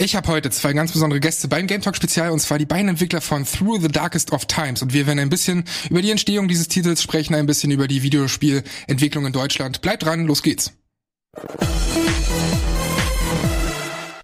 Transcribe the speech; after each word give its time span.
Ich 0.00 0.14
habe 0.14 0.28
heute 0.28 0.48
zwei 0.50 0.74
ganz 0.74 0.92
besondere 0.92 1.18
Gäste 1.18 1.48
beim 1.48 1.66
Game 1.66 1.82
Talk 1.82 1.96
Spezial 1.96 2.30
und 2.30 2.38
zwar 2.38 2.56
die 2.58 2.66
beiden 2.66 2.88
Entwickler 2.88 3.20
von 3.20 3.44
Through 3.44 3.80
the 3.80 3.88
Darkest 3.88 4.30
of 4.30 4.46
Times 4.46 4.80
und 4.80 4.92
wir 4.92 5.08
werden 5.08 5.18
ein 5.18 5.28
bisschen 5.28 5.64
über 5.90 6.00
die 6.00 6.12
Entstehung 6.12 6.46
dieses 6.46 6.68
Titels 6.68 7.02
sprechen, 7.02 7.34
ein 7.34 7.46
bisschen 7.46 7.72
über 7.72 7.88
die 7.88 8.04
Videospielentwicklung 8.04 9.26
in 9.26 9.32
Deutschland. 9.32 9.80
Bleibt 9.80 10.04
dran, 10.04 10.24
los 10.24 10.44
geht's. 10.44 10.72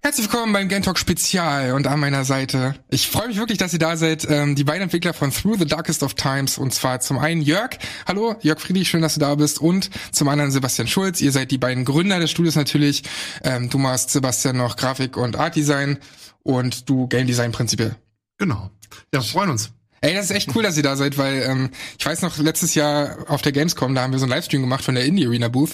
Herzlich 0.04 0.30
willkommen 0.30 0.52
beim 0.52 0.68
Game 0.68 0.82
Spezial 0.96 1.72
und 1.72 1.86
an 1.86 1.98
meiner 1.98 2.26
Seite. 2.26 2.74
Ich 2.90 3.08
freue 3.08 3.28
mich 3.28 3.38
wirklich, 3.38 3.56
dass 3.56 3.72
ihr 3.72 3.78
da 3.78 3.96
seid. 3.96 4.28
Ähm, 4.28 4.54
die 4.54 4.62
beiden 4.62 4.82
Entwickler 4.82 5.14
von 5.14 5.30
Through 5.30 5.56
the 5.60 5.64
Darkest 5.64 6.02
of 6.02 6.12
Times 6.12 6.58
und 6.58 6.74
zwar 6.74 7.00
zum 7.00 7.18
einen 7.18 7.40
Jörg. 7.40 7.78
Hallo, 8.06 8.36
Jörg 8.42 8.60
Friedrich, 8.60 8.86
schön, 8.86 9.00
dass 9.00 9.14
du 9.14 9.20
da 9.20 9.34
bist. 9.34 9.62
Und 9.62 9.88
zum 10.12 10.28
anderen 10.28 10.50
Sebastian 10.50 10.88
Schulz. 10.88 11.22
Ihr 11.22 11.32
seid 11.32 11.50
die 11.50 11.56
beiden 11.56 11.86
Gründer 11.86 12.20
des 12.20 12.30
Studios 12.30 12.54
natürlich. 12.54 13.02
Ähm, 13.42 13.70
du 13.70 13.78
machst 13.78 14.10
Sebastian 14.10 14.58
noch 14.58 14.76
Grafik 14.76 15.16
und 15.16 15.36
Art 15.36 15.56
Design 15.56 15.96
und 16.42 16.86
du 16.90 17.08
Game 17.08 17.26
Design 17.26 17.52
prinzipiell. 17.52 17.96
Genau. 18.36 18.70
Ja, 19.14 19.22
freuen 19.22 19.48
uns. 19.48 19.70
Ey, 20.04 20.12
das 20.12 20.26
ist 20.26 20.32
echt 20.32 20.54
cool, 20.54 20.62
dass 20.62 20.76
ihr 20.76 20.82
da 20.82 20.96
seid, 20.96 21.16
weil 21.16 21.42
ähm, 21.48 21.70
ich 21.98 22.04
weiß 22.04 22.20
noch, 22.20 22.36
letztes 22.36 22.74
Jahr 22.74 23.16
auf 23.28 23.40
der 23.40 23.52
Gamescom, 23.52 23.94
da 23.94 24.02
haben 24.02 24.12
wir 24.12 24.18
so 24.18 24.26
einen 24.26 24.32
Livestream 24.32 24.60
gemacht 24.60 24.84
von 24.84 24.94
der 24.94 25.06
Indie 25.06 25.26
Arena 25.26 25.48
Booth 25.48 25.70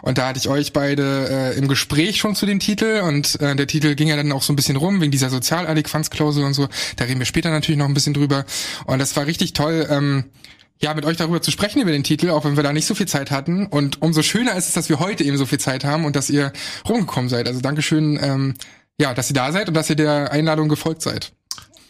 und 0.00 0.16
da 0.16 0.28
hatte 0.28 0.38
ich 0.38 0.48
euch 0.48 0.72
beide 0.72 1.28
äh, 1.28 1.58
im 1.58 1.68
Gespräch 1.68 2.16
schon 2.16 2.34
zu 2.34 2.46
dem 2.46 2.58
Titel 2.58 3.02
und 3.04 3.38
äh, 3.42 3.54
der 3.54 3.66
Titel 3.66 3.94
ging 3.94 4.08
ja 4.08 4.16
dann 4.16 4.32
auch 4.32 4.40
so 4.40 4.54
ein 4.54 4.56
bisschen 4.56 4.76
rum 4.76 5.02
wegen 5.02 5.12
dieser 5.12 5.28
Sozialadäquanzklausel 5.28 6.42
und 6.42 6.54
so. 6.54 6.68
Da 6.96 7.04
reden 7.04 7.18
wir 7.18 7.26
später 7.26 7.50
natürlich 7.50 7.76
noch 7.76 7.84
ein 7.84 7.92
bisschen 7.92 8.14
drüber 8.14 8.46
und 8.86 8.98
das 8.98 9.14
war 9.14 9.26
richtig 9.26 9.52
toll. 9.52 9.86
Ähm, 9.90 10.24
ja, 10.80 10.94
mit 10.94 11.04
euch 11.04 11.18
darüber 11.18 11.42
zu 11.42 11.50
sprechen 11.50 11.82
über 11.82 11.92
den 11.92 12.02
Titel, 12.02 12.30
auch 12.30 12.46
wenn 12.46 12.56
wir 12.56 12.62
da 12.62 12.72
nicht 12.72 12.86
so 12.86 12.94
viel 12.94 13.08
Zeit 13.08 13.30
hatten. 13.30 13.66
Und 13.66 14.00
umso 14.00 14.22
schöner 14.22 14.56
ist 14.56 14.68
es, 14.68 14.72
dass 14.72 14.88
wir 14.88 15.00
heute 15.00 15.22
eben 15.22 15.36
so 15.36 15.44
viel 15.44 15.60
Zeit 15.60 15.84
haben 15.84 16.06
und 16.06 16.16
dass 16.16 16.30
ihr 16.30 16.54
rumgekommen 16.88 17.28
seid. 17.28 17.46
Also 17.46 17.60
Dankeschön, 17.60 18.18
ähm, 18.22 18.54
ja, 18.98 19.12
dass 19.12 19.28
ihr 19.28 19.34
da 19.34 19.52
seid 19.52 19.68
und 19.68 19.74
dass 19.74 19.90
ihr 19.90 19.96
der 19.96 20.32
Einladung 20.32 20.70
gefolgt 20.70 21.02
seid. 21.02 21.32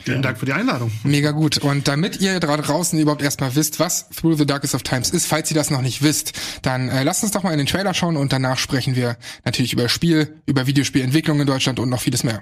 Vielen 0.06 0.22
Dank 0.22 0.38
für 0.38 0.46
die 0.46 0.52
Einladung. 0.52 0.92
Mega 1.02 1.32
gut. 1.32 1.58
Und 1.58 1.88
damit 1.88 2.20
ihr 2.20 2.38
da 2.38 2.56
draußen 2.56 2.96
überhaupt 2.96 3.22
erstmal 3.22 3.56
wisst, 3.56 3.80
was 3.80 4.08
Through 4.10 4.36
the 4.36 4.46
Darkest 4.46 4.76
of 4.76 4.84
Times 4.84 5.10
ist, 5.10 5.26
falls 5.26 5.50
ihr 5.50 5.56
das 5.56 5.68
noch 5.68 5.82
nicht 5.82 6.00
wisst, 6.00 6.32
dann 6.62 6.88
äh, 6.88 7.02
lasst 7.02 7.24
uns 7.24 7.32
doch 7.32 7.42
mal 7.42 7.50
in 7.50 7.58
den 7.58 7.66
Trailer 7.66 7.92
schauen 7.92 8.16
und 8.16 8.32
danach 8.32 8.56
sprechen 8.56 8.94
wir 8.94 9.16
natürlich 9.44 9.72
über 9.72 9.88
Spiel, 9.88 10.40
über 10.46 10.68
Videospielentwicklung 10.68 11.40
in 11.40 11.48
Deutschland 11.48 11.80
und 11.80 11.88
noch 11.88 12.00
vieles 12.00 12.22
mehr. 12.22 12.40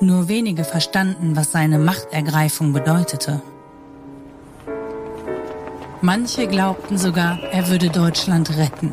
Nur 0.00 0.28
wenige 0.28 0.64
verstanden, 0.64 1.36
was 1.36 1.52
seine 1.52 1.78
Machtergreifung 1.78 2.72
bedeutete. 2.72 3.42
Manche 6.04 6.46
glaubten 6.46 6.98
sogar, 6.98 7.38
er 7.50 7.68
würde 7.70 7.88
Deutschland 7.88 8.58
retten. 8.58 8.92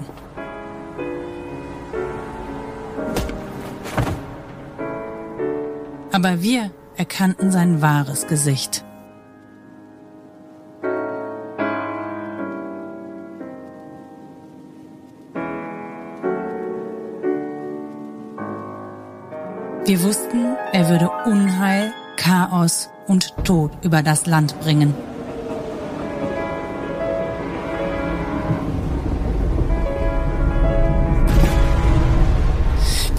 Aber 6.13 6.41
wir 6.41 6.71
erkannten 6.95 7.51
sein 7.51 7.81
wahres 7.81 8.27
Gesicht. 8.27 8.85
Wir 19.83 20.01
wussten, 20.01 20.55
er 20.71 20.87
würde 20.87 21.09
Unheil, 21.25 21.91
Chaos 22.15 22.89
und 23.07 23.35
Tod 23.43 23.71
über 23.83 24.01
das 24.01 24.27
Land 24.27 24.57
bringen. 24.61 24.93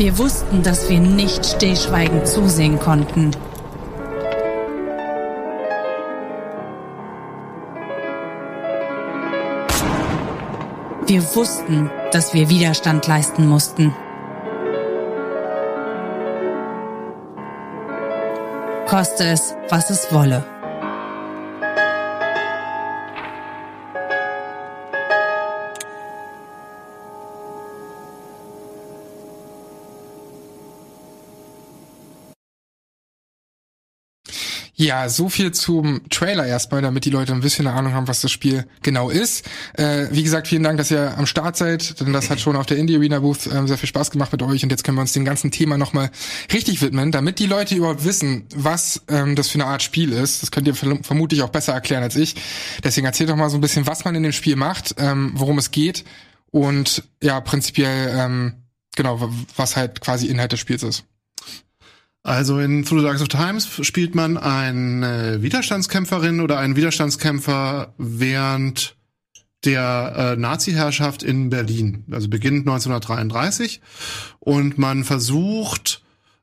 Wir 0.03 0.19
wussten, 0.19 0.65
dass 0.65 0.91
wir 0.91 0.99
nicht 0.99 1.47
stillschweigend 1.47 2.27
zusehen 2.27 2.81
konnten. 2.81 3.31
Wir 11.07 11.23
wussten, 11.37 11.89
dass 12.11 12.35
wir 12.35 12.49
Widerstand 12.49 13.07
leisten 13.07 13.47
mussten. 13.47 13.95
Koste 18.89 19.23
es, 19.29 19.55
was 19.71 19.89
es 19.91 20.13
wolle. 20.13 20.52
Ja, 34.93 35.09
so 35.09 35.31
viel 35.31 35.53
zum 35.53 36.03
Trailer 36.11 36.45
erstmal, 36.45 36.83
damit 36.83 37.07
die 37.07 37.11
Leute 37.11 37.33
ein 37.33 37.41
bisschen 37.41 37.67
eine 37.67 37.75
Ahnung 37.75 37.95
haben, 37.95 38.09
was 38.09 38.21
das 38.21 38.31
Spiel 38.31 38.67
genau 38.83 39.09
ist. 39.09 39.49
Äh, 39.73 40.09
wie 40.11 40.23
gesagt, 40.23 40.49
vielen 40.49 40.63
Dank, 40.63 40.77
dass 40.77 40.91
ihr 40.91 41.17
am 41.17 41.25
Start 41.25 41.57
seid, 41.57 41.99
denn 41.99 42.13
das 42.13 42.29
hat 42.29 42.41
schon 42.41 42.57
auf 42.57 42.67
der 42.67 42.77
Indie 42.77 42.97
Arena 42.97 43.21
Booth 43.21 43.47
äh, 43.47 43.67
sehr 43.67 43.79
viel 43.79 43.89
Spaß 43.89 44.11
gemacht 44.11 44.33
mit 44.33 44.43
euch 44.43 44.63
und 44.63 44.69
jetzt 44.69 44.85
können 44.85 44.99
wir 44.99 45.01
uns 45.01 45.15
dem 45.15 45.25
ganzen 45.25 45.51
Thema 45.51 45.79
nochmal 45.79 46.11
richtig 46.53 46.83
widmen, 46.83 47.11
damit 47.11 47.39
die 47.39 47.47
Leute 47.47 47.75
überhaupt 47.75 48.05
wissen, 48.05 48.45
was 48.55 49.01
ähm, 49.09 49.35
das 49.35 49.49
für 49.49 49.55
eine 49.55 49.65
Art 49.65 49.83
Spiel 49.83 50.13
ist. 50.13 50.43
Das 50.43 50.51
könnt 50.51 50.67
ihr 50.67 50.75
vermutlich 50.75 51.41
auch 51.41 51.49
besser 51.49 51.73
erklären 51.73 52.03
als 52.03 52.15
ich. 52.15 52.35
Deswegen 52.85 53.07
erzählt 53.07 53.31
doch 53.31 53.37
mal 53.37 53.49
so 53.49 53.57
ein 53.57 53.63
bisschen, 53.63 53.87
was 53.87 54.05
man 54.05 54.15
in 54.15 54.23
dem 54.23 54.33
Spiel 54.33 54.57
macht, 54.57 54.97
ähm, 54.99 55.33
worum 55.37 55.57
es 55.57 55.71
geht 55.71 56.05
und 56.51 57.03
ja, 57.23 57.41
prinzipiell 57.41 58.15
ähm, 58.15 58.53
genau, 58.95 59.27
was 59.57 59.75
halt 59.75 60.03
quasi 60.03 60.27
Inhalt 60.27 60.53
des 60.53 60.61
Spiels 60.61 60.83
ist. 60.83 61.05
Also 62.23 62.61
in 62.61 62.85
Through 62.85 63.01
the 63.01 63.07
Dark 63.07 63.21
of 63.21 63.29
Times 63.29 63.69
spielt 63.85 64.15
man 64.15 64.37
eine 64.37 65.43
Widerstandskämpferin 65.43 66.41
oder 66.41 66.59
einen 66.59 66.77
Widerstandskämpfer 66.77 67.95
während 67.99 68.97
der 69.65 70.15
äh, 70.17 70.37
Nazi-Herrschaft 70.37 71.23
in 71.23 71.51
Berlin. 71.51 72.05
Also 72.11 72.29
beginnt 72.29 72.61
1933 72.61 73.81
und 74.39 74.79
man 74.79 75.05
versucht 75.05 76.03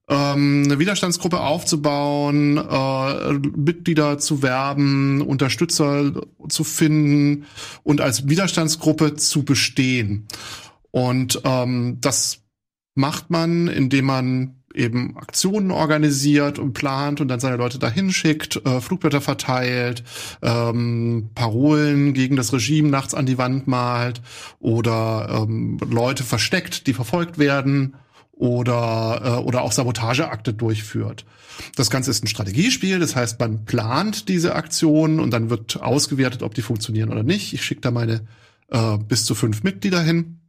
ähm, 0.10 0.64
eine 0.66 0.80
Widerstandsgruppe 0.80 1.40
aufzubauen, 1.40 2.58
äh, 2.58 3.34
Mitglieder 3.56 4.18
zu 4.18 4.42
werben, 4.42 5.22
Unterstützer 5.22 6.14
zu 6.50 6.64
finden 6.64 7.46
und 7.84 8.02
als 8.02 8.28
Widerstandsgruppe 8.28 9.16
zu 9.16 9.44
bestehen. 9.44 10.28
Und 10.92 11.42
ähm, 11.44 11.98
das 12.02 12.42
macht 12.96 13.30
man, 13.30 13.68
indem 13.68 14.06
man 14.06 14.59
eben 14.80 15.18
Aktionen 15.18 15.72
organisiert 15.72 16.58
und 16.58 16.74
plant 16.74 17.22
und 17.22 17.28
dann 17.28 17.40
seine 17.40 17.58
Leute 17.58 17.78
dahin 17.78 18.12
schickt, 18.12 18.66
äh, 18.66 18.82
Flugblätter 18.82 19.22
verteilt, 19.22 20.04
ähm, 20.42 21.30
Parolen 21.36 22.14
gegen 22.14 22.36
das 22.36 22.54
Regime 22.54 22.90
nachts 22.90 23.14
an 23.14 23.26
die 23.26 23.38
Wand 23.38 23.68
malt 23.68 24.22
oder 24.60 25.44
ähm, 25.44 25.78
Leute 25.90 26.24
versteckt, 26.24 26.88
die 26.88 26.94
verfolgt 26.94 27.38
werden 27.38 27.96
oder 28.32 29.22
äh, 29.24 29.44
oder 29.44 29.62
auch 29.62 29.74
Sabotageakte 29.74 30.54
durchführt. 30.54 31.26
Das 31.76 31.90
Ganze 31.90 32.10
ist 32.10 32.24
ein 32.24 32.28
Strategiespiel, 32.28 33.00
das 33.00 33.16
heißt, 33.16 33.40
man 33.40 33.66
plant 33.66 34.30
diese 34.30 34.56
Aktionen 34.56 35.20
und 35.20 35.32
dann 35.32 35.50
wird 35.50 35.82
ausgewertet, 35.82 36.42
ob 36.42 36.54
die 36.54 36.62
funktionieren 36.62 37.10
oder 37.10 37.24
nicht. 37.24 37.54
Ich 37.54 37.66
schicke 37.66 37.82
da 37.82 37.92
meine 37.92 38.26
äh, 38.70 38.98
bis 38.98 39.26
zu 39.26 39.36
fünf 39.36 39.64
Mitglieder 39.64 40.02
hin. 40.02 40.40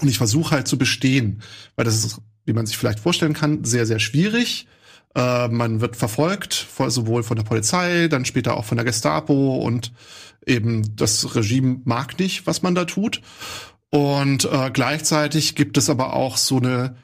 Und 0.00 0.08
ich 0.08 0.18
versuche 0.18 0.56
halt 0.56 0.66
zu 0.66 0.76
bestehen, 0.76 1.40
weil 1.76 1.84
das 1.84 2.04
ist 2.04 2.20
wie 2.44 2.52
man 2.52 2.66
sich 2.66 2.76
vielleicht 2.76 3.00
vorstellen 3.00 3.34
kann, 3.34 3.64
sehr, 3.64 3.86
sehr 3.86 3.98
schwierig. 3.98 4.66
Äh, 5.14 5.48
man 5.48 5.80
wird 5.80 5.96
verfolgt, 5.96 6.66
sowohl 6.88 7.22
von 7.22 7.36
der 7.36 7.44
Polizei, 7.44 8.08
dann 8.08 8.24
später 8.24 8.56
auch 8.56 8.64
von 8.64 8.76
der 8.76 8.84
Gestapo 8.84 9.56
und 9.56 9.92
eben 10.46 10.96
das 10.96 11.34
Regime 11.34 11.80
mag 11.84 12.18
nicht, 12.18 12.46
was 12.46 12.62
man 12.62 12.74
da 12.74 12.84
tut. 12.84 13.22
Und 13.90 14.44
äh, 14.44 14.70
gleichzeitig 14.72 15.54
gibt 15.54 15.78
es 15.78 15.88
aber 15.88 16.14
auch 16.14 16.36
so 16.36 16.58
eine 16.58 16.96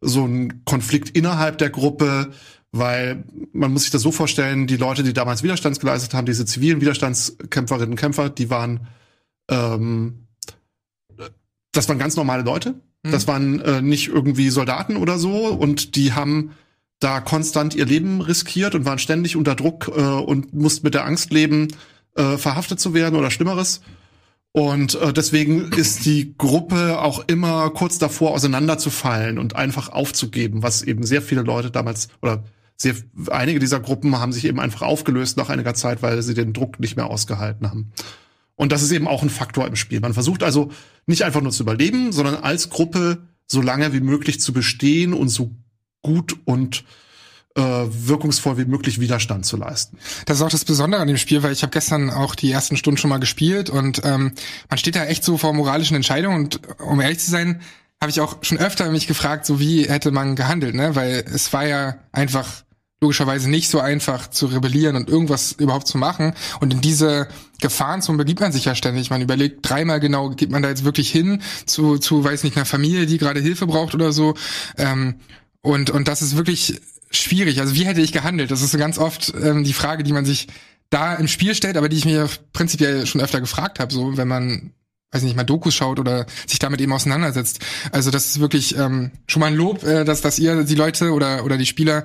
so 0.00 0.24
einen 0.24 0.66
Konflikt 0.66 1.16
innerhalb 1.16 1.56
der 1.56 1.70
Gruppe, 1.70 2.30
weil 2.72 3.24
man 3.52 3.72
muss 3.72 3.82
sich 3.82 3.90
das 3.90 4.02
so 4.02 4.12
vorstellen, 4.12 4.66
die 4.66 4.76
Leute, 4.76 5.02
die 5.02 5.14
damals 5.14 5.42
Widerstand 5.42 5.80
geleistet 5.80 6.12
haben, 6.12 6.26
diese 6.26 6.44
zivilen 6.44 6.82
Widerstandskämpferinnen 6.82 7.92
und 7.92 7.96
Kämpfer, 7.96 8.28
die 8.28 8.50
waren 8.50 8.88
ähm, 9.48 10.24
das 11.74 11.88
waren 11.88 11.98
ganz 11.98 12.16
normale 12.16 12.42
Leute, 12.42 12.74
das 13.04 13.26
mhm. 13.26 13.30
waren 13.30 13.60
äh, 13.60 13.82
nicht 13.82 14.08
irgendwie 14.08 14.50
Soldaten 14.50 14.96
oder 14.96 15.18
so 15.18 15.48
und 15.48 15.96
die 15.96 16.12
haben 16.12 16.50
da 17.00 17.20
konstant 17.20 17.74
ihr 17.74 17.84
Leben 17.84 18.20
riskiert 18.20 18.74
und 18.74 18.84
waren 18.84 18.98
ständig 18.98 19.36
unter 19.36 19.54
Druck 19.54 19.92
äh, 19.94 20.00
und 20.00 20.54
mussten 20.54 20.86
mit 20.86 20.94
der 20.94 21.04
Angst 21.04 21.32
leben, 21.32 21.68
äh, 22.16 22.38
verhaftet 22.38 22.80
zu 22.80 22.94
werden 22.94 23.16
oder 23.16 23.30
Schlimmeres. 23.30 23.82
Und 24.52 24.94
äh, 24.94 25.12
deswegen 25.12 25.72
ist 25.72 26.06
die 26.06 26.34
Gruppe 26.38 27.00
auch 27.00 27.24
immer 27.26 27.70
kurz 27.70 27.98
davor, 27.98 28.30
auseinanderzufallen 28.30 29.38
und 29.38 29.56
einfach 29.56 29.88
aufzugeben, 29.88 30.62
was 30.62 30.82
eben 30.82 31.04
sehr 31.04 31.22
viele 31.22 31.42
Leute 31.42 31.70
damals 31.70 32.08
oder 32.22 32.44
sehr, 32.76 32.94
einige 33.30 33.58
dieser 33.58 33.80
Gruppen 33.80 34.18
haben 34.18 34.32
sich 34.32 34.44
eben 34.44 34.60
einfach 34.60 34.82
aufgelöst 34.82 35.36
nach 35.36 35.48
einiger 35.48 35.74
Zeit, 35.74 36.02
weil 36.02 36.22
sie 36.22 36.34
den 36.34 36.52
Druck 36.52 36.80
nicht 36.80 36.96
mehr 36.96 37.06
ausgehalten 37.06 37.68
haben. 37.68 37.92
Und 38.56 38.72
das 38.72 38.82
ist 38.82 38.92
eben 38.92 39.08
auch 39.08 39.22
ein 39.22 39.30
Faktor 39.30 39.66
im 39.66 39.76
Spiel. 39.76 40.00
Man 40.00 40.14
versucht 40.14 40.42
also 40.42 40.70
nicht 41.06 41.22
einfach 41.22 41.40
nur 41.40 41.52
zu 41.52 41.62
überleben, 41.62 42.12
sondern 42.12 42.36
als 42.36 42.70
Gruppe 42.70 43.28
so 43.46 43.60
lange 43.60 43.92
wie 43.92 44.00
möglich 44.00 44.40
zu 44.40 44.52
bestehen 44.52 45.12
und 45.12 45.28
so 45.28 45.50
gut 46.02 46.36
und 46.44 46.84
äh, 47.56 47.62
wirkungsvoll 47.62 48.58
wie 48.58 48.64
möglich 48.64 49.00
Widerstand 49.00 49.46
zu 49.46 49.56
leisten. 49.56 49.98
Das 50.26 50.38
ist 50.38 50.42
auch 50.42 50.50
das 50.50 50.64
Besondere 50.64 51.00
an 51.00 51.08
dem 51.08 51.16
Spiel, 51.16 51.42
weil 51.42 51.52
ich 51.52 51.62
habe 51.62 51.70
gestern 51.70 52.10
auch 52.10 52.34
die 52.34 52.50
ersten 52.50 52.76
Stunden 52.76 52.98
schon 52.98 53.10
mal 53.10 53.18
gespielt 53.18 53.70
und 53.70 54.02
ähm, 54.04 54.32
man 54.68 54.78
steht 54.78 54.96
da 54.96 55.04
echt 55.04 55.24
so 55.24 55.38
vor 55.38 55.52
moralischen 55.52 55.96
Entscheidungen 55.96 56.44
und 56.44 56.60
um 56.80 57.00
ehrlich 57.00 57.20
zu 57.20 57.30
sein, 57.30 57.60
habe 58.00 58.10
ich 58.10 58.20
auch 58.20 58.38
schon 58.42 58.58
öfter 58.58 58.90
mich 58.90 59.06
gefragt, 59.06 59.46
so 59.46 59.60
wie 59.60 59.88
hätte 59.88 60.10
man 60.10 60.36
gehandelt, 60.36 60.74
ne? 60.74 60.94
Weil 60.94 61.24
es 61.32 61.52
war 61.52 61.66
ja 61.66 61.96
einfach 62.12 62.63
logischerweise 63.04 63.50
nicht 63.50 63.68
so 63.68 63.80
einfach 63.80 64.28
zu 64.30 64.46
rebellieren 64.46 64.96
und 64.96 65.08
irgendwas 65.08 65.52
überhaupt 65.52 65.86
zu 65.86 65.98
machen. 65.98 66.34
Und 66.60 66.72
in 66.72 66.80
diese 66.80 67.28
Gefahrenzone 67.60 68.18
begibt 68.18 68.40
man 68.40 68.50
sich 68.50 68.64
ja 68.64 68.74
ständig. 68.74 69.10
Man 69.10 69.20
überlegt 69.20 69.68
dreimal 69.68 70.00
genau, 70.00 70.30
geht 70.30 70.50
man 70.50 70.62
da 70.62 70.70
jetzt 70.70 70.84
wirklich 70.84 71.10
hin 71.10 71.42
zu, 71.66 71.98
zu 71.98 72.24
weiß 72.24 72.44
nicht, 72.44 72.56
einer 72.56 72.64
Familie, 72.64 73.06
die 73.06 73.18
gerade 73.18 73.40
Hilfe 73.40 73.66
braucht 73.66 73.94
oder 73.94 74.12
so. 74.12 74.34
Ähm, 74.78 75.16
und, 75.60 75.90
und 75.90 76.08
das 76.08 76.22
ist 76.22 76.36
wirklich 76.36 76.80
schwierig. 77.10 77.60
Also 77.60 77.74
wie 77.74 77.84
hätte 77.84 78.00
ich 78.00 78.12
gehandelt? 78.12 78.50
Das 78.50 78.62
ist 78.62 78.72
so 78.72 78.78
ganz 78.78 78.98
oft 78.98 79.32
ähm, 79.40 79.64
die 79.64 79.74
Frage, 79.74 80.02
die 80.02 80.12
man 80.12 80.24
sich 80.24 80.48
da 80.90 81.14
im 81.14 81.28
Spiel 81.28 81.54
stellt, 81.54 81.76
aber 81.76 81.88
die 81.88 81.96
ich 81.98 82.04
mir 82.04 82.28
prinzipiell 82.52 83.06
schon 83.06 83.20
öfter 83.20 83.40
gefragt 83.40 83.80
habe, 83.80 83.92
so 83.92 84.16
wenn 84.16 84.28
man 84.28 84.72
weiß 85.14 85.22
nicht 85.22 85.36
mal 85.36 85.44
Dokus 85.44 85.74
schaut 85.74 86.00
oder 86.00 86.26
sich 86.46 86.58
damit 86.58 86.80
eben 86.80 86.92
auseinandersetzt. 86.92 87.60
Also 87.92 88.10
das 88.10 88.26
ist 88.26 88.40
wirklich 88.40 88.76
ähm, 88.76 89.12
schon 89.28 89.40
mal 89.40 89.46
ein 89.46 89.54
Lob, 89.54 89.84
äh, 89.84 90.04
dass 90.04 90.22
dass 90.22 90.40
ihr 90.40 90.64
die 90.64 90.74
Leute 90.74 91.12
oder 91.12 91.44
oder 91.44 91.56
die 91.56 91.66
Spieler 91.66 92.02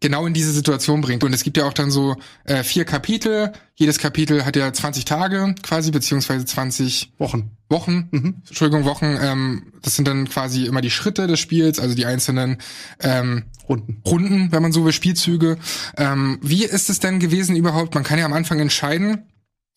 genau 0.00 0.26
in 0.26 0.34
diese 0.34 0.52
Situation 0.52 1.00
bringt. 1.00 1.24
Und 1.24 1.32
es 1.32 1.42
gibt 1.42 1.56
ja 1.56 1.64
auch 1.66 1.72
dann 1.72 1.90
so 1.90 2.16
äh, 2.44 2.62
vier 2.62 2.84
Kapitel. 2.84 3.52
Jedes 3.74 3.98
Kapitel 3.98 4.44
hat 4.44 4.56
ja 4.56 4.72
20 4.72 5.04
Tage 5.04 5.54
quasi, 5.62 5.90
beziehungsweise 5.90 6.44
20 6.44 7.12
Wochen. 7.18 7.50
Wochen, 7.68 8.08
mhm. 8.10 8.42
Entschuldigung, 8.46 8.84
Wochen. 8.84 9.18
Ähm, 9.20 9.72
das 9.82 9.96
sind 9.96 10.06
dann 10.06 10.28
quasi 10.28 10.66
immer 10.66 10.80
die 10.80 10.90
Schritte 10.90 11.26
des 11.26 11.40
Spiels, 11.40 11.80
also 11.80 11.94
die 11.94 12.06
einzelnen 12.06 12.58
ähm, 13.00 13.44
Runden. 13.68 14.02
Runden, 14.06 14.52
wenn 14.52 14.62
man 14.62 14.72
so 14.72 14.84
will, 14.84 14.92
Spielzüge. 14.92 15.58
Ähm, 15.96 16.38
wie 16.42 16.64
ist 16.64 16.90
es 16.90 17.00
denn 17.00 17.18
gewesen 17.18 17.56
überhaupt? 17.56 17.94
Man 17.94 18.04
kann 18.04 18.18
ja 18.18 18.24
am 18.24 18.32
Anfang 18.32 18.60
entscheiden, 18.60 19.24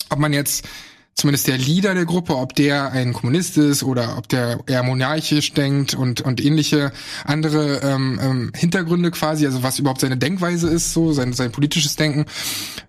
ob 0.10 0.20
man 0.20 0.34
jetzt 0.34 0.68
zumindest 1.20 1.48
der 1.48 1.58
Leader 1.58 1.94
der 1.94 2.06
Gruppe, 2.06 2.36
ob 2.36 2.56
der 2.56 2.92
ein 2.92 3.14
Kommunist 3.14 3.58
ist 3.58 3.84
oder 3.84 4.18
ob 4.18 4.28
der 4.30 4.60
eher 4.68 4.84
monarchisch 4.84 5.54
denkt 5.54 5.94
und, 5.94 6.22
und 6.22 6.44
ähnliche 6.44 6.92
andere 7.26 7.82
ähm, 7.84 8.20
ähm, 8.22 8.52
Hintergründe 8.56 9.12
quasi, 9.12 9.46
also 9.46 9.62
was 9.62 9.80
überhaupt 9.80 10.02
seine 10.02 10.18
Denkweise 10.18 10.70
ist, 10.70 10.94
so 10.94 11.12
sein, 11.14 11.34
sein 11.34 11.52
politisches 11.52 11.96
Denken. 11.96 12.26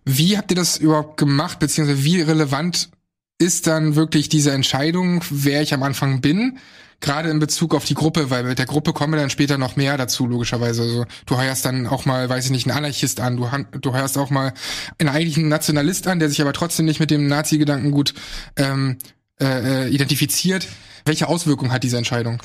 Wie 0.04 0.38
habt 0.38 0.50
ihr 0.52 0.56
das 0.56 0.76
überhaupt 0.76 1.16
gemacht, 1.16 1.58
beziehungsweise 1.58 2.04
wie 2.04 2.20
relevant 2.20 2.90
ist 3.38 3.66
dann 3.66 3.96
wirklich 3.96 4.28
diese 4.28 4.52
Entscheidung, 4.52 5.24
wer 5.30 5.62
ich 5.62 5.74
am 5.74 5.82
Anfang 5.82 6.20
bin? 6.20 6.58
Gerade 7.00 7.30
in 7.30 7.38
Bezug 7.38 7.74
auf 7.74 7.84
die 7.84 7.94
Gruppe, 7.94 8.30
weil 8.30 8.44
mit 8.44 8.58
der 8.58 8.66
Gruppe 8.66 8.92
kommen 8.92 9.18
dann 9.18 9.30
später 9.30 9.58
noch 9.58 9.76
mehr 9.76 9.96
dazu, 9.96 10.26
logischerweise. 10.26 10.82
Also 10.82 11.06
du 11.26 11.36
heuerst 11.36 11.64
dann 11.64 11.86
auch 11.86 12.04
mal, 12.04 12.28
weiß 12.28 12.46
ich 12.46 12.50
nicht, 12.50 12.66
einen 12.66 12.76
Anarchist 12.76 13.20
an, 13.20 13.36
du, 13.36 13.48
du 13.78 13.92
heuerst 13.92 14.18
auch 14.18 14.30
mal 14.30 14.52
einen 14.98 15.08
eigentlichen 15.08 15.48
Nationalist 15.48 16.06
an, 16.06 16.18
der 16.18 16.28
sich 16.28 16.40
aber 16.40 16.52
trotzdem 16.52 16.86
nicht 16.86 17.00
mit 17.00 17.10
dem 17.10 17.26
Nazi-Gedanken 17.26 17.90
gut 17.90 18.14
ähm, 18.56 18.98
äh, 19.40 19.86
äh 19.86 19.88
identifiziert. 19.88 20.66
Welche 21.04 21.28
Auswirkungen 21.28 21.72
hat 21.72 21.82
diese 21.82 21.96
Entscheidung? 21.96 22.42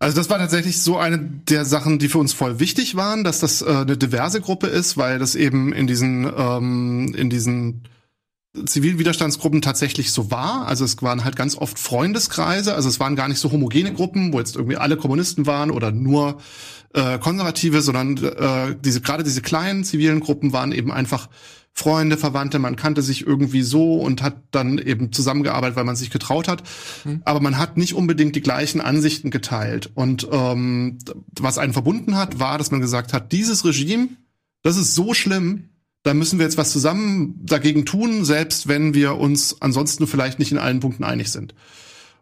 Also 0.00 0.16
das 0.16 0.28
war 0.28 0.38
tatsächlich 0.38 0.82
so 0.82 0.98
eine 0.98 1.16
der 1.18 1.64
Sachen, 1.64 2.00
die 2.00 2.08
für 2.08 2.18
uns 2.18 2.32
voll 2.32 2.58
wichtig 2.58 2.96
waren, 2.96 3.22
dass 3.22 3.38
das 3.38 3.62
äh, 3.62 3.66
eine 3.66 3.96
diverse 3.96 4.40
Gruppe 4.40 4.66
ist, 4.66 4.96
weil 4.96 5.20
das 5.20 5.36
eben 5.36 5.72
in 5.72 5.86
diesen 5.86 6.24
ähm, 6.36 7.14
in 7.16 7.30
diesen 7.30 7.84
Zivilwiderstandsgruppen 8.66 9.62
tatsächlich 9.62 10.12
so 10.12 10.30
war. 10.30 10.66
Also 10.66 10.84
es 10.84 11.00
waren 11.02 11.24
halt 11.24 11.36
ganz 11.36 11.56
oft 11.56 11.78
Freundeskreise, 11.78 12.74
also 12.74 12.88
es 12.88 13.00
waren 13.00 13.16
gar 13.16 13.28
nicht 13.28 13.38
so 13.38 13.50
homogene 13.50 13.94
Gruppen, 13.94 14.32
wo 14.32 14.38
jetzt 14.38 14.56
irgendwie 14.56 14.76
alle 14.76 14.96
Kommunisten 14.96 15.46
waren 15.46 15.70
oder 15.70 15.90
nur 15.90 16.38
äh, 16.92 17.18
Konservative, 17.18 17.80
sondern 17.80 18.18
äh, 18.18 18.76
diese 18.78 19.00
gerade 19.00 19.24
diese 19.24 19.40
kleinen 19.40 19.84
zivilen 19.84 20.20
Gruppen 20.20 20.52
waren 20.52 20.72
eben 20.72 20.92
einfach 20.92 21.28
Freunde, 21.74 22.18
Verwandte, 22.18 22.58
man 22.58 22.76
kannte 22.76 23.00
sich 23.00 23.26
irgendwie 23.26 23.62
so 23.62 23.96
und 23.96 24.22
hat 24.22 24.36
dann 24.50 24.76
eben 24.76 25.10
zusammengearbeitet, 25.10 25.74
weil 25.74 25.84
man 25.84 25.96
sich 25.96 26.10
getraut 26.10 26.46
hat. 26.46 26.62
Mhm. 27.04 27.22
Aber 27.24 27.40
man 27.40 27.56
hat 27.56 27.78
nicht 27.78 27.94
unbedingt 27.94 28.36
die 28.36 28.42
gleichen 28.42 28.82
Ansichten 28.82 29.30
geteilt. 29.30 29.90
Und 29.94 30.28
ähm, 30.30 30.98
was 31.40 31.56
einen 31.56 31.72
verbunden 31.72 32.16
hat, 32.16 32.38
war, 32.38 32.58
dass 32.58 32.70
man 32.70 32.82
gesagt 32.82 33.14
hat, 33.14 33.32
dieses 33.32 33.64
Regime, 33.64 34.08
das 34.62 34.76
ist 34.76 34.94
so 34.94 35.14
schlimm, 35.14 35.70
da 36.02 36.14
müssen 36.14 36.38
wir 36.38 36.46
jetzt 36.46 36.58
was 36.58 36.72
zusammen 36.72 37.38
dagegen 37.44 37.84
tun, 37.84 38.24
selbst 38.24 38.68
wenn 38.68 38.94
wir 38.94 39.16
uns 39.18 39.56
ansonsten 39.60 40.06
vielleicht 40.06 40.38
nicht 40.38 40.52
in 40.52 40.58
allen 40.58 40.80
Punkten 40.80 41.04
einig 41.04 41.30
sind. 41.30 41.54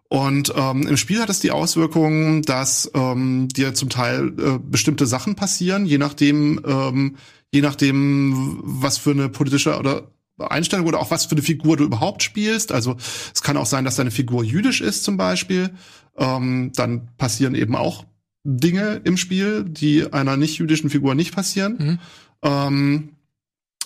Und 0.08 0.52
ähm, 0.56 0.88
im 0.88 0.96
Spiel 0.96 1.20
hat 1.20 1.30
es 1.30 1.38
die 1.38 1.52
Auswirkung, 1.52 2.42
dass 2.42 2.90
ähm, 2.94 3.48
dir 3.48 3.74
zum 3.74 3.88
Teil 3.88 4.32
äh, 4.38 4.58
bestimmte 4.58 5.06
Sachen 5.06 5.36
passieren, 5.36 5.86
je 5.86 5.98
nachdem, 5.98 6.60
ähm, 6.66 7.16
je 7.52 7.60
nachdem, 7.60 8.58
was 8.62 8.98
für 8.98 9.12
eine 9.12 9.28
politische 9.28 9.78
oder 9.78 10.10
Einstellung 10.36 10.86
oder 10.86 10.98
auch 10.98 11.10
was 11.10 11.26
für 11.26 11.32
eine 11.32 11.42
Figur 11.42 11.76
du 11.76 11.84
überhaupt 11.84 12.22
spielst. 12.22 12.72
Also 12.72 12.96
es 13.32 13.42
kann 13.42 13.56
auch 13.56 13.66
sein, 13.66 13.84
dass 13.84 13.96
deine 13.96 14.10
Figur 14.10 14.42
jüdisch 14.42 14.80
ist 14.80 15.04
zum 15.04 15.16
Beispiel. 15.16 15.70
Ähm, 16.16 16.72
dann 16.74 17.08
passieren 17.16 17.54
eben 17.54 17.76
auch 17.76 18.04
Dinge 18.42 19.00
im 19.04 19.16
Spiel, 19.16 19.64
die 19.64 20.12
einer 20.12 20.36
nicht 20.36 20.58
jüdischen 20.58 20.90
Figur 20.90 21.14
nicht 21.14 21.34
passieren. 21.34 21.76
Mhm. 21.78 21.98
Ähm, 22.42 23.08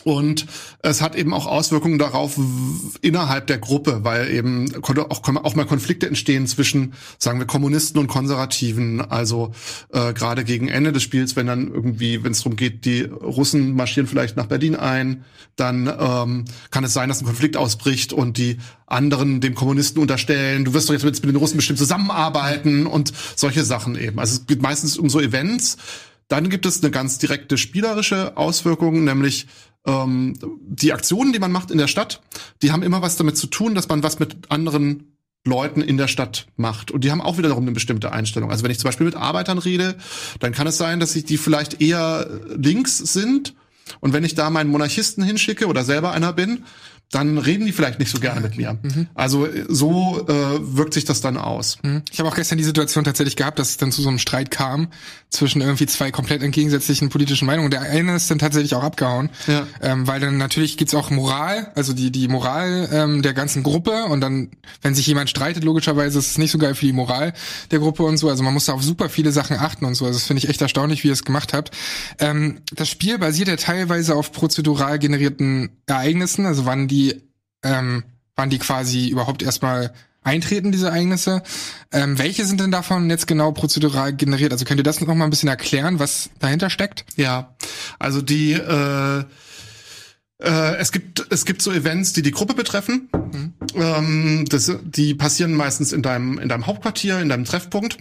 und 0.04 0.46
es 0.80 1.00
hat 1.00 1.16
eben 1.16 1.32
auch 1.32 1.46
Auswirkungen 1.46 1.98
darauf 1.98 2.38
innerhalb 3.00 3.46
der 3.46 3.58
Gruppe, 3.58 4.00
weil 4.02 4.30
eben 4.30 4.70
auch, 4.82 5.22
auch 5.26 5.54
mal 5.54 5.64
Konflikte 5.64 6.06
entstehen 6.06 6.46
zwischen, 6.46 6.92
sagen 7.18 7.38
wir, 7.38 7.46
Kommunisten 7.46 7.98
und 7.98 8.06
Konservativen. 8.06 9.00
Also 9.00 9.52
äh, 9.92 10.12
gerade 10.12 10.44
gegen 10.44 10.68
Ende 10.68 10.92
des 10.92 11.02
Spiels, 11.02 11.36
wenn 11.36 11.46
dann 11.46 11.72
irgendwie, 11.72 12.22
wenn 12.22 12.32
es 12.32 12.38
darum 12.38 12.56
geht, 12.56 12.84
die 12.84 13.02
Russen 13.02 13.74
marschieren 13.74 14.06
vielleicht 14.06 14.36
nach 14.36 14.46
Berlin 14.46 14.76
ein, 14.76 15.24
dann 15.56 15.86
ähm, 15.86 16.44
kann 16.70 16.84
es 16.84 16.92
sein, 16.92 17.08
dass 17.08 17.20
ein 17.20 17.26
Konflikt 17.26 17.56
ausbricht 17.56 18.12
und 18.12 18.36
die 18.36 18.58
anderen 18.86 19.40
dem 19.40 19.54
Kommunisten 19.54 20.00
unterstellen, 20.00 20.64
du 20.64 20.74
wirst 20.74 20.88
doch 20.88 20.92
jetzt 20.92 21.04
mit, 21.04 21.14
mit 21.22 21.34
den 21.34 21.36
Russen 21.36 21.56
bestimmt 21.56 21.78
zusammenarbeiten 21.78 22.86
und 22.86 23.12
solche 23.36 23.64
Sachen 23.64 23.96
eben. 23.96 24.18
Also 24.18 24.40
es 24.40 24.46
geht 24.46 24.60
meistens 24.60 24.98
um 24.98 25.08
so 25.08 25.20
Events. 25.20 25.78
Dann 26.28 26.48
gibt 26.48 26.66
es 26.66 26.82
eine 26.82 26.90
ganz 26.90 27.18
direkte 27.18 27.58
spielerische 27.58 28.36
Auswirkung, 28.36 29.04
nämlich 29.04 29.46
ähm, 29.86 30.34
die 30.60 30.92
Aktionen, 30.92 31.32
die 31.32 31.38
man 31.38 31.52
macht 31.52 31.70
in 31.70 31.78
der 31.78 31.88
Stadt, 31.88 32.22
die 32.62 32.72
haben 32.72 32.82
immer 32.82 33.02
was 33.02 33.16
damit 33.16 33.36
zu 33.36 33.46
tun, 33.46 33.74
dass 33.74 33.88
man 33.88 34.02
was 34.02 34.18
mit 34.18 34.50
anderen 34.50 35.14
Leuten 35.46 35.82
in 35.82 35.98
der 35.98 36.08
Stadt 36.08 36.46
macht. 36.56 36.90
Und 36.90 37.04
die 37.04 37.10
haben 37.10 37.20
auch 37.20 37.36
wiederum 37.36 37.64
eine 37.64 37.72
bestimmte 37.72 38.12
Einstellung. 38.12 38.50
Also 38.50 38.64
wenn 38.64 38.70
ich 38.70 38.78
zum 38.78 38.88
Beispiel 38.88 39.06
mit 39.06 39.16
Arbeitern 39.16 39.58
rede, 39.58 39.96
dann 40.40 40.52
kann 40.52 40.66
es 40.66 40.78
sein, 40.78 41.00
dass 41.00 41.14
ich 41.16 41.24
die 41.24 41.36
vielleicht 41.36 41.82
eher 41.82 42.28
links 42.56 42.96
sind. 42.96 43.54
Und 44.00 44.14
wenn 44.14 44.24
ich 44.24 44.34
da 44.34 44.48
meinen 44.48 44.70
Monarchisten 44.70 45.22
hinschicke 45.22 45.66
oder 45.66 45.84
selber 45.84 46.12
einer 46.12 46.32
bin, 46.32 46.64
dann 47.10 47.38
reden 47.38 47.64
die 47.64 47.72
vielleicht 47.72 48.00
nicht 48.00 48.10
so 48.10 48.18
gerne 48.18 48.40
mit 48.40 48.56
mir. 48.56 48.78
Mhm. 48.82 49.06
Also 49.14 49.46
so 49.68 50.26
äh, 50.26 50.76
wirkt 50.76 50.94
sich 50.94 51.04
das 51.04 51.20
dann 51.20 51.36
aus. 51.36 51.78
Mhm. 51.82 52.02
Ich 52.10 52.18
habe 52.18 52.28
auch 52.28 52.34
gestern 52.34 52.58
die 52.58 52.64
Situation 52.64 53.04
tatsächlich 53.04 53.36
gehabt, 53.36 53.58
dass 53.58 53.70
es 53.70 53.76
dann 53.76 53.92
zu 53.92 54.02
so 54.02 54.08
einem 54.08 54.18
Streit 54.18 54.50
kam 54.50 54.88
zwischen 55.30 55.60
irgendwie 55.62 55.86
zwei 55.86 56.10
komplett 56.10 56.42
entgegensätzlichen 56.42 57.08
politischen 57.10 57.46
Meinungen. 57.46 57.70
Der 57.70 57.82
eine 57.82 58.16
ist 58.16 58.30
dann 58.30 58.38
tatsächlich 58.38 58.74
auch 58.74 58.82
abgehauen, 58.82 59.30
ja. 59.46 59.66
ähm, 59.80 60.06
weil 60.06 60.20
dann 60.20 60.38
natürlich 60.38 60.76
geht's 60.76 60.94
auch 60.94 61.10
Moral, 61.10 61.72
also 61.74 61.92
die 61.92 62.10
die 62.10 62.28
Moral 62.28 62.88
ähm, 62.92 63.22
der 63.22 63.32
ganzen 63.32 63.62
Gruppe 63.62 64.04
und 64.04 64.20
dann, 64.20 64.50
wenn 64.82 64.94
sich 64.94 65.06
jemand 65.06 65.30
streitet, 65.30 65.64
logischerweise 65.64 66.18
ist 66.18 66.32
es 66.32 66.38
nicht 66.38 66.50
so 66.50 66.58
geil 66.58 66.74
für 66.74 66.86
die 66.86 66.92
Moral 66.92 67.32
der 67.70 67.78
Gruppe 67.78 68.02
und 68.04 68.16
so. 68.16 68.28
Also 68.28 68.42
man 68.42 68.54
muss 68.54 68.66
da 68.66 68.72
auf 68.72 68.82
super 68.82 69.08
viele 69.08 69.32
Sachen 69.32 69.56
achten 69.56 69.84
und 69.84 69.94
so. 69.94 70.04
Also 70.04 70.18
das 70.18 70.26
finde 70.26 70.38
ich 70.38 70.48
echt 70.48 70.62
erstaunlich, 70.62 71.04
wie 71.04 71.08
ihr 71.08 71.14
es 71.14 71.24
gemacht 71.24 71.52
habt. 71.52 71.70
Ähm, 72.18 72.58
das 72.72 72.88
Spiel 72.88 73.18
basiert 73.18 73.48
ja 73.48 73.56
teilweise 73.56 74.14
auf 74.14 74.32
prozedural 74.32 74.98
generierten 74.98 75.70
Ereignissen, 75.86 76.46
also 76.46 76.66
wann 76.66 76.88
die 76.88 76.93
ähm, 77.62 78.04
wann 78.36 78.50
die 78.50 78.58
quasi 78.58 79.08
überhaupt 79.08 79.42
erstmal 79.42 79.92
eintreten, 80.22 80.72
diese 80.72 80.88
Ereignisse. 80.88 81.42
Ähm, 81.92 82.18
welche 82.18 82.44
sind 82.44 82.60
denn 82.60 82.70
davon 82.70 83.10
jetzt 83.10 83.26
genau 83.26 83.52
prozedural 83.52 84.14
generiert? 84.14 84.52
Also 84.52 84.64
könnt 84.64 84.80
ihr 84.80 84.84
das 84.84 85.00
noch 85.00 85.14
mal 85.14 85.24
ein 85.24 85.30
bisschen 85.30 85.48
erklären, 85.48 85.98
was 85.98 86.30
dahinter 86.40 86.70
steckt? 86.70 87.04
Ja, 87.16 87.54
also 87.98 88.22
die 88.22 88.52
äh, 88.52 89.24
äh, 90.38 90.76
es 90.76 90.92
gibt 90.92 91.26
es 91.30 91.44
gibt 91.44 91.62
so 91.62 91.72
Events, 91.72 92.12
die 92.12 92.22
die 92.22 92.32
Gruppe 92.32 92.54
betreffen. 92.54 93.08
Mhm. 93.12 93.52
Ähm, 93.74 94.44
das, 94.48 94.72
die 94.82 95.14
passieren 95.14 95.54
meistens 95.54 95.92
in 95.92 96.02
deinem 96.02 96.38
in 96.38 96.48
deinem 96.48 96.66
Hauptquartier, 96.66 97.20
in 97.20 97.28
deinem 97.28 97.44
Treffpunkt. 97.44 97.98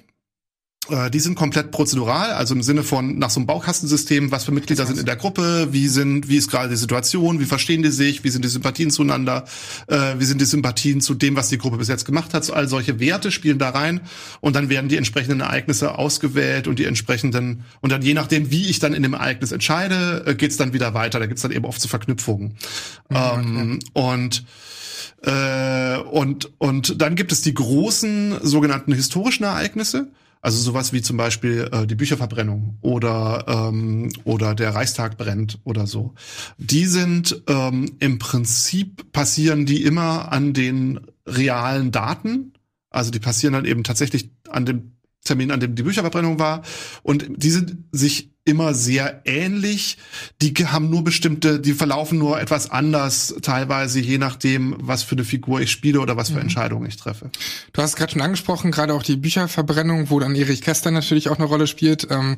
Äh, 0.90 1.10
die 1.10 1.20
sind 1.20 1.36
komplett 1.36 1.72
prozedural, 1.72 2.32
also 2.32 2.54
im 2.54 2.62
Sinne 2.62 2.84
von 2.84 3.18
nach 3.18 3.30
so 3.30 3.40
einem 3.40 3.48
Baukastensystem, 3.48 4.32
was 4.32 4.44
für 4.44 4.52
Mitglieder 4.52 4.86
sind 4.86 5.00
in 5.00 5.06
der 5.06 5.16
Gruppe, 5.16 5.70
wie 5.72 5.88
sind, 5.88 6.28
wie 6.28 6.36
ist 6.36 6.52
gerade 6.52 6.70
die 6.70 6.76
Situation, 6.76 7.40
wie 7.40 7.46
verstehen 7.46 7.84
die 7.84 7.92
sich, 7.92 8.24
wie 8.24 8.30
sind 8.30 8.44
die 8.44 8.50
Sympathien 8.50 8.92
zueinander, 8.92 9.46
äh, 9.88 10.16
wie 10.18 10.26
sind 10.26 10.42
die 10.42 10.46
Sympathien 10.46 11.00
zu 11.00 11.14
dem, 11.14 11.38
was 11.38 11.48
die 11.48 11.58
Gruppe 11.58 11.78
bis 11.78 11.88
jetzt 11.88 12.06
gemacht 12.06 12.34
hat. 12.34 12.44
So, 12.44 12.54
all 12.54 12.68
solche 12.68 13.00
Werte 13.00 13.32
spielen 13.32 13.60
da 13.60 13.70
rein 13.70 14.02
und 14.42 14.56
dann 14.56 14.70
werden 14.70 14.90
die 14.90 14.98
entsprechenden 14.98 15.40
Ereignisse 15.40 15.98
ausgewählt 15.98 16.68
und 16.68 16.80
die 16.80 16.86
entsprechenden 16.86 17.64
und 17.80 17.92
dann 17.92 18.02
je 18.02 18.14
nachdem, 18.14 18.52
wie 18.52 18.70
ich 18.70 18.80
dann 18.80 18.94
in 18.94 19.04
dem 19.04 19.14
Ereignis 19.14 19.54
entscheide, 19.54 20.24
äh, 20.26 20.36
geht's 20.36 20.58
dann 20.58 20.74
wieder 20.74 20.94
weiter. 20.94 21.20
Da 21.20 21.28
gibt's 21.28 21.44
dann 21.44 21.52
eben 21.52 21.66
oft 21.66 21.80
so 21.80 21.88
Verknüpfungen 21.88 22.56
mhm, 23.10 23.16
ähm, 23.16 23.80
und 23.94 24.44
äh, 25.22 25.98
und 25.98 26.52
und 26.58 27.02
dann 27.02 27.16
gibt 27.16 27.32
es 27.32 27.42
die 27.42 27.54
großen 27.54 28.40
sogenannten 28.42 28.92
historischen 28.92 29.46
Ereignisse 29.46 30.10
also 30.44 30.58
sowas 30.58 30.92
wie 30.92 31.02
zum 31.02 31.16
Beispiel 31.16 31.70
äh, 31.72 31.88
die 31.88 31.96
Bücherverbrennung 31.96 32.78
oder 32.82 33.46
ähm, 33.48 34.10
oder 34.26 34.54
der 34.54 34.76
Reichstag 34.76 35.18
brennt 35.18 35.60
oder 35.64 35.88
so. 35.88 36.16
Die 36.58 36.86
sind 36.86 37.42
ähm, 37.48 37.96
im 38.00 38.20
Prinzip 38.20 39.12
passieren 39.14 39.66
die 39.66 39.84
immer 39.84 40.34
an 40.34 40.54
den 40.54 41.00
realen 41.26 41.92
Daten. 41.92 42.54
Also 42.90 43.10
die 43.10 43.20
passieren 43.20 43.54
dann 43.54 43.64
eben 43.64 43.86
tatsächlich 43.86 44.32
an 44.50 44.66
dem 44.66 44.93
Termin, 45.24 45.52
an 45.52 45.60
dem 45.60 45.76
die 45.76 45.84
Bücherverbrennung 45.84 46.40
war. 46.40 46.64
Und 47.02 47.26
die 47.30 47.50
sind 47.50 47.78
sich 47.92 48.30
immer 48.46 48.74
sehr 48.74 49.22
ähnlich. 49.26 49.98
Die 50.42 50.54
haben 50.54 50.90
nur 50.90 51.04
bestimmte, 51.04 51.60
die 51.60 51.74
verlaufen 51.74 52.18
nur 52.18 52.42
etwas 52.42 52.70
anders, 52.70 53.36
teilweise 53.42 54.00
je 54.00 54.18
nachdem, 54.18 54.76
was 54.80 55.04
für 55.04 55.16
eine 55.16 55.24
Figur 55.24 55.62
ich 55.62 55.72
spiele 55.72 56.02
oder 56.02 56.18
was 56.18 56.30
für 56.30 56.36
mhm. 56.36 56.42
Entscheidungen 56.42 56.86
ich 56.88 56.98
treffe. 56.98 57.30
Du 57.72 57.82
hast 57.82 57.96
gerade 57.96 58.12
schon 58.12 58.22
angesprochen, 58.22 58.72
gerade 58.72 58.94
auch 58.94 59.04
die 59.04 59.16
Bücherverbrennung, 59.16 60.10
wo 60.10 60.20
dann 60.20 60.36
Erich 60.36 60.62
Käster 60.62 60.92
natürlich 60.92 61.30
auch 61.30 61.38
eine 61.38 61.46
Rolle 61.46 61.68
spielt. 61.68 62.08
Ähm 62.10 62.36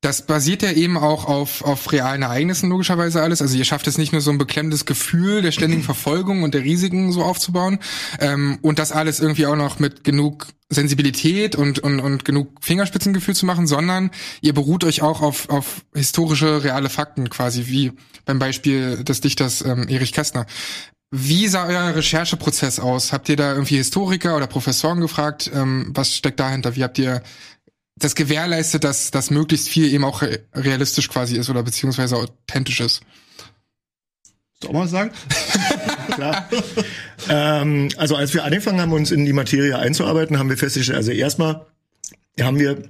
das 0.00 0.26
basiert 0.26 0.62
ja 0.62 0.70
eben 0.70 0.96
auch 0.96 1.24
auf, 1.24 1.62
auf 1.64 1.90
realen 1.90 2.22
Ereignissen 2.22 2.70
logischerweise 2.70 3.20
alles. 3.20 3.42
Also 3.42 3.56
ihr 3.58 3.64
schafft 3.64 3.88
es 3.88 3.98
nicht 3.98 4.12
nur 4.12 4.20
so 4.20 4.30
ein 4.30 4.38
beklemmendes 4.38 4.86
Gefühl 4.86 5.42
der 5.42 5.50
ständigen 5.50 5.82
Verfolgung 5.84 6.44
und 6.44 6.54
der 6.54 6.62
Risiken 6.62 7.10
so 7.10 7.22
aufzubauen 7.24 7.80
ähm, 8.20 8.58
und 8.62 8.78
das 8.78 8.92
alles 8.92 9.18
irgendwie 9.18 9.46
auch 9.46 9.56
noch 9.56 9.80
mit 9.80 10.04
genug 10.04 10.46
Sensibilität 10.68 11.56
und, 11.56 11.80
und, 11.80 11.98
und 11.98 12.24
genug 12.24 12.58
Fingerspitzengefühl 12.60 13.34
zu 13.34 13.46
machen, 13.46 13.66
sondern 13.66 14.10
ihr 14.40 14.54
beruht 14.54 14.84
euch 14.84 15.02
auch 15.02 15.20
auf, 15.20 15.48
auf 15.48 15.84
historische, 15.94 16.62
reale 16.62 16.90
Fakten 16.90 17.28
quasi, 17.30 17.66
wie 17.66 17.92
beim 18.24 18.38
Beispiel 18.38 19.02
des 19.02 19.20
Dichters 19.20 19.62
ähm, 19.62 19.88
Erich 19.88 20.12
Kästner. 20.12 20.46
Wie 21.10 21.48
sah 21.48 21.66
euer 21.66 21.94
Rechercheprozess 21.94 22.80
aus? 22.80 23.14
Habt 23.14 23.30
ihr 23.30 23.36
da 23.36 23.54
irgendwie 23.54 23.78
Historiker 23.78 24.36
oder 24.36 24.46
Professoren 24.46 25.00
gefragt? 25.00 25.50
Ähm, 25.54 25.90
was 25.94 26.14
steckt 26.14 26.38
dahinter? 26.38 26.76
Wie 26.76 26.84
habt 26.84 26.98
ihr 26.98 27.22
das 27.98 28.14
gewährleistet, 28.14 28.84
dass 28.84 29.10
das 29.10 29.30
möglichst 29.30 29.68
viel 29.68 29.92
eben 29.92 30.04
auch 30.04 30.22
realistisch 30.54 31.08
quasi 31.08 31.36
ist 31.36 31.50
oder 31.50 31.62
beziehungsweise 31.62 32.16
authentisch 32.16 32.80
ist. 32.80 33.02
Soll 34.62 34.72
man 34.72 34.88
sagen? 34.88 35.10
Klar. 36.14 36.48
ähm, 37.28 37.88
also 37.96 38.16
als 38.16 38.34
wir 38.34 38.44
angefangen 38.44 38.80
haben, 38.80 38.92
uns 38.92 39.10
in 39.10 39.24
die 39.24 39.32
Materie 39.32 39.78
einzuarbeiten, 39.78 40.38
haben 40.38 40.50
wir 40.50 40.56
festgestellt, 40.56 40.96
also 40.96 41.12
erstmal 41.12 41.66
haben 42.40 42.58
wir 42.58 42.82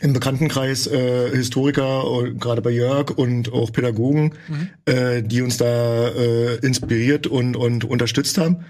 im 0.00 0.12
Bekanntenkreis 0.12 0.86
äh, 0.86 1.30
Historiker, 1.30 2.04
gerade 2.38 2.62
bei 2.62 2.70
Jörg 2.70 3.10
und 3.10 3.52
auch 3.52 3.72
Pädagogen, 3.72 4.34
mhm. 4.48 4.68
äh, 4.86 5.22
die 5.22 5.42
uns 5.42 5.56
da 5.56 6.08
äh, 6.08 6.56
inspiriert 6.56 7.26
und, 7.26 7.56
und 7.56 7.84
unterstützt 7.84 8.38
haben. 8.38 8.64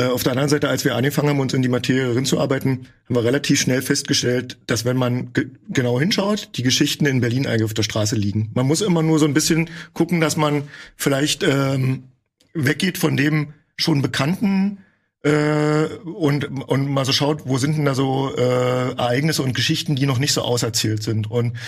Äh, 0.00 0.06
auf 0.06 0.22
der 0.22 0.32
anderen 0.32 0.48
Seite, 0.48 0.68
als 0.68 0.84
wir 0.84 0.94
angefangen 0.94 1.28
haben, 1.28 1.40
uns 1.40 1.52
in 1.52 1.60
die 1.60 1.68
Materie 1.68 2.14
reinzuarbeiten, 2.14 2.86
haben 3.04 3.14
wir 3.14 3.24
relativ 3.24 3.60
schnell 3.60 3.82
festgestellt, 3.82 4.56
dass 4.66 4.84
wenn 4.86 4.96
man 4.96 5.32
ge 5.34 5.48
genau 5.68 6.00
hinschaut, 6.00 6.50
die 6.56 6.62
Geschichten 6.62 7.04
in 7.04 7.20
Berlin 7.20 7.46
eigentlich 7.46 7.64
auf 7.64 7.74
der 7.74 7.82
Straße 7.82 8.16
liegen. 8.16 8.50
Man 8.54 8.66
muss 8.66 8.80
immer 8.80 9.02
nur 9.02 9.18
so 9.18 9.26
ein 9.26 9.34
bisschen 9.34 9.68
gucken, 9.92 10.20
dass 10.20 10.36
man 10.38 10.62
vielleicht 10.96 11.42
ähm, 11.42 12.04
weggeht 12.54 12.96
von 12.96 13.16
dem 13.16 13.52
schon 13.76 14.00
Bekannten 14.00 14.78
äh, 15.22 15.84
und, 16.04 16.44
und 16.44 16.88
mal 16.88 17.04
so 17.04 17.12
schaut, 17.12 17.42
wo 17.44 17.58
sind 17.58 17.76
denn 17.76 17.84
da 17.84 17.94
so 17.94 18.34
äh, 18.34 18.92
Ereignisse 18.92 19.42
und 19.42 19.54
Geschichten, 19.54 19.96
die 19.96 20.06
noch 20.06 20.18
nicht 20.18 20.32
so 20.32 20.40
auserzählt 20.40 21.02
sind. 21.02 21.30
Und 21.30 21.58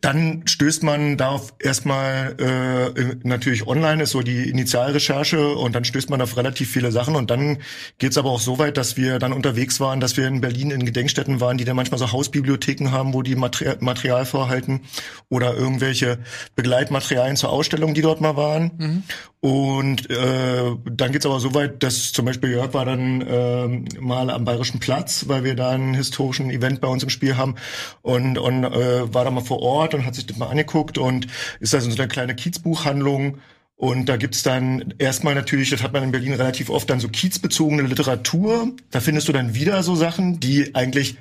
dann 0.00 0.42
stößt 0.46 0.82
man 0.82 1.16
darauf 1.16 1.54
erstmal 1.58 2.36
äh, 2.38 3.16
natürlich 3.26 3.66
online 3.66 4.02
ist 4.02 4.10
so 4.10 4.20
die 4.20 4.48
Initialrecherche 4.48 5.56
und 5.56 5.74
dann 5.74 5.84
stößt 5.84 6.10
man 6.10 6.20
auf 6.20 6.36
relativ 6.36 6.70
viele 6.70 6.92
Sachen 6.92 7.16
und 7.16 7.30
dann 7.30 7.58
geht's 7.98 8.18
aber 8.18 8.30
auch 8.30 8.40
so 8.40 8.58
weit, 8.58 8.76
dass 8.76 8.96
wir 8.96 9.18
dann 9.18 9.32
unterwegs 9.32 9.80
waren, 9.80 10.00
dass 10.00 10.16
wir 10.16 10.26
in 10.26 10.40
Berlin 10.40 10.70
in 10.70 10.84
Gedenkstätten 10.84 11.40
waren, 11.40 11.56
die 11.56 11.64
dann 11.64 11.76
manchmal 11.76 11.98
so 11.98 12.12
Hausbibliotheken 12.12 12.90
haben, 12.90 13.14
wo 13.14 13.22
die 13.22 13.34
Material, 13.34 13.78
Material 13.80 14.26
vorhalten 14.26 14.82
oder 15.30 15.54
irgendwelche 15.54 16.18
Begleitmaterialien 16.54 17.36
zur 17.36 17.50
Ausstellung, 17.50 17.94
die 17.94 18.02
dort 18.02 18.20
mal 18.20 18.36
waren. 18.36 18.70
Mhm. 18.76 19.02
Und 19.40 20.10
äh, 20.10 20.76
dann 20.90 21.12
geht's 21.12 21.24
aber 21.24 21.38
so 21.38 21.54
weit, 21.54 21.82
dass 21.84 22.12
zum 22.12 22.24
Beispiel 22.24 22.50
Jörg 22.50 22.74
war 22.74 22.84
dann 22.84 23.20
äh, 23.20 24.00
mal 24.00 24.30
am 24.30 24.44
Bayerischen 24.44 24.80
Platz, 24.80 25.28
weil 25.28 25.44
wir 25.44 25.54
da 25.54 25.70
einen 25.70 25.94
historischen 25.94 26.50
Event 26.50 26.80
bei 26.80 26.88
uns 26.88 27.04
im 27.04 27.08
Spiel 27.08 27.36
haben 27.36 27.54
und, 28.02 28.36
und 28.36 28.64
äh, 28.64 29.14
war 29.14 29.24
da 29.24 29.30
mal 29.30 29.44
vor 29.44 29.62
Ort 29.62 29.94
und 29.94 30.04
hat 30.04 30.16
sich 30.16 30.26
das 30.26 30.38
mal 30.38 30.48
angeguckt 30.48 30.98
und 30.98 31.28
ist 31.60 31.72
also 31.72 31.88
so 31.88 31.96
eine 31.96 32.08
kleine 32.08 32.34
Kiezbuchhandlung. 32.34 33.38
Und 33.76 34.08
da 34.08 34.16
gibt's 34.16 34.42
dann 34.42 34.92
erstmal 34.98 35.36
natürlich, 35.36 35.70
das 35.70 35.84
hat 35.84 35.92
man 35.92 36.02
in 36.02 36.10
Berlin 36.10 36.32
relativ 36.32 36.68
oft, 36.68 36.90
dann 36.90 36.98
so 36.98 37.06
kiezbezogene 37.06 37.82
Literatur. 37.82 38.72
Da 38.90 38.98
findest 38.98 39.28
du 39.28 39.32
dann 39.32 39.54
wieder 39.54 39.84
so 39.84 39.94
Sachen, 39.94 40.40
die 40.40 40.74
eigentlich 40.74 41.16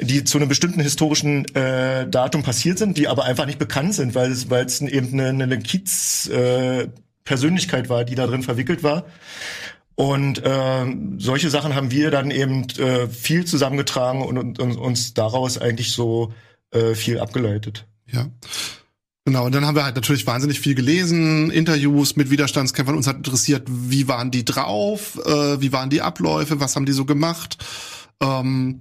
die 0.00 0.24
zu 0.24 0.38
einem 0.38 0.48
bestimmten 0.48 0.80
historischen 0.80 1.44
äh, 1.54 2.08
Datum 2.08 2.42
passiert 2.42 2.78
sind, 2.78 2.98
die 2.98 3.06
aber 3.06 3.24
einfach 3.24 3.46
nicht 3.46 3.60
bekannt 3.60 3.94
sind, 3.94 4.16
weil 4.16 4.32
es, 4.32 4.50
weil 4.50 4.66
es 4.66 4.80
eben 4.80 5.12
eine, 5.12 5.44
eine 5.44 5.58
Kiez 5.60 6.28
äh, 6.28 6.88
Persönlichkeit 7.24 7.88
war, 7.88 8.04
die 8.04 8.14
da 8.14 8.26
drin 8.26 8.42
verwickelt 8.42 8.82
war. 8.82 9.04
Und 9.94 10.44
äh, 10.44 10.86
solche 11.18 11.50
Sachen 11.50 11.74
haben 11.74 11.90
wir 11.90 12.10
dann 12.10 12.30
eben 12.30 12.68
äh, 12.78 13.08
viel 13.08 13.44
zusammengetragen 13.44 14.22
und, 14.22 14.38
und, 14.38 14.58
und 14.58 14.76
uns 14.76 15.14
daraus 15.14 15.58
eigentlich 15.58 15.92
so 15.92 16.32
äh, 16.70 16.94
viel 16.94 17.18
abgeleitet. 17.18 17.86
Ja. 18.10 18.26
Genau, 19.24 19.46
und 19.46 19.54
dann 19.54 19.64
haben 19.64 19.76
wir 19.76 19.84
halt 19.84 19.94
natürlich 19.94 20.26
wahnsinnig 20.26 20.58
viel 20.58 20.74
gelesen, 20.74 21.50
Interviews 21.52 22.16
mit 22.16 22.30
Widerstandskämpfern. 22.30 22.96
Uns 22.96 23.06
hat 23.06 23.16
interessiert, 23.16 23.68
wie 23.68 24.08
waren 24.08 24.32
die 24.32 24.44
drauf, 24.44 25.20
äh, 25.24 25.60
wie 25.60 25.72
waren 25.72 25.90
die 25.90 26.02
Abläufe, 26.02 26.58
was 26.58 26.74
haben 26.74 26.86
die 26.86 26.92
so 26.92 27.04
gemacht. 27.04 27.58
Ähm, 28.20 28.80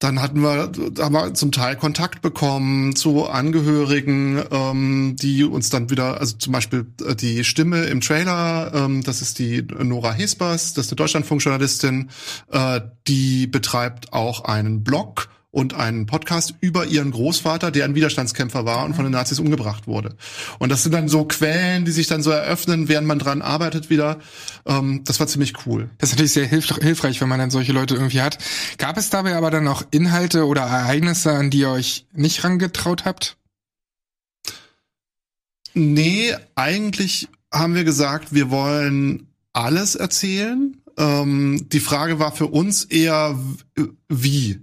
dann 0.00 0.22
hatten 0.22 0.40
wir, 0.40 0.72
haben 0.98 1.12
wir 1.12 1.34
zum 1.34 1.52
Teil 1.52 1.76
Kontakt 1.76 2.22
bekommen 2.22 2.96
zu 2.96 3.28
Angehörigen, 3.28 4.42
ähm, 4.50 5.14
die 5.20 5.44
uns 5.44 5.68
dann 5.68 5.90
wieder, 5.90 6.18
also 6.18 6.38
zum 6.38 6.54
Beispiel 6.54 6.86
äh, 7.06 7.14
die 7.14 7.44
Stimme 7.44 7.84
im 7.84 8.00
Trailer, 8.00 8.72
ähm, 8.74 9.02
das 9.02 9.20
ist 9.20 9.38
die 9.38 9.62
Nora 9.62 10.12
Hespers, 10.12 10.72
das 10.72 10.86
ist 10.86 10.92
eine 10.92 10.96
Deutschlandfunkjournalistin, 10.96 12.08
äh, 12.50 12.80
die 13.06 13.46
betreibt 13.46 14.14
auch 14.14 14.44
einen 14.44 14.82
Blog 14.82 15.28
und 15.52 15.74
einen 15.74 16.06
Podcast 16.06 16.54
über 16.60 16.86
ihren 16.86 17.10
Großvater, 17.10 17.70
der 17.70 17.84
ein 17.84 17.94
Widerstandskämpfer 17.94 18.64
war 18.64 18.84
und 18.84 18.94
von 18.94 19.04
den 19.04 19.12
Nazis 19.12 19.40
umgebracht 19.40 19.86
wurde. 19.86 20.16
Und 20.58 20.70
das 20.70 20.82
sind 20.84 20.92
dann 20.92 21.08
so 21.08 21.24
Quellen, 21.24 21.84
die 21.84 21.90
sich 21.90 22.06
dann 22.06 22.22
so 22.22 22.30
eröffnen, 22.30 22.88
während 22.88 23.08
man 23.08 23.18
dran 23.18 23.42
arbeitet 23.42 23.90
wieder. 23.90 24.18
Ähm, 24.66 25.02
das 25.04 25.18
war 25.18 25.26
ziemlich 25.26 25.66
cool. 25.66 25.90
Das 25.98 26.10
ist 26.10 26.14
natürlich 26.14 26.32
sehr 26.32 26.46
hilf 26.46 26.68
hilfreich, 26.80 27.20
wenn 27.20 27.28
man 27.28 27.40
dann 27.40 27.50
solche 27.50 27.72
Leute 27.72 27.94
irgendwie 27.94 28.20
hat. 28.20 28.38
Gab 28.78 28.96
es 28.96 29.10
dabei 29.10 29.34
aber 29.34 29.50
dann 29.50 29.66
auch 29.66 29.82
Inhalte 29.90 30.46
oder 30.46 30.62
Ereignisse, 30.62 31.32
an 31.32 31.50
die 31.50 31.60
ihr 31.60 31.70
euch 31.70 32.06
nicht 32.12 32.44
rangetraut 32.44 33.04
habt? 33.04 33.36
Nee, 35.74 36.34
eigentlich 36.54 37.28
haben 37.52 37.74
wir 37.74 37.84
gesagt, 37.84 38.32
wir 38.34 38.50
wollen 38.50 39.28
alles 39.52 39.94
erzählen. 39.94 40.76
Ähm, 40.96 41.66
die 41.72 41.80
Frage 41.80 42.18
war 42.18 42.32
für 42.32 42.46
uns 42.46 42.84
eher, 42.84 43.38
wie. 44.08 44.60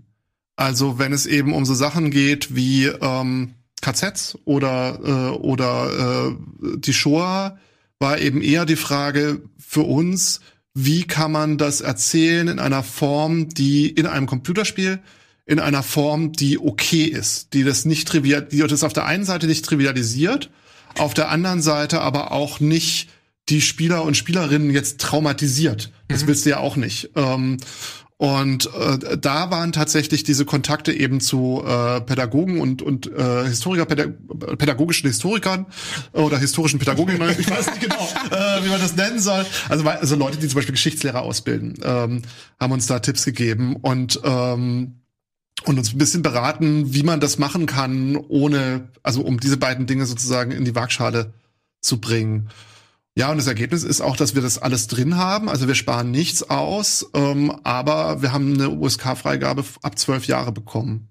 Also 0.57 0.99
wenn 0.99 1.13
es 1.13 1.25
eben 1.25 1.53
um 1.53 1.63
so 1.63 1.73
Sachen 1.73 2.11
geht 2.11 2.53
wie 2.53 2.87
ähm, 2.87 3.53
KZs 3.81 4.39
oder 4.43 4.99
äh, 5.03 5.37
oder 5.37 6.29
äh, 6.29 6.77
die 6.79 6.93
Shoah, 6.93 7.57
war 7.99 8.19
eben 8.19 8.41
eher 8.41 8.65
die 8.65 8.75
Frage 8.75 9.41
für 9.57 9.83
uns, 9.83 10.41
wie 10.73 11.03
kann 11.03 11.31
man 11.31 11.57
das 11.57 11.81
erzählen 11.81 12.47
in 12.49 12.59
einer 12.59 12.83
Form, 12.83 13.49
die 13.49 13.89
in 13.89 14.05
einem 14.05 14.27
Computerspiel 14.27 14.99
in 15.47 15.59
einer 15.59 15.81
Form, 15.81 16.33
die 16.33 16.59
okay 16.59 17.05
ist, 17.05 17.53
die 17.53 17.63
das 17.63 17.85
nicht 17.85 18.07
trivial, 18.07 18.41
die 18.43 18.59
das 18.59 18.83
auf 18.83 18.91
der 18.91 19.05
einen 19.05 19.23
Seite 19.23 19.47
nicht 19.47 19.63
trivialisiert, 19.63 20.49
auf 20.97 21.13
der 21.13 21.29
anderen 21.29 21.61
Seite 21.61 22.01
aber 22.01 22.31
auch 22.33 22.59
nicht 22.59 23.09
die 23.47 23.61
Spieler 23.61 24.03
und 24.03 24.17
Spielerinnen 24.17 24.71
jetzt 24.71 24.99
traumatisiert. 24.99 25.91
Das 26.09 26.23
mhm. 26.23 26.27
willst 26.27 26.45
du 26.45 26.49
ja 26.49 26.57
auch 26.59 26.75
nicht. 26.75 27.11
Ähm, 27.15 27.57
und 28.17 28.67
äh, 28.73 29.17
da 29.17 29.51
waren 29.51 29.71
tatsächlich 29.71 30.23
diese 30.23 30.43
Kontakte 30.43 30.91
eben 30.91 31.21
zu 31.21 31.63
äh, 31.63 32.01
Pädagogen 32.01 32.59
und, 32.59 32.81
und 32.81 33.05
äh, 33.11 33.45
Historiker, 33.45 33.85
Pädag 33.85 34.13
pädagogischen 34.57 35.07
Historikern 35.07 35.67
oder 36.13 36.39
historischen 36.39 36.79
Pädagoginnen, 36.79 37.29
ich 37.39 37.49
weiß 37.49 37.67
nicht 37.67 37.81
genau, 37.81 38.09
äh, 38.31 38.63
wie 38.63 38.69
man 38.69 38.81
das 38.81 38.95
nennen 38.95 39.19
soll. 39.19 39.45
Also, 39.69 39.87
also 39.87 40.15
Leute, 40.15 40.37
die 40.37 40.47
zum 40.47 40.55
Beispiel 40.55 40.73
Geschichtslehrer 40.73 41.21
ausbilden, 41.21 41.75
ähm, 41.83 42.23
haben 42.59 42.71
uns 42.71 42.87
da 42.87 42.99
Tipps 42.99 43.23
gegeben. 43.23 43.75
Und 43.75 44.19
ähm, 44.23 44.95
und 45.65 45.79
uns 45.79 45.91
ein 45.91 45.97
bisschen 45.97 46.21
beraten, 46.21 46.93
wie 46.93 47.01
man 47.01 47.19
das 47.19 47.39
machen 47.39 47.65
kann, 47.65 48.15
ohne, 48.15 48.89
also 49.01 49.21
um 49.21 49.39
diese 49.39 49.57
beiden 49.57 49.87
Dinge 49.87 50.05
sozusagen 50.05 50.51
in 50.51 50.65
die 50.65 50.75
Waagschale 50.75 51.33
zu 51.81 51.99
bringen. 51.99 52.49
Ja, 53.17 53.31
und 53.31 53.37
das 53.37 53.47
Ergebnis 53.47 53.83
ist 53.83 53.99
auch, 53.99 54.15
dass 54.15 54.35
wir 54.35 54.43
das 54.43 54.59
alles 54.59 54.85
drin 54.85 55.15
haben. 55.17 55.49
Also 55.49 55.67
wir 55.67 55.73
sparen 55.73 56.11
nichts 56.11 56.51
aus, 56.51 57.09
ähm, 57.15 57.51
aber 57.63 58.21
wir 58.21 58.31
haben 58.31 58.53
eine 58.53 58.69
USK-Freigabe 58.69 59.65
ab 59.81 59.97
zwölf 59.97 60.27
Jahre 60.27 60.51
bekommen. 60.51 61.09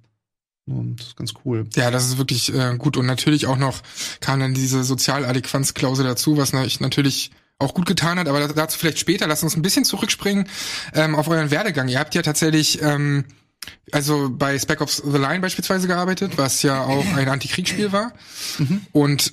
Und 0.69 1.01
das 1.01 1.09
ist 1.09 1.17
ganz 1.17 1.35
cool. 1.45 1.67
Ja, 1.75 1.91
das 1.91 2.07
ist 2.07 2.17
wirklich 2.17 2.55
äh, 2.55 2.77
gut. 2.79 2.97
Und 2.97 3.07
natürlich 3.07 3.49
auch 3.49 3.57
noch 3.57 3.83
kam 4.21 4.39
dann 4.39 4.55
diese 4.55 4.85
Sozialadäquanzklausel 4.85 6.05
dazu, 6.05 6.37
was 6.37 6.53
natürlich 6.53 7.33
auch 7.59 7.75
gut 7.75 7.87
getan 7.87 8.21
hat, 8.21 8.29
aber 8.29 8.47
dazu 8.47 8.79
vielleicht 8.79 9.01
später. 9.01 9.27
Lass 9.27 9.43
uns 9.43 9.57
ein 9.57 9.63
bisschen 9.63 9.85
zurückspringen 9.85 10.47
ähm, 10.95 11.17
auf 11.17 11.27
euren 11.27 11.51
Werdegang. 11.51 11.89
Ihr 11.89 11.99
habt 11.99 12.15
ja 12.15 12.23
tatsächlich 12.23 12.81
ähm, 12.83 13.25
also 13.91 14.31
bei 14.31 14.57
Spec 14.61 14.81
Ops 14.81 15.03
The 15.05 15.19
Line 15.19 15.41
beispielsweise 15.41 15.89
gearbeitet, 15.89 16.39
was 16.39 16.63
ja 16.63 16.85
auch 16.85 17.05
ein 17.17 17.29
Antikriegsspiel 17.29 17.91
war. 17.91 18.13
Mhm. 18.59 18.87
Und 18.93 19.33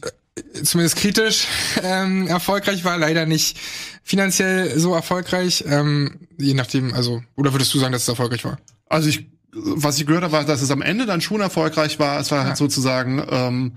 zumindest 0.63 0.97
kritisch 0.97 1.47
ähm, 1.83 2.27
erfolgreich 2.27 2.83
war, 2.83 2.97
leider 2.97 3.25
nicht 3.25 3.57
finanziell 4.03 4.77
so 4.79 4.93
erfolgreich. 4.93 5.63
Ähm, 5.67 6.27
je 6.37 6.53
nachdem, 6.53 6.93
also, 6.93 7.23
oder 7.35 7.53
würdest 7.53 7.73
du 7.73 7.79
sagen, 7.79 7.93
dass 7.93 8.03
es 8.03 8.07
erfolgreich 8.07 8.43
war? 8.43 8.57
Also 8.87 9.09
ich, 9.09 9.27
was 9.51 9.99
ich 9.99 10.05
gehört 10.05 10.23
habe, 10.23 10.33
war, 10.33 10.45
dass 10.45 10.61
es 10.61 10.71
am 10.71 10.81
Ende 10.81 11.05
dann 11.05 11.21
schon 11.21 11.41
erfolgreich 11.41 11.99
war. 11.99 12.19
Es 12.19 12.31
war 12.31 12.39
halt 12.39 12.45
ja. 12.45 12.49
halt 12.49 12.57
sozusagen 12.57 13.23
ähm, 13.29 13.73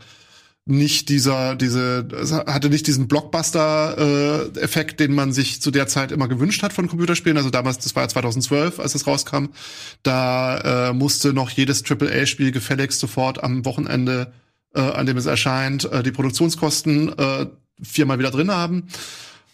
nicht 0.65 1.11
dieser, 1.11 1.55
diese, 1.55 2.09
es 2.21 2.33
hatte 2.33 2.71
nicht 2.71 2.89
diesen 2.89 3.07
Blockbuster-Effekt, 3.07 5.01
äh, 5.01 5.07
den 5.07 5.15
man 5.15 5.33
sich 5.33 5.63
zu 5.63 5.71
der 5.71 5.87
Zeit 5.87 6.11
immer 6.11 6.27
gewünscht 6.27 6.63
hat 6.63 6.73
von 6.73 6.89
Computerspielen. 6.89 7.39
Also 7.39 7.51
damals, 7.51 7.79
das 7.79 7.95
war 7.95 8.03
ja 8.03 8.09
2012, 8.09 8.81
als 8.81 8.95
es 8.97 9.07
rauskam, 9.07 9.47
da 10.03 10.89
äh, 10.89 10.93
musste 10.93 11.33
noch 11.33 11.51
jedes 11.51 11.85
AAA-Spiel 11.89 12.51
gefälligst 12.51 12.99
sofort 12.99 13.45
am 13.45 13.65
Wochenende, 13.65 14.33
äh, 14.77 14.81
an 14.81 15.07
dem 15.07 15.17
es 15.17 15.27
erscheint, 15.27 15.91
äh, 15.91 16.03
die 16.03 16.13
Produktionskosten 16.13 17.19
äh, 17.19 17.47
viermal 17.83 18.19
wieder 18.19 18.31
drin 18.31 18.51
haben. 18.51 18.89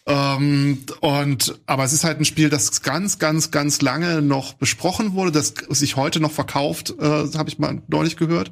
Ähm, 0.04 0.78
und 1.00 1.60
aber 1.66 1.84
es 1.84 1.92
ist 1.92 2.02
halt 2.02 2.18
ein 2.18 2.24
Spiel, 2.24 2.48
das 2.48 2.82
ganz, 2.82 3.20
ganz, 3.20 3.52
ganz 3.52 3.82
lange 3.82 4.20
noch 4.20 4.54
besprochen 4.54 5.12
wurde, 5.12 5.30
das 5.30 5.54
sich 5.68 5.96
heute 5.96 6.18
noch 6.18 6.32
verkauft, 6.32 6.94
äh, 6.98 7.02
habe 7.04 7.48
ich 7.48 7.60
mal 7.60 7.80
neulich 7.86 8.16
gehört. 8.16 8.50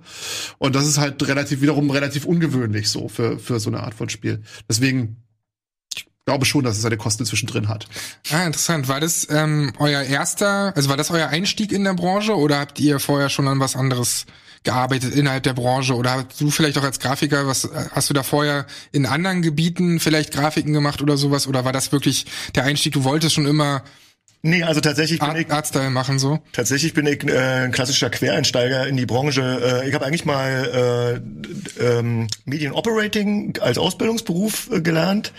Und 0.59 0.77
das 0.77 0.87
ist 0.87 0.99
halt 0.99 1.27
relativ 1.27 1.61
wiederum 1.61 1.91
relativ 1.91 2.25
ungewöhnlich 2.25 2.89
so 2.89 3.09
für 3.09 3.39
für 3.41 3.59
so 3.59 3.69
eine 3.69 3.81
Art 3.81 3.95
von 3.95 4.09
Spiel. 4.09 4.43
Deswegen 4.69 5.17
ich 5.97 6.07
glaube 6.25 6.45
schon, 6.45 6.63
dass 6.63 6.77
es 6.77 6.83
seine 6.83 6.97
Kosten 6.97 7.27
zwischendrin 7.27 7.67
hat. 7.67 7.89
Ah, 8.31 8.47
interessant. 8.47 8.87
War 8.87 9.01
das 9.01 9.27
ähm, 9.29 9.73
euer 9.81 10.03
erster, 10.03 10.73
also 10.77 10.89
war 10.89 10.97
das 10.97 11.11
euer 11.11 11.27
Einstieg 11.27 11.73
in 11.73 11.83
der 11.83 11.95
Branche 11.95 12.37
oder 12.37 12.61
habt 12.61 12.79
ihr 12.79 13.01
vorher 13.01 13.29
schon 13.29 13.49
an 13.49 13.59
was 13.59 13.75
anderes 13.75 14.27
gearbeitet 14.63 15.15
innerhalb 15.15 15.43
der 15.43 15.55
Branche 15.55 15.95
oder 15.95 16.13
hast 16.13 16.41
du 16.41 16.51
vielleicht 16.51 16.77
auch 16.77 16.85
als 16.85 16.99
Grafiker, 16.99 17.47
was 17.47 17.69
hast 17.93 18.11
du 18.11 18.15
da 18.15 18.23
vorher 18.23 18.67
in 18.93 19.07
anderen 19.07 19.41
Gebieten 19.41 20.01
vielleicht 20.01 20.33
Grafiken 20.33 20.73
gemacht 20.73 21.01
oder 21.01 21.17
sowas 21.17 21.47
oder 21.47 21.65
war 21.65 21.73
das 21.73 21.93
wirklich 21.93 22.27
der 22.55 22.65
Einstieg? 22.65 22.93
Du 22.93 23.05
wolltest 23.05 23.35
schon 23.35 23.47
immer 23.47 23.83
Nee, 24.43 24.63
also 24.63 24.81
tatsächlich 24.81 25.21
bin 25.21 25.37
ich 25.37 25.53
Artstyle 25.53 25.91
machen 25.91 26.19
so. 26.19 26.39
Tatsächlich 26.53 26.95
bin 26.95 27.07
ich 27.07 27.25
äh, 27.25 27.65
ein 27.65 27.73
klassischer 27.73 28.09
Quereinsteiger 28.09 28.87
in 28.87 28.97
die 28.97 29.05
Branche. 29.05 29.83
Äh, 29.83 29.89
ich 29.89 29.95
habe 29.95 30.07
eigentlich 30.07 30.25
mal 30.25 31.21
äh, 31.79 31.99
ähm, 31.99 32.27
Medienoperating 32.47 33.51
Operating 33.51 33.59
als 33.61 33.77
Ausbildungsberuf 33.77 34.71
äh, 34.73 34.81
gelernt 34.81 35.33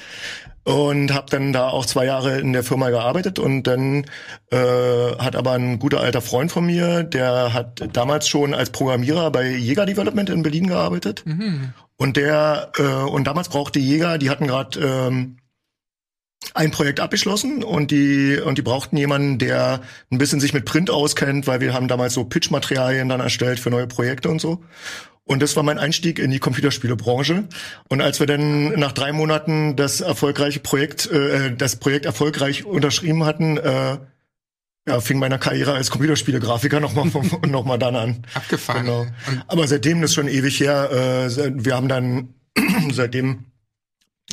und 0.64 1.14
habe 1.14 1.28
dann 1.30 1.54
da 1.54 1.70
auch 1.70 1.86
zwei 1.86 2.06
Jahre 2.06 2.40
in 2.40 2.54
der 2.54 2.64
Firma 2.64 2.90
gearbeitet 2.90 3.40
und 3.40 3.64
dann 3.64 4.06
äh, 4.52 5.16
hat 5.18 5.36
aber 5.36 5.54
ein 5.54 5.80
guter 5.80 6.02
alter 6.02 6.22
Freund 6.22 6.52
von 6.52 6.66
mir, 6.66 7.04
der 7.04 7.54
hat 7.54 7.84
damals 7.94 8.28
schon 8.28 8.54
als 8.54 8.70
Programmierer 8.70 9.32
bei 9.32 9.50
Jäger 9.50 9.86
Development 9.86 10.30
in 10.30 10.44
Berlin 10.44 10.68
gearbeitet 10.68 11.24
mhm. 11.26 11.74
und 11.98 12.18
der 12.18 12.72
äh, 12.78 12.84
und 12.84 13.26
damals 13.26 13.50
brauchte 13.50 13.80
Jäger, 13.80 14.18
die 14.18 14.30
hatten 14.30 14.48
gerade 14.48 14.80
ähm, 14.80 15.38
ein 16.54 16.72
Projekt 16.72 17.00
abgeschlossen 17.00 17.64
und 17.64 17.92
die 17.92 18.40
und 18.44 18.58
die 18.58 18.62
brauchten 18.62 18.98
jemanden, 18.98 19.38
der 19.38 19.82
ein 20.12 20.18
bisschen 20.18 20.40
sich 20.40 20.54
mit 20.54 20.66
Print 20.66 20.90
auskennt, 20.90 21.48
weil 21.48 21.62
wir 21.62 21.74
haben 21.74 21.88
damals 21.88 22.14
so 22.14 22.24
Pitch-Materialien 22.24 23.10
dann 23.10 23.20
erstellt 23.20 23.60
für 23.60 23.70
neue 23.70 23.88
Projekte 23.88 24.30
und 24.30 24.42
so. 24.42 24.64
Und 25.24 25.42
das 25.42 25.56
war 25.56 25.64
mein 25.64 25.78
Einstieg 25.78 26.20
in 26.20 26.32
die 26.32 26.40
Computerspielebranche. 26.40 27.48
Und 27.90 28.02
als 28.02 28.20
wir 28.20 28.28
dann 28.28 28.80
nach 28.80 28.92
drei 28.92 29.12
Monaten 29.12 29.76
das 29.76 30.02
erfolgreiche 30.02 30.60
Projekt, 30.60 31.10
äh, 31.12 31.56
das 31.56 31.76
Projekt 31.76 32.06
erfolgreich 32.06 32.66
unterschrieben 32.66 33.24
hatten, 33.24 33.58
äh, 33.58 33.98
ja, 34.88 35.00
fing 35.00 35.20
meine 35.20 35.38
Karriere 35.38 35.74
als 35.74 35.92
Computerspielegrafiker 35.92 36.80
nochmal 36.80 37.12
noch 37.48 37.66
mal 37.66 37.78
dann 37.78 37.96
an. 37.96 38.26
Abgefahren. 38.34 38.86
Genau. 38.86 39.06
Aber 39.48 39.68
seitdem 39.68 40.02
das 40.02 40.12
ist 40.12 40.16
schon 40.16 40.28
ewig 40.28 40.60
her. 40.60 40.90
Äh, 40.92 41.52
wir 41.54 41.76
haben 41.76 41.88
dann 41.88 42.34
seitdem 42.92 43.46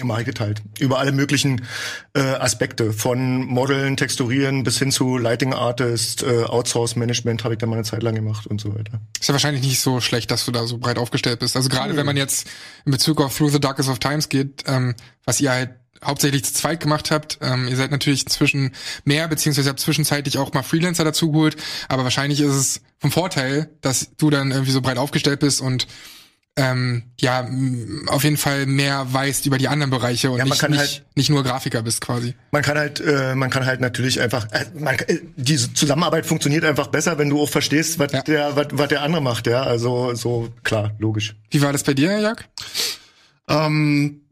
mal 0.05 0.25
geteilt. 0.25 0.63
Über 0.79 0.99
alle 0.99 1.13
möglichen 1.13 1.67
äh, 2.15 2.21
Aspekte. 2.21 2.93
Von 2.93 3.45
Modeln, 3.47 3.97
Texturieren 3.97 4.65
bis 4.65 4.79
hin 4.79 4.93
zu 4.93 5.19
Lighting 5.19 5.53
Artist, 5.53 6.23
äh, 6.23 6.45
Outsource 6.45 6.97
Management 6.97 7.45
habe 7.45 7.55
ich 7.55 7.59
da 7.59 7.67
mal 7.67 7.77
eine 7.77 7.85
Zeit 7.85 8.03
lang 8.03 8.15
gemacht 8.15 8.47
und 8.47 8.61
so 8.61 8.75
weiter. 8.75 9.01
Ist 9.19 9.29
ja 9.29 9.35
wahrscheinlich 9.35 9.63
nicht 9.63 9.81
so 9.81 10.01
schlecht, 10.01 10.31
dass 10.31 10.45
du 10.45 10.53
da 10.53 10.67
so 10.67 10.79
breit 10.79 10.99
aufgestellt 10.99 11.41
bist. 11.41 11.57
Also 11.57 11.69
gerade 11.69 11.93
mhm. 11.93 11.97
wenn 11.97 12.07
man 12.07 12.17
jetzt 12.17 12.49
in 12.85 12.93
Bezug 12.93 13.21
auf 13.21 13.37
Through 13.37 13.51
the 13.51 13.61
Darkest 13.61 13.89
of 13.89 13.99
Times 13.99 14.29
geht, 14.29 14.65
ähm, 14.67 14.95
was 15.25 15.41
ihr 15.41 15.51
halt 15.51 15.71
hauptsächlich 16.05 16.45
zu 16.45 16.53
zweit 16.53 16.81
gemacht 16.81 17.11
habt. 17.11 17.39
Ähm, 17.41 17.69
ihr 17.69 17.77
seid 17.77 17.91
natürlich 17.91 18.25
inzwischen 18.25 18.73
mehr, 19.05 19.29
beziehungsweise 19.29 19.69
habt 19.69 19.81
zwischenzeitlich 19.81 20.39
auch 20.39 20.53
mal 20.53 20.63
Freelancer 20.63 21.05
dazugeholt, 21.05 21.57
aber 21.89 22.05
wahrscheinlich 22.05 22.41
ist 22.41 22.55
es 22.55 22.81
vom 22.99 23.11
Vorteil, 23.11 23.71
dass 23.81 24.15
du 24.17 24.31
dann 24.31 24.51
irgendwie 24.51 24.73
so 24.73 24.81
breit 24.81 24.99
aufgestellt 24.99 25.41
bist 25.41 25.61
und 25.61 25.87
ähm, 26.59 27.05
ja, 27.21 27.49
auf 28.09 28.25
jeden 28.25 28.37
Fall 28.37 28.67
mehr 28.67 29.07
weißt 29.13 29.47
über 29.47 29.59
die 29.59 29.69
anderen 29.69 29.91
Bereiche 29.91 30.33
und 30.33 30.39
ja, 30.39 30.45
nicht, 30.45 30.69
nicht, 30.69 30.79
halt, 30.79 31.07
nicht, 31.15 31.31
nur 31.31 31.45
Grafiker 31.45 31.83
bist 31.83 32.01
quasi. 32.01 32.35
Man 32.51 32.63
kann 32.63 32.77
halt, 32.77 33.01
äh, 33.01 33.37
man 33.37 33.49
kann 33.49 33.65
halt 33.65 33.81
natürlich 33.81 34.21
einfach, 34.21 34.51
äh, 34.51 34.65
man, 34.75 34.97
äh, 34.97 35.21
diese 35.37 35.73
Zusammenarbeit 35.73 36.27
funktioniert 36.27 36.65
einfach 36.65 36.89
besser, 36.89 37.17
wenn 37.17 37.31
du 37.31 37.41
auch 37.41 37.49
verstehst, 37.49 38.01
was 38.01 38.11
ja. 38.13 38.23
der, 38.23 38.57
was, 38.57 38.67
was 38.73 38.89
der 38.89 39.03
andere 39.03 39.23
macht, 39.23 39.47
ja. 39.47 39.63
Also 39.63 40.15
so 40.15 40.49
klar, 40.65 40.97
logisch. 40.99 41.37
Wie 41.51 41.63
war 41.63 41.73
das 41.73 41.85
bei 41.85 41.95
dir, 41.95 42.21
Jörg? 42.21 42.43
Ähm, 43.49 44.23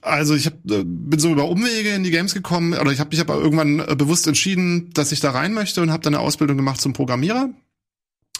also 0.00 0.34
ich 0.34 0.46
hab, 0.46 0.54
äh, 0.70 0.84
bin 0.84 1.18
so 1.18 1.30
über 1.30 1.50
Umwege 1.50 1.90
in 1.90 2.02
die 2.02 2.10
Games 2.10 2.32
gekommen, 2.32 2.72
oder 2.72 2.92
ich 2.92 3.00
habe 3.00 3.10
mich 3.10 3.20
aber 3.20 3.34
irgendwann 3.34 3.80
äh, 3.80 3.94
bewusst 3.94 4.26
entschieden, 4.26 4.90
dass 4.94 5.12
ich 5.12 5.20
da 5.20 5.32
rein 5.32 5.52
möchte 5.52 5.82
und 5.82 5.90
habe 5.90 6.02
dann 6.02 6.14
eine 6.14 6.22
Ausbildung 6.22 6.56
gemacht 6.56 6.80
zum 6.80 6.94
Programmierer 6.94 7.50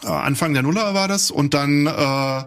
Anfang 0.04 0.54
der 0.54 0.62
Nuller 0.62 0.94
war 0.94 1.08
das 1.08 1.30
und 1.30 1.54
dann 1.54 1.86
äh, 1.86 2.44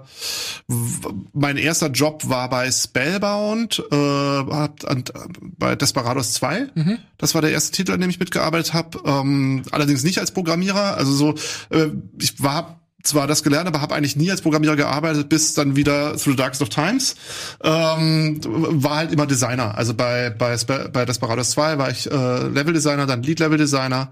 mein 1.33 1.57
erster 1.57 1.87
Job 1.87 2.29
war 2.29 2.49
bei 2.49 2.71
Spellbound, 2.71 3.83
äh, 3.91 3.95
hab, 3.95 4.89
an, 4.89 5.03
bei 5.41 5.75
Desperados 5.75 6.33
2. 6.33 6.69
Mhm. 6.73 6.97
Das 7.17 7.35
war 7.35 7.41
der 7.41 7.51
erste 7.51 7.71
Titel, 7.71 7.91
an 7.91 8.01
dem 8.01 8.09
ich 8.09 8.19
mitgearbeitet 8.19 8.73
habe. 8.73 8.99
Ähm, 9.05 9.63
allerdings 9.71 10.03
nicht 10.03 10.19
als 10.19 10.31
Programmierer. 10.31 10.95
Also 10.95 11.11
so, 11.11 11.35
äh, 11.69 11.89
ich 12.19 12.41
war 12.41 12.79
zwar 13.03 13.27
das 13.27 13.43
gelernt, 13.43 13.67
aber 13.67 13.81
habe 13.81 13.95
eigentlich 13.95 14.15
nie 14.15 14.31
als 14.31 14.41
Programmierer 14.41 14.75
gearbeitet, 14.75 15.27
bis 15.29 15.53
dann 15.53 15.75
wieder 15.75 16.15
Through 16.17 16.31
the 16.31 16.35
Darkest 16.35 16.61
of 16.61 16.69
Times. 16.69 17.15
Ähm, 17.63 18.39
war 18.43 18.97
halt 18.97 19.11
immer 19.11 19.25
Designer. 19.25 19.77
Also 19.77 19.93
bei 19.93 20.29
bei, 20.29 20.55
bei 20.55 21.05
Desperados 21.05 21.51
2 21.51 21.77
war 21.77 21.89
ich 21.89 22.09
äh, 22.09 22.47
Level 22.47 22.73
Designer, 22.73 23.05
dann 23.05 23.23
Lead 23.23 23.39
Level 23.39 23.57
Designer. 23.57 24.11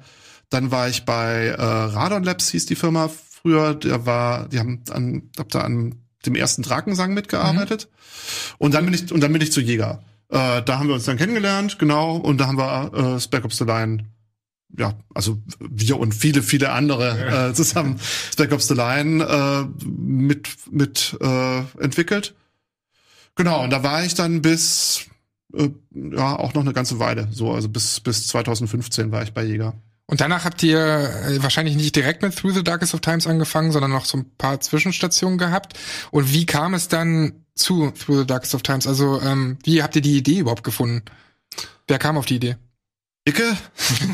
Dann 0.49 0.71
war 0.71 0.89
ich 0.89 1.05
bei 1.05 1.47
äh, 1.47 1.61
Radon 1.61 2.23
Labs, 2.23 2.49
hieß 2.49 2.65
die 2.65 2.75
Firma 2.75 3.09
früher, 3.41 3.75
der 3.75 4.05
war, 4.05 4.47
die 4.49 4.59
haben 4.59 4.81
an, 4.89 5.29
hab 5.37 5.49
da 5.49 5.61
an 5.61 5.95
dem 6.25 6.35
ersten 6.35 6.63
Drakensang 6.63 7.13
mitgearbeitet. 7.13 7.89
Mhm. 7.89 8.55
Und 8.57 8.73
dann 8.73 8.85
bin 8.85 8.93
ich, 8.93 9.11
und 9.11 9.21
dann 9.21 9.33
bin 9.33 9.41
ich 9.41 9.51
zu 9.51 9.61
Jäger. 9.61 10.03
Äh, 10.29 10.61
da 10.63 10.79
haben 10.79 10.87
wir 10.87 10.95
uns 10.95 11.05
dann 11.05 11.17
kennengelernt, 11.17 11.79
genau, 11.79 12.17
und 12.17 12.37
da 12.39 12.47
haben 12.47 12.57
wir 12.57 13.15
äh, 13.15 13.19
Spec 13.19 13.45
Ops 13.45 13.57
the 13.57 13.63
Line 13.65 14.05
ja, 14.77 14.93
also 15.15 15.41
wir 15.59 15.99
und 15.99 16.13
viele, 16.13 16.43
viele 16.43 16.71
andere 16.71 17.49
äh, 17.49 17.53
zusammen 17.53 17.99
Spec 18.31 18.51
Ops 18.51 18.67
the 18.67 18.75
Line 18.75 19.23
äh, 19.23 19.85
mit, 19.87 20.49
mit 20.69 21.17
äh, 21.19 21.59
entwickelt. 21.79 22.35
Genau, 23.35 23.63
und 23.63 23.71
da 23.71 23.83
war 23.83 24.03
ich 24.03 24.13
dann 24.13 24.41
bis 24.41 25.05
äh, 25.53 25.69
ja 25.91 26.35
auch 26.37 26.53
noch 26.53 26.61
eine 26.61 26.73
ganze 26.73 26.99
Weile, 26.99 27.29
so 27.31 27.51
also 27.51 27.69
bis 27.69 27.99
bis 27.99 28.27
2015 28.27 29.11
war 29.11 29.23
ich 29.23 29.33
bei 29.33 29.43
Jäger. 29.43 29.73
Und 30.09 30.21
danach 30.21 30.43
habt 30.43 30.63
ihr 30.63 30.79
äh, 30.79 31.43
wahrscheinlich 31.43 31.75
nicht 31.75 31.95
direkt 31.95 32.23
mit 32.23 32.35
Through 32.35 32.55
the 32.55 32.63
Darkest 32.63 32.95
of 32.95 33.01
Times 33.01 33.27
angefangen, 33.27 33.71
sondern 33.71 33.91
noch 33.91 34.05
so 34.05 34.17
ein 34.17 34.25
paar 34.39 34.59
Zwischenstationen 34.59 35.37
gehabt. 35.37 35.77
Und 36.09 36.33
wie 36.33 36.47
kam 36.47 36.73
es 36.73 36.87
dann 36.87 37.45
zu 37.53 37.91
Through 37.91 38.21
the 38.21 38.25
Darkest 38.25 38.55
of 38.55 38.63
Times? 38.63 38.87
Also 38.87 39.21
ähm, 39.21 39.59
wie 39.63 39.83
habt 39.83 39.95
ihr 39.95 40.01
die 40.01 40.17
Idee 40.17 40.39
überhaupt 40.39 40.63
gefunden? 40.63 41.03
Wer 41.87 41.99
kam 41.99 42.17
auf 42.17 42.25
die 42.25 42.37
Idee? 42.37 42.55
Icke? 43.25 43.55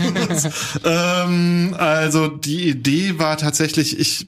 ähm, 0.83 1.73
also 1.77 2.27
die 2.27 2.67
Idee 2.67 3.17
war 3.17 3.37
tatsächlich, 3.37 3.97
ich 3.97 4.27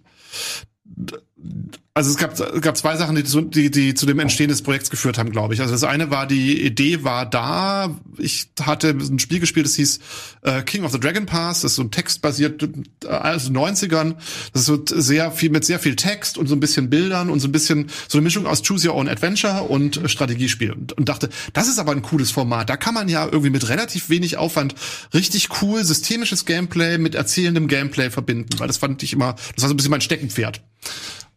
also 1.98 2.12
es 2.12 2.18
gab, 2.18 2.40
es 2.40 2.62
gab 2.62 2.78
zwei 2.78 2.96
Sachen, 2.96 3.16
die 3.16 3.24
zu, 3.24 3.42
die, 3.42 3.72
die 3.72 3.96
zu 3.96 4.06
dem 4.06 4.20
Entstehen 4.20 4.50
des 4.50 4.62
Projekts 4.62 4.92
geführt 4.92 5.18
haben, 5.18 5.32
glaube 5.32 5.56
ich. 5.56 5.62
Also 5.62 5.74
das 5.74 5.84
eine 5.84 6.12
war, 6.12 6.28
die 6.28 6.64
Idee 6.64 7.04
war 7.04 7.26
da. 7.26 7.90
Ich 8.20 8.50
hatte 8.62 8.90
ein 8.90 9.18
Spiel 9.18 9.40
gespielt, 9.40 9.66
das 9.66 9.74
hieß 9.74 10.00
äh, 10.44 10.62
King 10.62 10.84
of 10.84 10.92
the 10.92 11.00
Dragon 11.00 11.26
Pass. 11.26 11.62
Das 11.62 11.72
ist 11.72 11.78
so 11.78 11.82
ein 11.82 11.90
textbasiert, 11.90 12.62
äh, 13.04 13.08
also 13.08 13.52
90ern. 13.52 14.14
Das 14.54 14.66
so 14.66 14.80
sehr 14.86 15.32
viel, 15.32 15.50
mit 15.50 15.66
sehr 15.66 15.80
viel 15.80 15.96
Text 15.96 16.38
und 16.38 16.46
so 16.46 16.56
ein 16.56 16.60
bisschen 16.60 16.92
Bildern 16.92 17.32
und 17.32 17.40
so 17.40 17.48
ein 17.48 17.52
bisschen, 17.52 17.90
so 18.08 18.20
eine 18.20 18.24
Mischung 18.24 18.46
aus 18.46 18.62
Choose 18.62 18.90
Your 18.90 18.94
Own 18.94 19.10
Adventure 19.10 19.64
und 19.64 20.00
Strategiespiel. 20.06 20.74
Und, 20.74 20.94
und 20.94 21.10
dachte, 21.10 21.30
das 21.54 21.68
ist 21.68 21.80
aber 21.80 21.94
ein 21.94 22.04
cooles 22.04 22.30
Format. 22.30 22.70
Da 22.70 22.78
kann 22.78 22.94
man 22.94 23.10
ja 23.10 23.26
irgendwie 23.26 23.50
mit 23.50 23.70
relativ 23.70 24.12
wenig 24.12 24.38
Aufwand 24.38 24.76
richtig 25.16 25.50
cool 25.64 25.84
systemisches 25.84 26.46
Gameplay 26.46 27.00
mit 27.00 27.16
erzählendem 27.16 27.68
Gameplay 27.68 28.12
verbinden. 28.12 28.60
Weil 28.60 28.68
das 28.68 28.78
fand 28.78 29.02
ich 29.02 29.14
immer, 29.14 29.34
das 29.56 29.64
war 29.64 29.70
so 29.70 29.74
ein 29.74 29.78
bisschen 29.78 29.90
mein 29.90 30.02
Steckenpferd. 30.02 30.62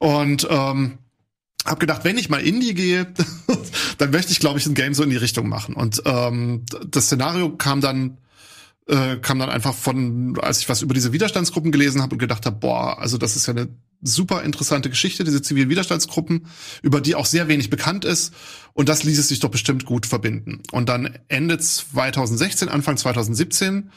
Und 0.01 0.49
ähm, 0.51 0.99
hab 1.65 1.79
gedacht, 1.79 2.05
wenn 2.05 2.19
ich 2.19 2.31
mal 2.31 2.41
Indie 2.41 2.75
gehe, 2.75 3.13
dann 3.99 4.11
möchte 4.11 4.33
ich, 4.33 4.41
glaube 4.41 4.59
ich, 4.59 4.67
ein 4.67 4.75
Game 4.75 4.95
so 4.95 5.03
in 5.03 5.11
die 5.11 5.17
Richtung 5.17 5.49
machen. 5.49 5.75
Und 5.75 6.03
ähm, 6.07 6.65
das 6.89 7.07
Szenario 7.07 7.51
kam 7.57 7.81
dann 7.81 8.19
äh, 8.89 9.17
kam 9.19 9.39
dann 9.39 9.51
einfach 9.51 9.75
von, 9.75 10.39
als 10.41 10.61
ich 10.61 10.69
was 10.69 10.83
über 10.83 10.95
diese 10.95 11.13
Widerstandsgruppen 11.13 11.71
gelesen 11.71 12.03
habe 12.03 12.15
und 12.15 12.19
gedacht 12.19 12.47
habe, 12.47 12.57
boah, 12.57 12.99
also 12.99 13.19
das 13.19 13.37
ist 13.37 13.47
ja 13.47 13.53
eine 13.53 13.69
super 14.03 14.43
interessante 14.43 14.89
Geschichte, 14.89 15.23
diese 15.23 15.43
zivilen 15.43 15.69
Widerstandsgruppen, 15.69 16.47
über 16.83 17.01
die 17.01 17.15
auch 17.15 17.27
sehr 17.27 17.49
wenig 17.49 17.71
bekannt 17.71 18.05
ist. 18.05 18.35
Und 18.73 18.89
das 18.89 19.05
ließ 19.05 19.19
es 19.19 19.29
sich 19.29 19.41
doch 19.41 19.51
bestimmt 19.51 19.85
gut 19.85 20.07
verbinden. 20.07 20.63
Und 20.73 20.89
dann 20.89 21.19
Ende 21.29 21.59
2016, 21.59 22.69
Anfang 22.69 22.97
2017 22.97 23.91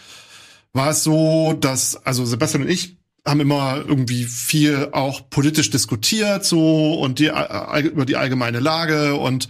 war 0.74 0.90
es 0.90 1.04
so, 1.04 1.54
dass, 1.54 1.96
also 1.96 2.26
Sebastian 2.26 2.64
und 2.64 2.70
ich 2.70 2.98
haben 3.26 3.40
immer 3.40 3.78
irgendwie 3.88 4.26
viel 4.26 4.90
auch 4.92 5.30
politisch 5.30 5.70
diskutiert 5.70 6.44
so 6.44 6.96
und 6.96 7.20
die 7.20 7.28
äh, 7.28 7.80
über 7.84 8.06
die 8.06 8.18
allgemeine 8.18 8.60
Lage 8.60 9.16
und 9.16 9.48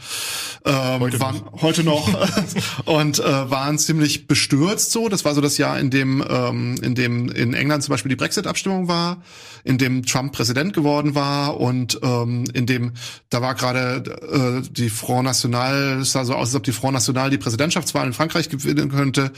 ähm, 0.63 0.99
heute 0.99 1.19
waren 1.19 1.37
noch. 1.37 1.61
heute 1.63 1.83
noch 1.83 2.07
und 2.85 3.19
äh, 3.19 3.23
waren 3.23 3.79
ziemlich 3.79 4.27
bestürzt 4.27 4.91
so. 4.91 5.09
Das 5.09 5.25
war 5.25 5.33
so 5.33 5.41
das 5.41 5.57
Jahr, 5.57 5.79
in 5.79 5.89
dem 5.89 6.23
ähm, 6.29 6.75
in 6.83 6.93
dem 6.93 7.29
in 7.29 7.55
England 7.55 7.83
zum 7.83 7.93
Beispiel 7.93 8.09
die 8.09 8.15
Brexit-Abstimmung 8.15 8.87
war, 8.87 9.23
in 9.63 9.79
dem 9.79 10.05
Trump 10.05 10.33
Präsident 10.33 10.73
geworden 10.73 11.15
war 11.15 11.59
und 11.59 11.99
ähm, 12.03 12.43
in 12.53 12.67
dem 12.67 12.93
da 13.31 13.41
war 13.41 13.55
gerade 13.55 14.61
äh, 14.63 14.69
die 14.69 14.89
Front 14.89 15.25
National, 15.25 16.01
es 16.01 16.11
sah 16.11 16.25
so 16.25 16.35
aus, 16.35 16.49
als 16.49 16.55
ob 16.55 16.63
die 16.63 16.73
Front 16.73 16.93
National 16.93 17.31
die 17.31 17.39
Präsidentschaftswahl 17.39 18.05
in 18.05 18.13
Frankreich 18.13 18.49
gewinnen 18.49 18.89
könnte. 18.89 19.31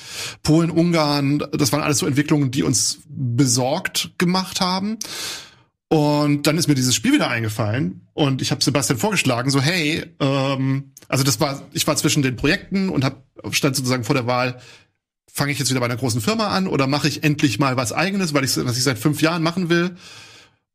Polen, 0.43 0.71
Ungarn, 0.71 1.41
das 1.53 1.71
waren 1.71 1.81
alles 1.81 1.99
so 1.99 2.05
Entwicklungen, 2.05 2.51
die 2.51 2.63
uns 2.63 2.99
besorgt 3.07 4.11
gemacht 4.25 4.61
haben. 4.61 4.97
Und 5.87 6.47
dann 6.47 6.57
ist 6.57 6.67
mir 6.67 6.75
dieses 6.75 6.95
Spiel 6.95 7.13
wieder 7.13 7.29
eingefallen 7.29 8.01
und 8.13 8.41
ich 8.41 8.51
habe 8.51 8.63
Sebastian 8.63 8.97
vorgeschlagen, 8.97 9.51
so 9.51 9.61
hey, 9.61 10.03
ähm, 10.19 10.91
also 11.07 11.23
das 11.23 11.39
war, 11.39 11.61
ich 11.73 11.85
war 11.85 11.95
zwischen 11.95 12.23
den 12.23 12.35
Projekten 12.35 12.89
und 12.89 13.05
hab, 13.05 13.23
stand 13.51 13.75
sozusagen 13.75 14.03
vor 14.03 14.15
der 14.15 14.25
Wahl, 14.25 14.59
fange 15.31 15.51
ich 15.51 15.59
jetzt 15.59 15.69
wieder 15.69 15.79
bei 15.79 15.85
einer 15.85 15.95
großen 15.95 16.21
Firma 16.21 16.47
an 16.47 16.67
oder 16.67 16.87
mache 16.87 17.07
ich 17.07 17.23
endlich 17.23 17.59
mal 17.59 17.77
was 17.77 17.93
eigenes, 17.93 18.33
weil 18.33 18.43
ich 18.43 18.57
was 18.57 18.77
ich 18.77 18.83
seit 18.83 18.97
fünf 18.97 19.21
Jahren 19.21 19.43
machen 19.43 19.69
will 19.69 19.95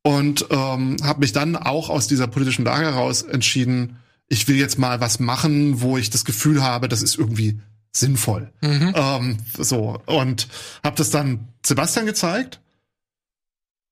und 0.03 0.47
ähm, 0.51 0.97
habe 1.03 1.21
mich 1.21 1.33
dann 1.33 1.57
auch 1.57 1.91
aus 1.91 2.07
dieser 2.07 2.29
politischen 2.29 2.65
Lage 2.65 2.85
heraus 2.85 3.23
entschieden, 3.23 3.97
ich 4.29 4.47
will 4.47 4.57
jetzt 4.57 4.79
mal 4.79 5.01
was 5.01 5.19
machen, 5.19 5.81
wo 5.81 5.99
ich 5.99 6.11
das 6.11 6.25
Gefühl 6.25 6.63
habe, 6.63 6.89
das 6.89 7.03
ist 7.03 7.19
irgendwie 7.19 7.61
sinnvoll. 7.93 8.53
Mhm. 8.61 8.93
Ähm, 8.95 9.39
so 9.59 10.01
und 10.07 10.47
habe 10.85 10.97
das 10.97 11.11
dann 11.11 11.49
Sebastian 11.65 12.07
gezeigt 12.07 12.61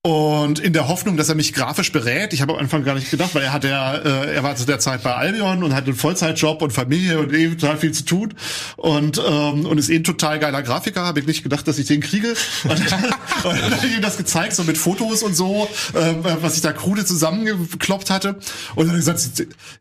und 0.01 0.59
in 0.59 0.71
der 0.71 0.87
Hoffnung, 0.87 1.17
dass 1.17 1.27
er 1.27 1.35
mich 1.35 1.51
grafisch 1.51 1.91
berät, 1.91 2.31
ich 2.31 2.41
habe 2.41 2.53
am 2.53 2.59
Anfang 2.59 2.85
gar 2.85 2.95
nicht 2.95 3.11
gedacht, 3.11 3.35
weil 3.35 3.43
er 3.43 3.51
hat 3.51 3.65
ja, 3.65 3.95
äh, 3.95 4.33
er 4.33 4.43
war 4.43 4.55
zu 4.55 4.65
der 4.65 4.79
Zeit 4.79 5.03
bei 5.03 5.13
Albion 5.13 5.61
und 5.61 5.75
hat 5.75 5.87
einen 5.87 5.95
Vollzeitjob 5.95 6.61
und 6.61 6.71
Familie 6.71 7.19
und 7.19 7.33
eh 7.33 7.49
total 7.49 7.77
viel 7.77 7.91
zu 7.91 8.05
tun 8.05 8.33
und 8.77 9.17
ähm, 9.17 9.65
und 9.65 9.77
ist 9.77 9.89
eh 9.89 9.97
ein 9.97 10.05
total 10.05 10.39
geiler 10.39 10.63
Grafiker. 10.63 11.03
Habe 11.03 11.19
ich 11.19 11.27
nicht 11.27 11.43
gedacht, 11.43 11.67
dass 11.67 11.77
ich 11.79 11.87
den 11.87 11.99
kriege. 11.99 12.33
Und, 12.63 12.71
und 12.79 12.91
dann 13.43 13.71
habe 13.75 13.87
ich 13.87 13.97
ihm 13.97 14.01
das 14.01 14.15
gezeigt, 14.15 14.55
so 14.55 14.63
mit 14.63 14.77
Fotos 14.77 15.21
und 15.21 15.35
so, 15.35 15.67
äh, 15.93 16.13
was 16.41 16.55
ich 16.55 16.61
da 16.61 16.71
krude 16.71 17.03
zusammengekloppt 17.03 18.09
hatte. 18.09 18.39
Und 18.75 18.87
dann 18.87 18.95
gesagt, 18.95 19.19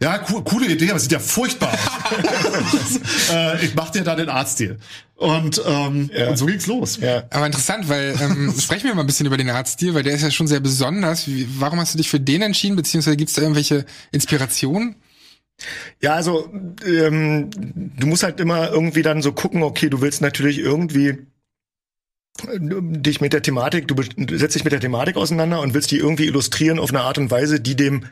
ja, 0.03 0.19
co 0.19 0.43
coole 0.43 0.67
Idee, 0.67 0.91
aber 0.91 0.99
sieht 0.99 1.13
ja 1.13 1.21
furchtbar 1.21 1.73
aus. 1.73 3.31
äh, 3.33 3.65
ich 3.65 3.77
mach 3.77 3.91
dir 3.91 4.03
da 4.03 4.17
den 4.17 4.29
Arztstil. 4.29 4.81
Und, 5.19 5.61
ähm, 5.67 6.11
ja. 6.15 6.29
und 6.29 6.37
so 6.37 6.47
ging's 6.47 6.69
los. 6.69 6.99
Ja. 6.99 7.25
Aber 7.31 7.45
interessant, 7.45 7.89
weil 7.89 8.15
ähm, 8.21 8.55
sprechen 8.61 8.85
wir 8.85 8.95
mal 8.95 9.01
ein 9.01 9.07
bisschen 9.09 9.27
über 9.27 9.37
den 9.37 9.51
Arztstil, 9.51 9.93
weil 9.93 10.05
der 10.05 10.15
ist 10.15 10.23
ja 10.23 10.31
schon 10.31 10.47
sehr 10.47 10.61
besonders. 10.61 11.27
Wie, 11.27 11.49
warum 11.59 11.81
hast 11.81 11.93
du 11.93 11.99
dich 11.99 12.09
für 12.09 12.21
den 12.21 12.41
entschieden, 12.41 12.77
beziehungsweise 12.77 13.17
gibt's 13.17 13.33
da 13.35 13.43
irgendwelche 13.43 13.85
Inspirationen? 14.13 14.95
Ja, 16.01 16.15
also 16.15 16.49
ähm, 16.87 17.51
du 17.51 18.07
musst 18.07 18.23
halt 18.23 18.39
immer 18.39 18.71
irgendwie 18.71 19.03
dann 19.03 19.21
so 19.21 19.33
gucken, 19.33 19.65
okay, 19.65 19.91
du 19.91 20.01
willst 20.01 20.23
natürlich 20.23 20.61
irgendwie 20.61 21.09
äh, 21.09 22.61
dich 22.61 23.21
mit 23.21 23.33
der 23.33 23.43
Thematik, 23.43 23.89
du 23.89 23.97
setzt 24.39 24.55
dich 24.55 24.63
mit 24.63 24.73
der 24.73 24.79
Thematik 24.79 25.17
auseinander 25.17 25.61
und 25.63 25.75
willst 25.75 25.91
die 25.91 25.99
irgendwie 25.99 26.27
illustrieren 26.27 26.79
auf 26.79 26.91
eine 26.91 27.01
Art 27.01 27.19
und 27.19 27.33
Weise, 27.33 27.59
die 27.59 27.75
dem 27.75 28.05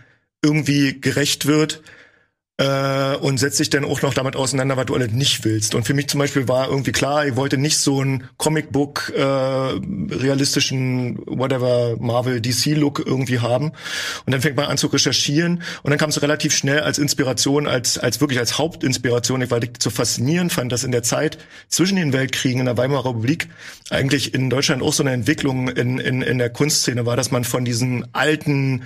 irgendwie 0.43 1.01
gerecht 1.01 1.47
wird 1.47 1.83
äh, 2.59 3.17
und 3.17 3.39
setzt 3.39 3.59
sich 3.59 3.69
dann 3.69 3.85
auch 3.85 4.01
noch 4.03 4.15
damit 4.15 4.35
auseinander, 4.35 4.77
was 4.77 4.87
du 4.87 4.95
alles 4.95 5.13
nicht 5.13 5.45
willst. 5.45 5.75
Und 5.75 5.87
für 5.87 5.95
mich 5.95 6.09
zum 6.09 6.19
Beispiel 6.19 6.49
war 6.49 6.69
irgendwie 6.69 6.93
klar, 6.93 7.27
ich 7.27 7.37
wollte 7.37 7.59
nicht 7.59 7.79
so 7.79 8.01
einen 8.01 8.29
Comicbook 8.39 9.13
äh, 9.15 9.23
realistischen 9.23 11.19
whatever 11.27 11.97
Marvel 11.99 12.41
DC 12.41 12.77
Look 12.77 13.03
irgendwie 13.05 13.41
haben. 13.41 13.73
Und 14.25 14.33
dann 14.33 14.41
fängt 14.41 14.57
man 14.57 14.67
an 14.67 14.79
zu 14.79 14.87
recherchieren 14.87 15.63
und 15.83 15.91
dann 15.91 15.99
kam 15.99 16.11
es 16.11 16.23
relativ 16.23 16.55
schnell 16.55 16.81
als 16.81 16.99
Inspiration, 16.99 17.67
als 17.67 17.99
als 17.99 18.21
wirklich 18.21 18.39
als 18.39 18.59
Hauptinspiration, 18.59 19.43
ich 19.43 19.51
war 19.51 19.61
so 19.79 19.91
faszinierend 19.91 20.53
fand, 20.53 20.73
dass 20.73 20.85
in 20.85 20.93
der 20.93 21.03
Zeit 21.03 21.39
zwischen 21.69 21.97
den 21.97 22.13
Weltkriegen 22.13 22.61
in 22.61 22.67
der 22.67 22.77
Weimarer 22.79 23.11
Republik 23.11 23.49
eigentlich 23.91 24.35
in 24.35 24.51
Deutschland 24.51 24.83
auch 24.83 24.93
so 24.93 25.03
eine 25.03 25.13
Entwicklung 25.13 25.69
in 25.69 25.99
in 25.99 26.23
in 26.23 26.39
der 26.39 26.51
Kunstszene 26.51 27.05
war, 27.05 27.17
dass 27.17 27.31
man 27.31 27.45
von 27.45 27.65
diesen 27.65 28.07
alten 28.15 28.83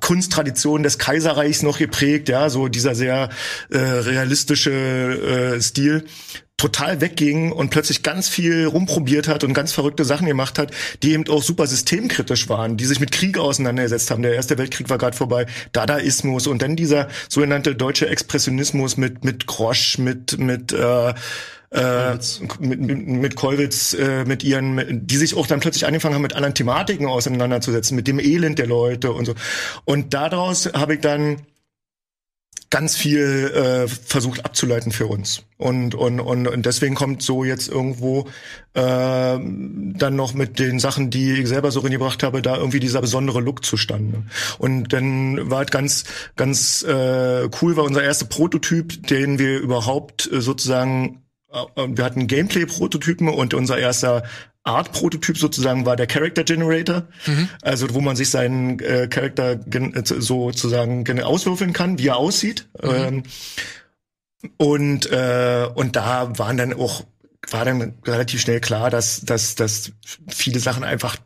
Kunsttradition 0.00 0.82
des 0.82 0.98
Kaiserreichs 0.98 1.62
noch 1.62 1.78
geprägt, 1.78 2.28
ja, 2.28 2.48
so 2.48 2.68
dieser 2.68 2.94
sehr 2.94 3.28
äh, 3.70 3.78
realistische 3.78 5.56
äh, 5.56 5.60
Stil 5.60 6.04
total 6.58 7.00
wegging 7.00 7.52
und 7.52 7.70
plötzlich 7.70 8.02
ganz 8.02 8.28
viel 8.28 8.66
rumprobiert 8.66 9.28
hat 9.28 9.44
und 9.44 9.54
ganz 9.54 9.72
verrückte 9.72 10.04
Sachen 10.04 10.26
gemacht 10.26 10.58
hat, 10.58 10.72
die 11.02 11.12
eben 11.12 11.26
auch 11.28 11.42
super 11.42 11.66
systemkritisch 11.66 12.48
waren, 12.48 12.76
die 12.76 12.84
sich 12.84 12.98
mit 12.98 13.12
Krieg 13.12 13.38
auseinandergesetzt 13.38 14.10
haben. 14.10 14.22
Der 14.22 14.34
Erste 14.34 14.58
Weltkrieg 14.58 14.90
war 14.90 14.98
gerade 14.98 15.16
vorbei, 15.16 15.46
Dadaismus 15.72 16.48
und 16.48 16.60
dann 16.60 16.74
dieser 16.74 17.08
sogenannte 17.28 17.76
deutsche 17.76 18.08
Expressionismus 18.08 18.96
mit 18.96 19.24
mit 19.24 19.46
Grosch, 19.46 19.98
mit 19.98 20.38
mit 20.38 20.72
äh, 20.72 21.14
äh, 21.70 22.14
mit, 22.60 22.80
mit, 22.80 23.06
mit 23.06 23.36
Kollwitz, 23.36 23.94
äh, 23.94 24.24
mit 24.24 24.42
ihren, 24.42 25.06
die 25.06 25.16
sich 25.16 25.36
auch 25.36 25.46
dann 25.46 25.60
plötzlich 25.60 25.86
angefangen 25.86 26.14
haben, 26.14 26.22
mit 26.22 26.34
anderen 26.34 26.54
Thematiken 26.54 27.06
auseinanderzusetzen, 27.06 27.94
mit 27.96 28.06
dem 28.08 28.18
Elend 28.18 28.58
der 28.58 28.66
Leute 28.66 29.12
und 29.12 29.26
so. 29.26 29.34
Und 29.84 30.14
daraus 30.14 30.66
habe 30.74 30.94
ich 30.94 31.00
dann 31.00 31.42
ganz 32.70 32.96
viel 32.96 33.50
äh, 33.54 33.88
versucht 33.88 34.44
abzuleiten 34.44 34.92
für 34.92 35.06
uns. 35.06 35.44
Und, 35.56 35.94
und, 35.94 36.20
und, 36.20 36.46
und 36.46 36.66
deswegen 36.66 36.94
kommt 36.94 37.22
so 37.22 37.44
jetzt 37.44 37.68
irgendwo 37.68 38.28
äh, 38.74 38.80
dann 38.80 40.16
noch 40.16 40.34
mit 40.34 40.58
den 40.58 40.78
Sachen, 40.78 41.10
die 41.10 41.32
ich 41.32 41.48
selber 41.48 41.70
so 41.70 41.80
reingebracht 41.80 42.22
habe, 42.22 42.42
da 42.42 42.56
irgendwie 42.56 42.80
dieser 42.80 43.00
besondere 43.00 43.40
Look 43.40 43.64
zustande. 43.64 44.24
Und 44.58 44.92
dann 44.92 45.50
war 45.50 45.58
halt 45.58 45.70
ganz, 45.70 46.04
ganz 46.36 46.82
äh, 46.82 47.48
cool, 47.62 47.76
war 47.76 47.84
unser 47.84 48.02
erster 48.02 48.26
Prototyp, 48.26 49.06
den 49.06 49.38
wir 49.38 49.58
überhaupt 49.60 50.30
äh, 50.30 50.40
sozusagen 50.40 51.22
wir 51.50 52.04
hatten 52.04 52.26
Gameplay-Prototypen 52.26 53.28
und 53.28 53.54
unser 53.54 53.78
erster 53.78 54.22
Art-Prototyp 54.64 55.38
sozusagen 55.38 55.86
war 55.86 55.96
der 55.96 56.06
Character 56.06 56.44
Generator, 56.44 57.04
mhm. 57.26 57.48
also 57.62 57.92
wo 57.94 58.00
man 58.00 58.16
sich 58.16 58.28
seinen 58.30 58.78
äh, 58.80 59.08
Charakter 59.08 59.52
äh, 59.52 60.02
sozusagen 60.04 61.20
auswürfeln 61.22 61.72
kann, 61.72 61.98
wie 61.98 62.08
er 62.08 62.16
aussieht. 62.16 62.68
Mhm. 62.82 62.90
Ähm, 62.90 63.22
und 64.56 65.10
äh, 65.10 65.68
und 65.74 65.96
da 65.96 66.38
waren 66.38 66.56
dann 66.56 66.72
auch 66.74 67.04
war 67.50 67.64
dann 67.64 67.94
relativ 68.06 68.40
schnell 68.40 68.60
klar, 68.60 68.90
dass 68.90 69.22
dass 69.22 69.54
dass 69.54 69.92
viele 70.28 70.60
Sachen 70.60 70.84
einfach 70.84 71.16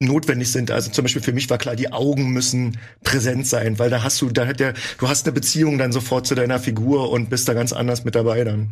notwendig 0.00 0.52
sind. 0.52 0.70
Also 0.70 0.90
zum 0.90 1.04
Beispiel 1.04 1.22
für 1.22 1.32
mich 1.32 1.50
war 1.50 1.58
klar, 1.58 1.74
die 1.74 1.92
Augen 1.92 2.30
müssen 2.30 2.78
präsent 3.02 3.46
sein, 3.48 3.78
weil 3.80 3.90
da 3.90 4.04
hast 4.04 4.20
du, 4.20 4.30
da 4.30 4.46
hat 4.46 4.60
der, 4.60 4.74
du 4.98 5.08
hast 5.08 5.26
eine 5.26 5.32
Beziehung 5.32 5.76
dann 5.76 5.90
sofort 5.90 6.26
zu 6.26 6.36
deiner 6.36 6.60
Figur 6.60 7.10
und 7.10 7.30
bist 7.30 7.48
da 7.48 7.54
ganz 7.54 7.72
anders 7.72 8.04
mit 8.04 8.14
dabei 8.14 8.44
dann. 8.44 8.70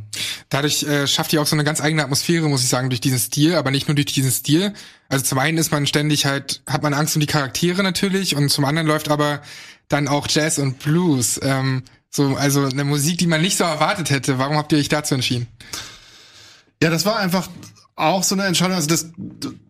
Dadurch 0.51 0.85
äh, 0.85 1.09
schafft 1.09 1.33
ihr 1.33 1.43
auch 1.43 1.47
so 1.47 1.57
eine 1.57 1.65
ganz 1.65 1.81
eigene 1.81 2.05
Atmosphäre, 2.05 2.49
muss 2.49 2.63
ich 2.63 2.69
sagen, 2.69 2.91
durch 2.91 3.01
diesen 3.01 3.19
Stil, 3.19 3.57
aber 3.57 3.73
nicht 3.73 3.89
nur 3.89 3.97
durch 3.97 4.07
diesen 4.07 4.31
Stil. 4.31 4.73
Also 5.09 5.25
zum 5.25 5.39
einen 5.41 5.59
ist 5.59 5.73
man 5.73 5.87
ständig 5.89 6.27
halt, 6.27 6.63
hat 6.69 6.85
man 6.85 6.95
Angst 6.95 7.17
um 7.17 7.21
die 7.21 7.27
Charaktere 7.27 7.83
natürlich 7.83 8.37
und 8.37 8.49
zum 8.49 8.65
anderen 8.65 8.87
läuft 8.87 9.09
aber 9.09 9.43
dann 9.89 10.07
auch 10.07 10.29
Jazz 10.31 10.59
und 10.59 10.79
Blues. 10.79 11.41
Ähm, 11.43 11.83
so, 12.09 12.37
also 12.37 12.65
eine 12.65 12.85
Musik, 12.85 13.19
die 13.19 13.27
man 13.27 13.43
nicht 13.43 13.57
so 13.59 13.65
erwartet 13.65 14.11
hätte. 14.11 14.39
Warum 14.39 14.57
habt 14.57 14.71
ihr 14.71 14.79
euch 14.79 14.89
dazu 14.89 15.15
entschieden? 15.15 15.49
Ja, 16.81 16.91
das 16.91 17.05
war 17.05 17.19
einfach 17.19 17.49
auch 17.97 18.23
so 18.23 18.35
eine 18.35 18.45
Entscheidung, 18.45 18.77
also 18.77 18.89
dass, 18.89 19.11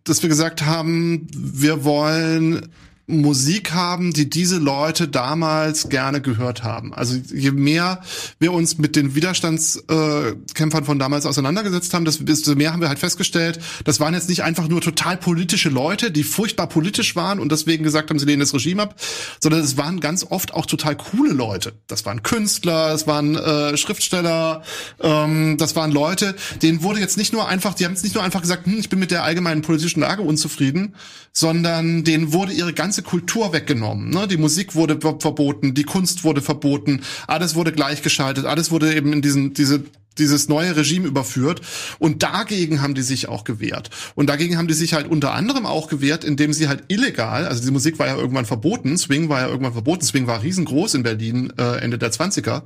dass 0.05 0.23
wir 0.23 0.29
gesagt 0.29 0.67
haben, 0.67 1.29
wir 1.33 1.85
wollen 1.85 2.69
Musik 3.09 3.73
haben, 3.73 4.12
die 4.12 4.29
diese 4.29 4.59
Leute 4.59 5.07
damals 5.07 5.88
gerne 5.88 6.21
gehört 6.21 6.64
haben. 6.64 6.92
Also 6.92 7.16
je 7.33 7.53
mehr 7.53 8.03
wir 8.40 8.53
uns 8.53 8.79
mit 8.79 8.97
den 8.97 9.14
Widerstandskämpfern 9.14 10.85
von 10.85 10.99
damals 10.99 11.25
auseinandergesetzt 11.25 11.95
haben, 11.95 12.05
desto 12.05 12.55
mehr 12.57 12.73
haben 12.73 12.81
wir 12.81 12.88
halt 12.88 12.99
festgestellt, 12.99 13.61
das 13.85 14.01
waren 14.01 14.14
jetzt 14.14 14.29
nicht 14.29 14.42
einfach 14.42 14.66
nur 14.66 14.81
total 14.81 15.16
politische 15.16 15.69
Leute, 15.69 16.11
die 16.11 16.25
furchtbar 16.25 16.66
politisch 16.66 17.14
waren 17.14 17.38
und 17.38 17.53
deswegen 17.53 17.85
gesagt 17.85 18.11
haben, 18.11 18.19
sie 18.19 18.27
lehnen 18.27 18.40
das 18.40 18.53
Regime 18.53 18.83
ab, 18.83 18.97
sondern 19.40 19.61
es 19.61 19.77
waren 19.77 20.01
ganz 20.01 20.27
oft 20.29 20.53
auch 20.53 20.66
total 20.66 20.97
coole 20.97 21.33
Leute. 21.33 21.75
Das 21.87 22.05
waren 22.07 22.25
Künstler, 22.25 22.90
das 22.90 23.07
waren 23.07 23.37
äh, 23.37 23.77
Schriftsteller, 23.77 24.62
ähm, 25.01 25.57
das 25.59 25.77
waren 25.77 25.92
Leute, 25.92 26.35
denen 26.61 26.83
wurde 26.83 26.99
jetzt 26.99 27.16
nicht 27.16 27.33
nur 27.33 27.47
einfach, 27.47 27.75
die 27.75 27.85
haben 27.85 27.92
jetzt 27.92 28.03
nicht 28.03 28.16
nur 28.16 28.25
einfach 28.25 28.42
gesagt, 28.42 28.66
hm, 28.66 28.81
ich 28.81 28.88
bin 28.88 28.99
mit 28.99 29.12
der 29.12 29.23
allgemeinen 29.23 29.62
politischen 29.62 30.01
Lage 30.01 30.23
unzufrieden, 30.23 30.97
sondern 31.33 32.03
denen 32.03 32.33
wurde 32.33 32.53
ihre 32.53 32.73
ganze 32.73 32.96
Kultur 33.03 33.53
weggenommen. 33.53 34.11
Ne? 34.11 34.27
Die 34.29 34.37
Musik 34.37 34.75
wurde 34.75 34.99
verboten, 35.01 35.75
die 35.75 35.85
Kunst 35.85 36.25
wurde 36.25 36.43
verboten, 36.43 37.03
alles 37.27 37.55
wurde 37.55 37.73
gleichgeschaltet, 37.73 38.45
alles 38.45 38.71
wurde 38.71 38.95
eben 38.95 39.13
in 39.13 39.23
diesen, 39.23 39.55
diese 39.55 39.85
dieses 40.19 40.49
neue 40.49 40.77
Regime 40.77 41.07
überführt. 41.07 41.61
Und 41.99 42.23
dagegen 42.23 42.83
haben 42.83 42.95
die 42.95 43.03
sich 43.03 43.29
auch 43.29 43.45
gewehrt. 43.45 43.91
Und 44.15 44.29
dagegen 44.29 44.57
haben 44.57 44.69
die 44.69 44.75
sich 44.75 44.95
halt 44.95 45.09
unter 45.09 45.33
anderem 45.33 45.67
auch 45.67 45.89
gewehrt, 45.89 46.25
indem 46.25 46.53
sie 46.53 46.69
halt 46.69 46.85
illegal, 46.89 47.47
also 47.47 47.63
die 47.63 47.71
Musik 47.71 47.99
war 47.99 48.07
ja 48.07 48.17
irgendwann 48.17 48.47
verboten, 48.47 48.97
Swing 48.97 49.29
war 49.29 49.41
ja 49.41 49.49
irgendwann 49.49 49.73
verboten, 49.73 50.05
Swing 50.05 50.27
war 50.27 50.43
riesengroß 50.43 50.95
in 50.95 51.03
Berlin 51.03 51.53
äh, 51.59 51.81
Ende 51.81 51.99
der 51.99 52.13
20er. 52.13 52.63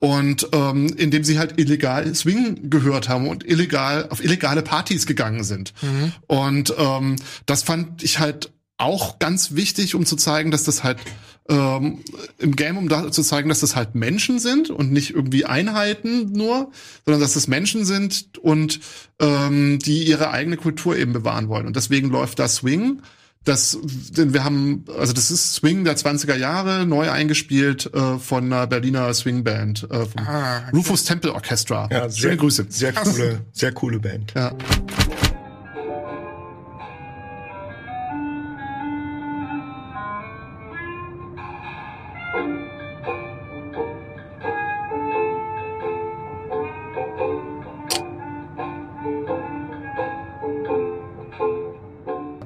Und 0.00 0.48
ähm, 0.52 0.86
indem 0.96 1.24
sie 1.24 1.40
halt 1.40 1.58
illegal 1.58 2.14
Swing 2.14 2.70
gehört 2.70 3.08
haben 3.08 3.26
und 3.26 3.44
illegal 3.44 4.06
auf 4.10 4.22
illegale 4.22 4.62
Partys 4.62 5.06
gegangen 5.06 5.42
sind. 5.42 5.72
Mhm. 5.82 6.12
Und 6.28 6.74
ähm, 6.78 7.16
das 7.46 7.64
fand 7.64 8.04
ich 8.04 8.20
halt 8.20 8.52
auch 8.78 9.18
ganz 9.18 9.54
wichtig, 9.54 9.94
um 9.94 10.06
zu 10.06 10.16
zeigen, 10.16 10.50
dass 10.50 10.64
das 10.64 10.84
halt 10.84 10.98
ähm, 11.48 12.00
im 12.38 12.56
Game, 12.56 12.76
um 12.76 12.88
da 12.88 13.10
zu 13.10 13.22
zeigen, 13.22 13.48
dass 13.48 13.60
das 13.60 13.74
halt 13.74 13.94
Menschen 13.94 14.38
sind 14.38 14.70
und 14.70 14.92
nicht 14.92 15.14
irgendwie 15.14 15.46
Einheiten 15.46 16.32
nur, 16.32 16.70
sondern 17.04 17.20
dass 17.20 17.34
das 17.34 17.48
Menschen 17.48 17.84
sind 17.84 18.38
und 18.38 18.80
ähm, 19.18 19.78
die 19.78 20.04
ihre 20.04 20.30
eigene 20.30 20.56
Kultur 20.56 20.96
eben 20.96 21.12
bewahren 21.12 21.48
wollen. 21.48 21.66
Und 21.66 21.76
deswegen 21.76 22.10
läuft 22.10 22.38
da 22.38 22.48
Swing. 22.48 23.02
Das, 23.44 23.78
denn 23.82 24.34
wir 24.34 24.44
haben, 24.44 24.84
also 24.98 25.14
das 25.14 25.30
ist 25.30 25.54
Swing 25.54 25.84
der 25.84 25.96
20er 25.96 26.36
Jahre, 26.36 26.84
neu 26.84 27.10
eingespielt 27.10 27.90
äh, 27.94 28.18
von 28.18 28.44
einer 28.44 28.66
Berliner 28.66 29.14
Swingband, 29.14 29.84
äh, 29.90 30.04
vom 30.04 30.26
ah. 30.26 30.68
Rufus 30.74 31.04
Temple 31.04 31.32
Orchestra. 31.32 31.88
Ja, 31.90 32.10
sehr, 32.10 32.20
Schöne 32.20 32.36
Grüße. 32.36 32.66
Sehr 32.68 32.92
coole, 32.92 33.40
sehr 33.52 33.72
coole 33.72 34.00
Band. 34.00 34.34
Ja. 34.36 34.54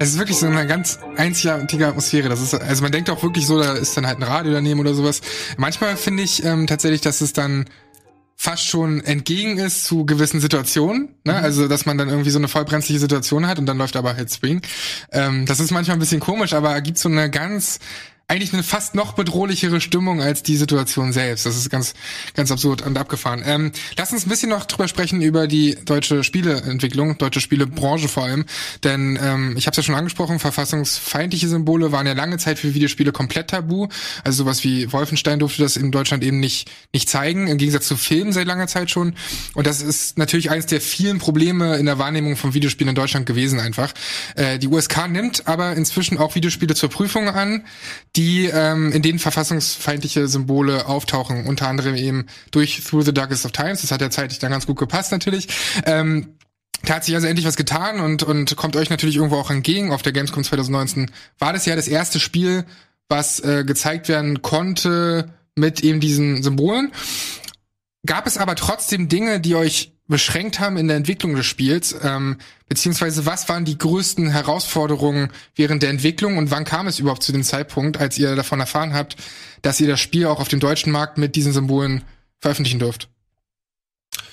Es 0.03 0.09
ist 0.09 0.19
wirklich 0.19 0.37
so 0.37 0.47
eine 0.47 0.67
ganz 0.67 0.99
einzigartige 1.15 1.87
Atmosphäre. 1.87 2.27
Das 2.27 2.41
ist, 2.41 2.53
also 2.53 2.83
man 2.83 2.91
denkt 2.91 3.09
auch 3.09 3.23
wirklich 3.23 3.47
so, 3.47 3.57
da 3.57 3.73
ist 3.73 3.95
dann 3.95 4.05
halt 4.05 4.17
ein 4.17 4.23
Radio 4.23 4.51
daneben 4.51 4.81
oder 4.81 4.93
sowas. 4.93 5.21
Manchmal 5.57 5.95
finde 5.95 6.23
ich 6.23 6.43
ähm, 6.43 6.67
tatsächlich, 6.67 6.99
dass 6.99 7.21
es 7.21 7.31
dann 7.31 7.65
fast 8.35 8.67
schon 8.67 8.99
entgegen 8.99 9.57
ist 9.57 9.85
zu 9.85 10.05
gewissen 10.05 10.41
Situationen. 10.41 11.15
Ne? 11.23 11.31
Mhm. 11.31 11.39
Also, 11.39 11.67
dass 11.69 11.85
man 11.85 11.97
dann 11.97 12.09
irgendwie 12.09 12.31
so 12.31 12.39
eine 12.39 12.49
vollbrenzliche 12.49 12.99
Situation 12.99 13.47
hat 13.47 13.59
und 13.59 13.65
dann 13.65 13.77
läuft 13.77 13.95
aber 13.95 14.17
halt 14.17 14.29
Spring. 14.29 14.61
Ähm, 15.13 15.45
das 15.45 15.61
ist 15.61 15.71
manchmal 15.71 15.95
ein 15.95 16.01
bisschen 16.01 16.19
komisch, 16.19 16.53
aber 16.53 16.79
gibt 16.81 16.97
so 16.97 17.07
eine 17.07 17.29
ganz 17.29 17.79
eigentlich 18.33 18.53
eine 18.53 18.63
fast 18.63 18.95
noch 18.95 19.13
bedrohlichere 19.13 19.79
Stimmung 19.79 20.19
als 20.19 20.41
die 20.41 20.57
Situation 20.57 21.13
selbst. 21.13 21.45
Das 21.45 21.55
ist 21.55 21.69
ganz, 21.69 21.93
ganz 22.33 22.51
absurd 22.51 22.81
und 22.81 22.97
abgefahren. 22.97 23.43
Ähm, 23.45 23.71
lass 23.95 24.11
uns 24.11 24.25
ein 24.25 24.29
bisschen 24.29 24.49
noch 24.49 24.65
drüber 24.65 24.87
sprechen 24.87 25.21
über 25.21 25.45
die 25.45 25.77
deutsche 25.85 26.23
Spieleentwicklung, 26.23 27.19
deutsche 27.19 27.41
Spielebranche 27.41 28.07
vor 28.07 28.23
allem. 28.23 28.45
Denn 28.83 29.19
ähm, 29.21 29.53
ich 29.55 29.67
habe 29.67 29.73
es 29.73 29.77
ja 29.77 29.83
schon 29.83 29.93
angesprochen, 29.93 30.39
verfassungsfeindliche 30.39 31.47
Symbole 31.47 31.91
waren 31.91 32.07
ja 32.07 32.13
lange 32.13 32.39
Zeit 32.39 32.57
für 32.57 32.73
Videospiele 32.73 33.11
komplett 33.11 33.51
tabu. 33.51 33.87
Also 34.23 34.43
sowas 34.43 34.63
wie 34.63 34.91
Wolfenstein 34.91 35.37
durfte 35.37 35.61
das 35.61 35.77
in 35.77 35.91
Deutschland 35.91 36.23
eben 36.23 36.39
nicht, 36.39 36.71
nicht 36.91 37.09
zeigen, 37.09 37.45
im 37.45 37.59
Gegensatz 37.59 37.87
zu 37.87 37.97
Filmen 37.97 38.33
seit 38.33 38.47
langer 38.47 38.65
Zeit 38.65 38.89
schon. 38.89 39.13
Und 39.53 39.67
das 39.67 39.79
ist 39.79 40.17
natürlich 40.17 40.49
eines 40.49 40.65
der 40.65 40.81
vielen 40.81 41.19
Probleme 41.19 41.77
in 41.77 41.85
der 41.85 41.99
Wahrnehmung 41.99 42.35
von 42.35 42.55
Videospielen 42.55 42.89
in 42.89 42.95
Deutschland 42.95 43.27
gewesen 43.27 43.59
einfach. 43.59 43.93
Äh, 44.35 44.57
die 44.57 44.69
USK 44.69 45.07
nimmt 45.07 45.47
aber 45.47 45.73
inzwischen 45.73 46.17
auch 46.17 46.33
Videospiele 46.33 46.73
zur 46.73 46.89
Prüfung 46.89 47.29
an 47.29 47.63
die 48.15 48.22
ähm, 48.53 48.91
in 48.91 49.01
denen 49.01 49.19
verfassungsfeindliche 49.19 50.27
Symbole 50.27 50.87
auftauchen, 50.87 51.45
unter 51.45 51.67
anderem 51.67 51.95
eben 51.95 52.25
durch 52.51 52.83
Through 52.83 53.03
the 53.03 53.13
Darkest 53.13 53.45
of 53.45 53.51
Times. 53.51 53.81
Das 53.81 53.91
hat 53.91 54.01
ja 54.01 54.09
zeitlich 54.09 54.39
dann 54.39 54.51
ganz 54.51 54.67
gut 54.67 54.77
gepasst 54.77 55.11
natürlich. 55.11 55.47
Ähm, 55.85 56.35
da 56.83 56.95
hat 56.95 57.05
sich 57.05 57.15
also 57.15 57.27
endlich 57.27 57.45
was 57.47 57.55
getan 57.55 57.99
und, 57.99 58.23
und 58.23 58.55
kommt 58.55 58.75
euch 58.75 58.89
natürlich 58.89 59.15
irgendwo 59.15 59.37
auch 59.37 59.49
entgegen. 59.49 59.91
Auf 59.91 60.01
der 60.01 60.11
Gamescom 60.11 60.43
2019 60.43 61.11
war 61.39 61.53
das 61.53 61.65
ja 61.65 61.75
das 61.75 61.87
erste 61.87 62.19
Spiel, 62.19 62.65
was 63.07 63.39
äh, 63.39 63.63
gezeigt 63.63 64.09
werden 64.09 64.41
konnte 64.41 65.33
mit 65.55 65.81
eben 65.81 65.99
diesen 65.99 66.43
Symbolen. 66.43 66.91
Gab 68.05 68.27
es 68.27 68.37
aber 68.37 68.55
trotzdem 68.55 69.07
Dinge, 69.07 69.39
die 69.39 69.55
euch 69.55 69.92
beschränkt 70.07 70.59
haben 70.59 70.77
in 70.77 70.87
der 70.87 70.97
Entwicklung 70.97 71.35
des 71.35 71.45
Spiels, 71.45 71.95
ähm, 72.03 72.37
beziehungsweise 72.67 73.25
was 73.25 73.47
waren 73.47 73.65
die 73.65 73.77
größten 73.77 74.29
Herausforderungen 74.29 75.29
während 75.55 75.81
der 75.81 75.89
Entwicklung 75.89 76.37
und 76.37 76.51
wann 76.51 76.65
kam 76.65 76.87
es 76.87 76.99
überhaupt 76.99 77.23
zu 77.23 77.31
dem 77.31 77.43
Zeitpunkt, 77.43 77.97
als 77.97 78.17
ihr 78.17 78.35
davon 78.35 78.59
erfahren 78.59 78.93
habt, 78.93 79.15
dass 79.61 79.79
ihr 79.79 79.87
das 79.87 79.99
Spiel 79.99 80.25
auch 80.25 80.39
auf 80.39 80.49
dem 80.49 80.59
deutschen 80.59 80.91
Markt 80.91 81.17
mit 81.17 81.35
diesen 81.35 81.53
Symbolen 81.53 82.03
veröffentlichen 82.39 82.79
dürft? 82.79 83.07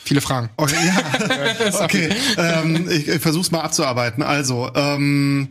Viele 0.02 0.20
Fragen. 0.20 0.50
Okay, 0.56 0.74
ja. 0.86 1.80
okay. 1.84 2.12
ähm, 2.36 2.88
ich, 2.90 3.06
ich 3.08 3.20
versuch's 3.20 3.52
mal 3.52 3.60
abzuarbeiten. 3.60 4.24
Also, 4.24 4.70
ähm, 4.74 5.50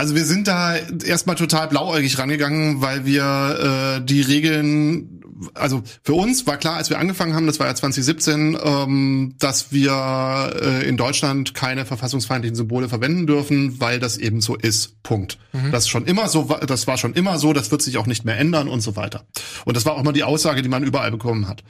also 0.00 0.14
wir 0.14 0.24
sind 0.24 0.48
da 0.48 0.76
erstmal 0.76 1.36
total 1.36 1.68
blauäugig 1.68 2.18
rangegangen, 2.18 2.80
weil 2.80 3.04
wir 3.04 3.98
äh, 3.98 4.04
die 4.04 4.22
Regeln 4.22 5.20
also 5.54 5.82
für 6.02 6.14
uns 6.14 6.46
war 6.46 6.56
klar, 6.56 6.76
als 6.76 6.88
wir 6.90 6.98
angefangen 6.98 7.34
haben, 7.34 7.46
das 7.46 7.60
war 7.60 7.66
ja 7.66 7.74
2017, 7.74 8.58
ähm, 8.62 9.34
dass 9.38 9.72
wir 9.72 10.52
äh, 10.62 10.88
in 10.88 10.96
Deutschland 10.96 11.54
keine 11.54 11.84
verfassungsfeindlichen 11.84 12.56
Symbole 12.56 12.88
verwenden 12.88 13.26
dürfen, 13.26 13.78
weil 13.80 13.98
das 13.98 14.16
eben 14.16 14.40
so 14.40 14.56
ist. 14.56 15.02
Punkt. 15.02 15.38
Mhm. 15.52 15.70
Das 15.70 15.84
ist 15.84 15.88
schon 15.90 16.06
immer 16.06 16.28
so, 16.28 16.44
das 16.66 16.86
war 16.86 16.96
schon 16.96 17.14
immer 17.14 17.38
so, 17.38 17.52
das 17.52 17.70
wird 17.70 17.82
sich 17.82 17.98
auch 17.98 18.06
nicht 18.06 18.24
mehr 18.24 18.38
ändern 18.38 18.68
und 18.68 18.80
so 18.80 18.96
weiter. 18.96 19.26
Und 19.64 19.76
das 19.76 19.84
war 19.84 19.94
auch 19.96 20.02
mal 20.02 20.12
die 20.12 20.24
Aussage, 20.24 20.62
die 20.62 20.68
man 20.68 20.82
überall 20.82 21.10
bekommen 21.10 21.46
hat. 21.46 21.62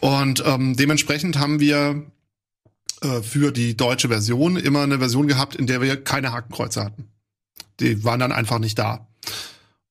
Und 0.00 0.42
ähm, 0.46 0.76
dementsprechend 0.76 1.38
haben 1.38 1.60
wir 1.60 2.02
äh, 3.02 3.22
für 3.22 3.52
die 3.52 3.76
deutsche 3.76 4.08
Version 4.08 4.56
immer 4.56 4.82
eine 4.82 4.98
Version 4.98 5.26
gehabt, 5.26 5.54
in 5.54 5.66
der 5.66 5.80
wir 5.80 6.02
keine 6.02 6.32
Hakenkreuze 6.32 6.84
hatten. 6.84 7.08
Die 7.80 8.04
waren 8.04 8.20
dann 8.20 8.32
einfach 8.32 8.58
nicht 8.58 8.78
da. 8.78 9.06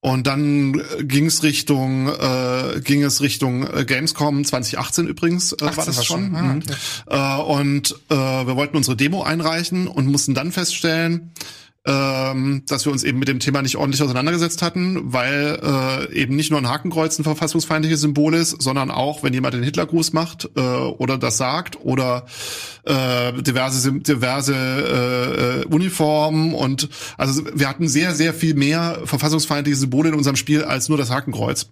Und 0.04 0.26
dann 0.26 0.74
äh, 0.74 1.04
ging 1.04 1.28
es 1.28 1.43
Richtung, 1.43 2.08
äh, 2.08 2.82
ging 2.84 3.04
es 3.04 3.21
Richtung 3.21 3.67
äh, 3.67 3.86
Gamescom 3.86 4.43
2018 4.43 5.08
übrigens, 5.08 5.54
äh, 5.54 5.62
war 5.62 5.86
das 5.86 6.04
schon. 6.04 6.36
Ah, 6.36 6.41
mhm. 6.41 6.63
okay. 6.63 6.74
äh, 7.08 7.41
und 7.43 7.95
äh, 8.10 8.15
wir 8.15 8.56
wollten 8.56 8.78
unsere 8.78 8.97
Demo 8.97 9.21
einreichen 9.21 9.88
und 9.88 10.08
mussten 10.08 10.34
dann 10.34 10.52
feststellen, 10.52 11.32
ähm, 11.86 12.63
dass 12.67 12.86
wir 12.86 12.91
uns 12.91 13.04
eben 13.04 13.17
mit 13.17 13.28
dem 13.28 13.39
Thema 13.39 13.62
nicht 13.63 13.76
ordentlich 13.76 14.04
auseinandergesetzt 14.04 14.62
hatten, 14.62 15.13
weil 15.13 15.60
äh, 15.63 16.13
eben 16.13 16.36
nicht 16.36 16.52
nur 16.52 16.60
ein 16.60 16.70
Hakenkreuz 16.70 17.17
ein 17.17 17.24
verfassungsfeindliches 17.24 18.02
Symbol 18.02 18.36
ist, 18.36 18.62
sondern 18.62 18.91
auch, 18.91 19.24
wenn 19.24 19.34
jemand 19.34 19.56
den 19.56 19.63
Hitlergruß 19.63 20.13
macht 20.13 20.50
äh, 20.56 20.60
oder 20.60 21.17
das 21.17 21.38
sagt 21.38 21.80
oder 21.84 22.28
äh, 22.86 23.34
diverse 23.41 23.94
diverse 23.94 25.65
äh, 25.65 25.74
Uniformen 25.74 26.54
und 26.54 26.89
also 27.17 27.44
wir 27.54 27.67
hatten 27.67 27.88
sehr 27.88 28.13
sehr 28.13 28.36
viel 28.36 28.54
mehr 28.54 29.02
verfassungsfeindliche 29.06 29.78
Symbole 29.78 30.10
in 30.10 30.15
unserem 30.15 30.36
Spiel 30.36 30.63
als 30.63 30.88
nur 30.88 31.00
das 31.00 31.10
Hakenkreuz 31.10 31.72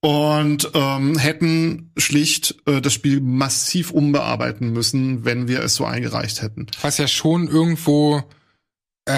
und 0.00 0.70
ähm, 0.74 1.18
hätten 1.18 1.92
schlicht 1.96 2.56
äh, 2.66 2.80
das 2.80 2.92
Spiel 2.92 3.20
massiv 3.20 3.90
umbearbeiten 3.90 4.72
müssen, 4.72 5.24
wenn 5.24 5.48
wir 5.48 5.60
es 5.62 5.74
so 5.74 5.84
eingereicht 5.84 6.42
hätten. 6.42 6.66
Was 6.82 6.98
ja 6.98 7.08
schon 7.08 7.48
irgendwo 7.48 8.22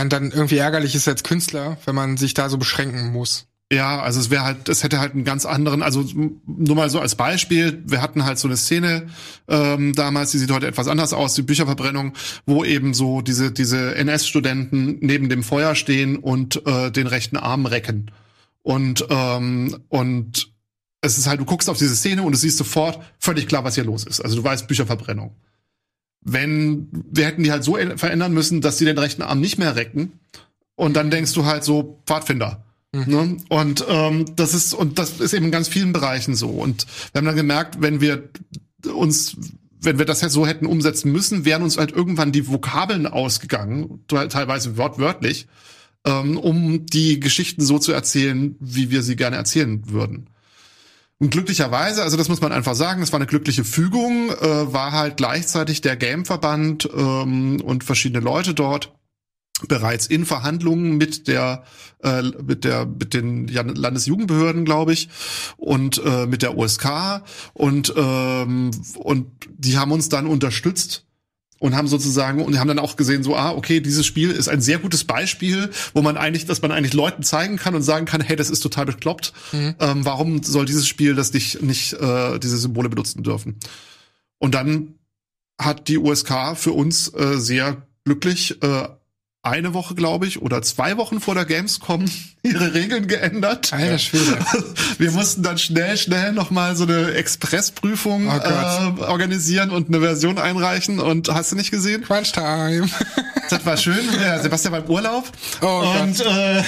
dann 0.08 0.30
irgendwie 0.30 0.58
ärgerlich 0.58 0.94
ist 0.94 1.08
als 1.08 1.22
Künstler, 1.22 1.78
wenn 1.84 1.94
man 1.94 2.16
sich 2.16 2.34
da 2.34 2.48
so 2.48 2.58
beschränken 2.58 3.12
muss. 3.12 3.46
Ja, 3.72 4.00
also 4.00 4.18
es 4.18 4.30
wäre 4.30 4.42
halt, 4.42 4.68
es 4.68 4.82
hätte 4.82 4.98
halt 4.98 5.14
einen 5.14 5.22
ganz 5.22 5.46
anderen, 5.46 5.82
also 5.82 6.04
nur 6.44 6.74
mal 6.74 6.90
so 6.90 6.98
als 6.98 7.14
Beispiel, 7.14 7.80
wir 7.86 8.02
hatten 8.02 8.24
halt 8.24 8.36
so 8.36 8.48
eine 8.48 8.56
Szene 8.56 9.06
ähm, 9.46 9.92
damals, 9.92 10.32
die 10.32 10.38
sieht 10.38 10.50
heute 10.50 10.66
etwas 10.66 10.88
anders 10.88 11.12
aus, 11.12 11.34
die 11.34 11.42
Bücherverbrennung, 11.42 12.14
wo 12.46 12.64
eben 12.64 12.94
so 12.94 13.20
diese 13.20 13.52
diese 13.52 13.94
NS-Studenten 13.94 14.98
neben 15.00 15.28
dem 15.28 15.44
Feuer 15.44 15.76
stehen 15.76 16.16
und 16.16 16.66
äh, 16.66 16.90
den 16.90 17.06
rechten 17.06 17.36
Arm 17.36 17.64
recken 17.64 18.10
und 18.62 19.06
ähm, 19.08 19.76
und 19.88 20.50
es 21.00 21.16
ist 21.16 21.28
halt, 21.28 21.38
du 21.40 21.44
guckst 21.44 21.70
auf 21.70 21.78
diese 21.78 21.94
Szene 21.94 22.24
und 22.24 22.32
du 22.32 22.38
siehst 22.38 22.58
sofort 22.58 23.00
völlig 23.20 23.46
klar, 23.46 23.62
was 23.62 23.76
hier 23.76 23.84
los 23.84 24.04
ist. 24.04 24.20
Also 24.20 24.36
du 24.36 24.44
weißt 24.44 24.66
Bücherverbrennung 24.66 25.36
wenn 26.22 26.88
wir 26.92 27.26
hätten 27.26 27.42
die 27.42 27.52
halt 27.52 27.64
so 27.64 27.78
verändern 27.96 28.32
müssen, 28.32 28.60
dass 28.60 28.78
sie 28.78 28.84
den 28.84 28.98
rechten 28.98 29.22
Arm 29.22 29.40
nicht 29.40 29.58
mehr 29.58 29.76
recken 29.76 30.12
Und 30.76 30.94
dann 30.94 31.10
denkst 31.10 31.32
du 31.32 31.44
halt 31.44 31.64
so, 31.64 32.02
Pfadfinder. 32.06 32.64
Ne? 32.92 33.36
Und 33.48 33.84
ähm, 33.88 34.24
das 34.34 34.52
ist 34.52 34.74
und 34.74 34.98
das 34.98 35.20
ist 35.20 35.32
eben 35.32 35.46
in 35.46 35.52
ganz 35.52 35.68
vielen 35.68 35.92
Bereichen 35.92 36.34
so. 36.34 36.48
Und 36.48 36.86
wir 37.12 37.20
haben 37.20 37.26
dann 37.26 37.36
gemerkt, 37.36 37.80
wenn 37.80 38.00
wir 38.00 38.28
uns 38.92 39.36
wenn 39.82 39.98
wir 39.98 40.04
das 40.04 40.20
jetzt 40.20 40.34
so 40.34 40.46
hätten 40.46 40.66
umsetzen 40.66 41.10
müssen, 41.10 41.44
wären 41.44 41.62
uns 41.62 41.78
halt 41.78 41.92
irgendwann 41.92 42.32
die 42.32 42.48
Vokabeln 42.48 43.06
ausgegangen, 43.06 44.04
teilweise 44.08 44.76
wortwörtlich, 44.76 45.46
ähm, 46.04 46.36
um 46.36 46.84
die 46.86 47.18
Geschichten 47.18 47.62
so 47.62 47.78
zu 47.78 47.92
erzählen, 47.92 48.56
wie 48.60 48.90
wir 48.90 49.02
sie 49.02 49.16
gerne 49.16 49.36
erzählen 49.36 49.88
würden. 49.90 50.28
Und 51.20 51.30
glücklicherweise, 51.30 52.02
also 52.02 52.16
das 52.16 52.30
muss 52.30 52.40
man 52.40 52.50
einfach 52.50 52.74
sagen, 52.74 53.02
es 53.02 53.12
war 53.12 53.18
eine 53.18 53.26
glückliche 53.26 53.62
Fügung, 53.62 54.30
äh, 54.30 54.72
war 54.72 54.92
halt 54.92 55.18
gleichzeitig 55.18 55.82
der 55.82 55.96
Gameverband 55.96 56.88
ähm, 56.96 57.60
und 57.60 57.84
verschiedene 57.84 58.24
Leute 58.24 58.54
dort 58.54 58.94
bereits 59.68 60.06
in 60.06 60.24
Verhandlungen 60.24 60.96
mit 60.96 61.28
der 61.28 61.64
äh, 62.02 62.22
mit 62.22 62.64
der 62.64 62.86
mit 62.86 63.12
den 63.12 63.46
Landesjugendbehörden, 63.48 64.64
glaube 64.64 64.94
ich, 64.94 65.10
und 65.58 66.02
äh, 66.02 66.24
mit 66.24 66.40
der 66.40 66.56
OSK 66.56 67.22
und 67.52 67.92
ähm, 67.94 68.70
und 68.96 69.30
die 69.50 69.76
haben 69.76 69.92
uns 69.92 70.08
dann 70.08 70.26
unterstützt 70.26 71.04
und 71.60 71.76
haben 71.76 71.86
sozusagen 71.86 72.42
und 72.42 72.58
haben 72.58 72.66
dann 72.66 72.80
auch 72.80 72.96
gesehen 72.96 73.22
so 73.22 73.36
ah 73.36 73.52
okay 73.52 73.80
dieses 73.80 74.04
Spiel 74.04 74.32
ist 74.32 74.48
ein 74.48 74.60
sehr 74.60 74.78
gutes 74.78 75.04
Beispiel 75.04 75.70
wo 75.94 76.02
man 76.02 76.16
eigentlich 76.16 76.46
dass 76.46 76.62
man 76.62 76.72
eigentlich 76.72 76.94
Leuten 76.94 77.22
zeigen 77.22 77.56
kann 77.56 77.76
und 77.76 77.82
sagen 77.82 78.06
kann 78.06 78.20
hey 78.20 78.34
das 78.34 78.50
ist 78.50 78.60
total 78.60 78.86
bekloppt 78.86 79.32
mhm. 79.52 79.76
ähm, 79.78 80.04
warum 80.04 80.42
soll 80.42 80.64
dieses 80.64 80.88
Spiel 80.88 81.14
das 81.14 81.32
nicht 81.32 81.62
nicht 81.62 81.92
äh, 81.92 82.40
diese 82.40 82.58
Symbole 82.58 82.88
benutzen 82.88 83.22
dürfen 83.22 83.60
und 84.38 84.54
dann 84.54 84.94
hat 85.60 85.88
die 85.88 85.98
USK 85.98 86.56
für 86.56 86.72
uns 86.72 87.12
äh, 87.14 87.36
sehr 87.36 87.86
glücklich 88.04 88.62
äh, 88.62 88.88
eine 89.42 89.72
Woche, 89.72 89.94
glaube 89.94 90.26
ich, 90.26 90.42
oder 90.42 90.60
zwei 90.60 90.96
Wochen 90.98 91.20
vor 91.20 91.34
der 91.34 91.46
Gamescom 91.46 92.04
ihre 92.42 92.74
Regeln 92.74 93.06
geändert. 93.06 93.72
Alter 93.72 93.98
Schwede. 93.98 94.38
Wir 94.98 95.10
mussten 95.12 95.42
dann 95.42 95.58
schnell, 95.58 95.96
schnell 95.96 96.32
nochmal 96.32 96.76
so 96.76 96.84
eine 96.84 97.12
Expressprüfung 97.12 98.28
oh 98.28 99.00
äh, 99.00 99.02
organisieren 99.02 99.70
und 99.70 99.88
eine 99.88 100.00
Version 100.00 100.38
einreichen. 100.38 101.00
Und 101.00 101.32
hast 101.32 101.52
du 101.52 101.56
nicht 101.56 101.70
gesehen? 101.70 102.02
Crunch 102.02 102.32
Time. 102.32 102.88
Das 103.50 103.66
war 103.66 103.76
schön. 103.76 103.98
Ja, 104.22 104.38
Sebastian 104.38 104.72
war 104.72 104.84
im 104.84 104.88
Urlaub. 104.88 105.24
Oh 105.60 105.82
und 106.00 106.18
Gott. 106.18 106.26
Äh, 106.26 106.62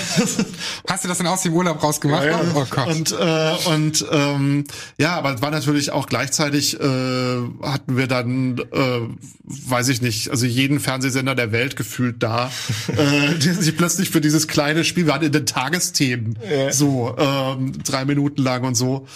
hast 0.88 1.04
du 1.04 1.08
das 1.08 1.18
denn 1.18 1.28
aus 1.28 1.42
dem 1.42 1.54
Urlaub 1.54 1.80
rausgemacht? 1.80 2.24
Ja, 2.24 2.42
ja. 2.42 2.52
Oh 2.56 2.66
Gott. 2.68 2.88
Und, 2.88 3.12
äh, 3.12 3.54
und 3.72 4.04
ähm, 4.10 4.64
ja, 4.98 5.14
aber 5.16 5.34
es 5.34 5.42
war 5.42 5.52
natürlich 5.52 5.92
auch 5.92 6.06
gleichzeitig 6.06 6.80
äh, 6.80 7.36
hatten 7.62 7.96
wir 7.96 8.08
dann, 8.08 8.58
äh, 8.58 9.00
weiß 9.44 9.90
ich 9.90 10.02
nicht, 10.02 10.30
also 10.30 10.44
jeden 10.44 10.80
Fernsehsender 10.80 11.36
der 11.36 11.52
Welt 11.52 11.76
gefühlt 11.76 12.20
da, 12.20 12.50
äh, 12.88 13.38
der 13.38 13.54
sich 13.54 13.76
plötzlich 13.76 14.10
für 14.10 14.20
dieses 14.20 14.48
kleine 14.48 14.84
Spiel, 14.84 15.06
wir 15.06 15.14
hatten 15.14 15.26
in 15.26 15.32
den 15.32 15.46
Tagesthemen 15.46 16.38
Ja. 16.48 16.72
so 16.72 17.14
ähm, 17.18 17.72
drei 17.84 18.04
Minuten 18.04 18.42
lang 18.42 18.64
und 18.64 18.74
so. 18.74 19.06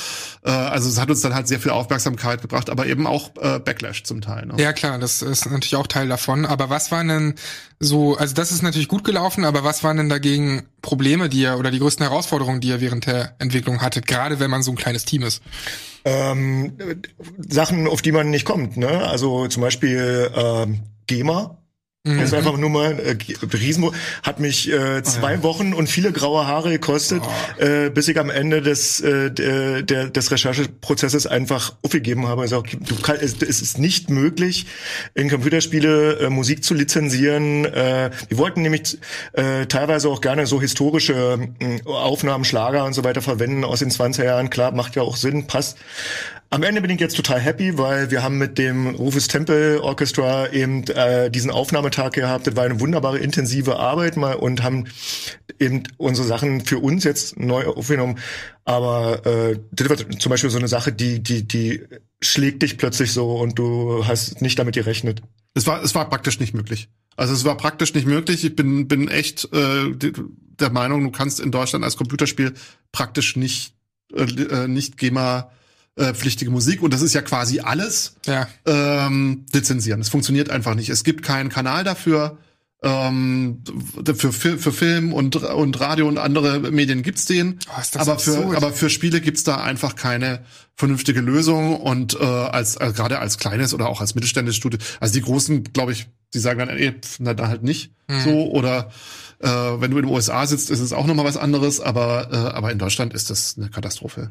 Äh, 0.44 0.50
also 0.50 0.88
es 0.88 1.00
hat 1.00 1.10
uns 1.10 1.20
dann 1.20 1.34
halt 1.34 1.48
sehr 1.48 1.60
viel 1.60 1.70
Aufmerksamkeit 1.70 2.42
gebracht, 2.42 2.70
aber 2.70 2.86
eben 2.86 3.06
auch 3.06 3.30
äh, 3.40 3.58
Backlash 3.58 4.04
zum 4.04 4.20
Teil. 4.20 4.46
Ne? 4.46 4.54
Ja, 4.58 4.72
klar, 4.72 4.98
das 4.98 5.22
ist 5.22 5.50
natürlich 5.50 5.76
auch 5.76 5.86
Teil 5.86 6.08
davon. 6.08 6.46
Aber 6.46 6.70
was 6.70 6.90
waren 6.92 7.08
denn 7.08 7.34
so, 7.78 8.16
also 8.16 8.34
das 8.34 8.52
ist 8.52 8.62
natürlich 8.62 8.88
gut 8.88 9.04
gelaufen, 9.04 9.44
aber 9.44 9.62
was 9.64 9.84
waren 9.84 9.96
denn 9.98 10.08
dagegen 10.08 10.62
Probleme, 10.82 11.28
die 11.28 11.40
ihr 11.40 11.58
oder 11.58 11.70
die 11.70 11.78
größten 11.78 12.06
Herausforderungen, 12.06 12.60
die 12.60 12.68
ihr 12.68 12.80
während 12.80 13.06
der 13.06 13.34
Entwicklung 13.38 13.82
hattet, 13.82 14.06
gerade 14.06 14.40
wenn 14.40 14.50
man 14.50 14.62
so 14.62 14.70
ein 14.72 14.76
kleines 14.76 15.04
Team 15.04 15.22
ist? 15.22 15.42
ähm, 16.06 16.76
Sachen, 17.48 17.88
auf 17.88 18.00
die 18.00 18.12
man 18.12 18.30
nicht 18.30 18.44
kommt. 18.46 18.76
Ne? 18.76 18.88
Also 18.88 19.48
zum 19.48 19.60
Beispiel 19.60 20.30
ähm, 20.34 20.82
GEMA. 21.08 21.58
Mhm. 22.06 22.18
Das 22.20 22.28
ist 22.28 22.34
einfach 22.34 22.56
nur 22.56 22.70
mal 22.70 22.92
äh, 23.00 23.16
Riesen 23.56 23.90
hat 24.22 24.38
mich 24.38 24.70
äh, 24.70 25.02
zwei 25.02 25.42
Wochen 25.42 25.74
und 25.74 25.88
viele 25.88 26.12
graue 26.12 26.46
Haare 26.46 26.70
gekostet, 26.70 27.22
äh, 27.58 27.90
bis 27.90 28.06
ich 28.06 28.18
am 28.18 28.30
Ende 28.30 28.62
des 28.62 29.00
äh, 29.00 29.30
der, 29.30 29.82
der, 29.82 30.08
des 30.10 30.30
Rechercheprozesses 30.30 31.26
einfach 31.26 31.74
aufgegeben 31.82 32.28
habe. 32.28 32.42
Also 32.42 32.62
du 32.62 32.94
kann, 33.02 33.16
es, 33.20 33.42
es 33.42 33.60
ist 33.60 33.78
nicht 33.78 34.08
möglich, 34.08 34.66
in 35.14 35.28
Computerspiele 35.28 36.20
äh, 36.20 36.30
Musik 36.30 36.62
zu 36.62 36.74
lizenzieren. 36.74 37.64
Äh, 37.64 38.10
wir 38.28 38.38
wollten 38.38 38.62
nämlich 38.62 38.98
äh, 39.32 39.66
teilweise 39.66 40.08
auch 40.08 40.20
gerne 40.20 40.46
so 40.46 40.60
historische 40.60 41.48
äh, 41.58 41.82
Aufnahmen, 41.88 42.44
Schlager 42.44 42.84
und 42.84 42.92
so 42.92 43.02
weiter 43.02 43.20
verwenden 43.20 43.64
aus 43.64 43.80
den 43.80 43.90
20er 43.90 44.24
Jahren. 44.24 44.48
Klar, 44.48 44.70
macht 44.70 44.94
ja 44.94 45.02
auch 45.02 45.16
Sinn, 45.16 45.48
passt. 45.48 45.76
Am 46.48 46.62
Ende 46.62 46.80
bin 46.80 46.90
ich 46.90 47.00
jetzt 47.00 47.16
total 47.16 47.40
happy, 47.40 47.76
weil 47.76 48.10
wir 48.12 48.22
haben 48.22 48.38
mit 48.38 48.56
dem 48.56 48.86
Rufus 48.86 49.26
Temple 49.26 49.82
Orchestra 49.82 50.52
eben 50.52 50.84
äh, 50.84 51.28
diesen 51.28 51.50
Aufnahmetag 51.50 52.12
gehabt. 52.12 52.46
Das 52.46 52.54
war 52.54 52.64
eine 52.64 52.78
wunderbare, 52.78 53.18
intensive 53.18 53.76
Arbeit 53.78 54.16
mal 54.16 54.34
und 54.34 54.62
haben 54.62 54.86
eben 55.58 55.82
unsere 55.96 56.26
Sachen 56.26 56.64
für 56.64 56.78
uns 56.78 57.02
jetzt 57.02 57.38
neu 57.38 57.66
aufgenommen. 57.66 58.18
Aber 58.64 59.26
äh, 59.26 59.58
das 59.72 59.88
war 59.88 59.96
zum 59.96 60.30
Beispiel 60.30 60.50
so 60.50 60.58
eine 60.58 60.68
Sache, 60.68 60.92
die, 60.92 61.20
die, 61.20 61.46
die 61.46 61.82
schlägt 62.20 62.62
dich 62.62 62.78
plötzlich 62.78 63.12
so 63.12 63.36
und 63.36 63.58
du 63.58 64.06
hast 64.06 64.40
nicht 64.40 64.58
damit 64.58 64.76
gerechnet. 64.76 65.22
Es 65.54 65.66
war, 65.66 65.82
es 65.82 65.94
war 65.96 66.08
praktisch 66.08 66.38
nicht 66.38 66.54
möglich. 66.54 66.88
Also 67.16 67.34
es 67.34 67.44
war 67.44 67.56
praktisch 67.56 67.92
nicht 67.94 68.06
möglich. 68.06 68.44
Ich 68.44 68.54
bin, 68.54 68.86
bin 68.86 69.08
echt 69.08 69.48
äh, 69.52 69.90
der 70.60 70.70
Meinung, 70.70 71.02
du 71.02 71.10
kannst 71.10 71.40
in 71.40 71.50
Deutschland 71.50 71.84
als 71.84 71.96
Computerspiel 71.96 72.54
praktisch 72.92 73.34
nicht, 73.34 73.74
äh, 74.14 74.22
äh, 74.22 74.68
nicht 74.68 74.96
GEMA 74.96 75.50
äh, 75.96 76.12
pflichtige 76.14 76.50
Musik 76.50 76.82
und 76.82 76.92
das 76.94 77.02
ist 77.02 77.14
ja 77.14 77.22
quasi 77.22 77.60
alles 77.60 78.16
Ja. 78.26 78.48
ähm, 78.66 79.46
lizenzieren. 79.52 80.00
Es 80.00 80.08
funktioniert 80.08 80.50
einfach 80.50 80.74
nicht. 80.74 80.88
Es 80.90 81.04
gibt 81.04 81.22
keinen 81.22 81.48
Kanal 81.48 81.84
dafür. 81.84 82.38
Ähm, 82.82 83.62
für, 84.04 84.32
für, 84.32 84.58
für 84.58 84.70
Film 84.72 85.14
und, 85.14 85.34
und 85.36 85.80
Radio 85.80 86.06
und 86.06 86.18
andere 86.18 86.60
Medien 86.70 87.02
gibt's 87.02 87.24
den. 87.24 87.58
Oh, 87.68 87.98
aber, 87.98 88.18
für, 88.18 88.54
aber 88.56 88.70
für 88.72 88.90
Spiele 88.90 89.22
gibt's 89.22 89.44
da 89.44 89.56
einfach 89.56 89.96
keine 89.96 90.44
vernünftige 90.76 91.22
Lösung. 91.22 91.80
Und 91.80 92.14
äh, 92.20 92.24
als, 92.24 92.76
als 92.76 92.94
gerade 92.94 93.18
als 93.18 93.38
kleines 93.38 93.72
oder 93.72 93.88
auch 93.88 94.02
als 94.02 94.14
mittelständisches 94.14 94.58
Studio, 94.58 94.78
also 95.00 95.14
die 95.14 95.22
großen, 95.22 95.64
glaube 95.72 95.92
ich, 95.92 96.06
die 96.34 96.38
sagen 96.38 96.58
dann, 96.58 96.68
ey, 96.68 96.92
pf, 96.92 97.16
na 97.20 97.32
da 97.34 97.48
halt 97.48 97.62
nicht 97.62 97.92
Mhm. 98.08 98.20
so. 98.20 98.50
Oder 98.52 98.90
äh, 99.40 99.48
wenn 99.48 99.90
du 99.90 99.98
in 99.98 100.06
den 100.06 100.12
USA 100.12 100.46
sitzt, 100.46 100.70
ist 100.70 100.80
es 100.80 100.92
auch 100.92 101.06
nochmal 101.06 101.24
was 101.24 101.36
anderes, 101.36 101.80
aber, 101.80 102.28
äh, 102.32 102.36
aber 102.36 102.72
in 102.72 102.78
Deutschland 102.78 103.14
ist 103.14 103.30
das 103.30 103.56
eine 103.56 103.68
Katastrophe. 103.68 104.30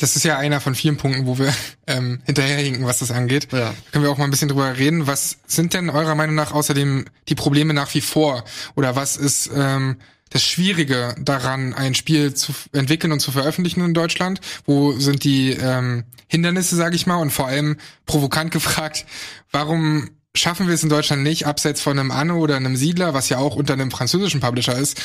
Das 0.00 0.16
ist 0.16 0.24
ja 0.24 0.38
einer 0.38 0.60
von 0.60 0.74
vielen 0.74 0.96
Punkten, 0.96 1.26
wo 1.26 1.38
wir 1.38 1.52
ähm, 1.86 2.20
hinterherhinken, 2.24 2.86
was 2.86 3.00
das 3.00 3.10
angeht. 3.10 3.48
Ja. 3.52 3.58
Da 3.58 3.74
können 3.92 4.04
wir 4.04 4.10
auch 4.10 4.16
mal 4.16 4.24
ein 4.24 4.30
bisschen 4.30 4.48
drüber 4.48 4.78
reden. 4.78 5.06
Was 5.06 5.36
sind 5.46 5.74
denn 5.74 5.90
eurer 5.90 6.14
Meinung 6.14 6.34
nach 6.34 6.52
außerdem 6.52 7.04
die 7.28 7.34
Probleme 7.34 7.74
nach 7.74 7.92
wie 7.94 8.00
vor? 8.00 8.44
Oder 8.76 8.96
was 8.96 9.18
ist 9.18 9.50
ähm, 9.54 9.96
das 10.30 10.42
Schwierige 10.42 11.14
daran, 11.20 11.74
ein 11.74 11.94
Spiel 11.94 12.32
zu 12.32 12.52
entwickeln 12.72 13.12
und 13.12 13.20
zu 13.20 13.30
veröffentlichen 13.30 13.84
in 13.84 13.92
Deutschland? 13.92 14.40
Wo 14.64 14.92
sind 14.92 15.22
die 15.22 15.50
ähm, 15.50 16.04
Hindernisse, 16.28 16.76
sage 16.76 16.96
ich 16.96 17.06
mal? 17.06 17.16
Und 17.16 17.30
vor 17.30 17.48
allem 17.48 17.76
provokant 18.06 18.50
gefragt, 18.52 19.04
warum 19.50 20.08
schaffen 20.36 20.66
wir 20.66 20.74
es 20.74 20.82
in 20.82 20.88
Deutschland 20.88 21.22
nicht, 21.22 21.46
abseits 21.46 21.80
von 21.80 21.98
einem 21.98 22.10
Anno 22.10 22.38
oder 22.38 22.56
einem 22.56 22.76
Siedler, 22.76 23.14
was 23.14 23.28
ja 23.28 23.38
auch 23.38 23.56
unter 23.56 23.72
einem 23.72 23.90
französischen 23.90 24.40
Publisher 24.40 24.76
ist, 24.76 25.00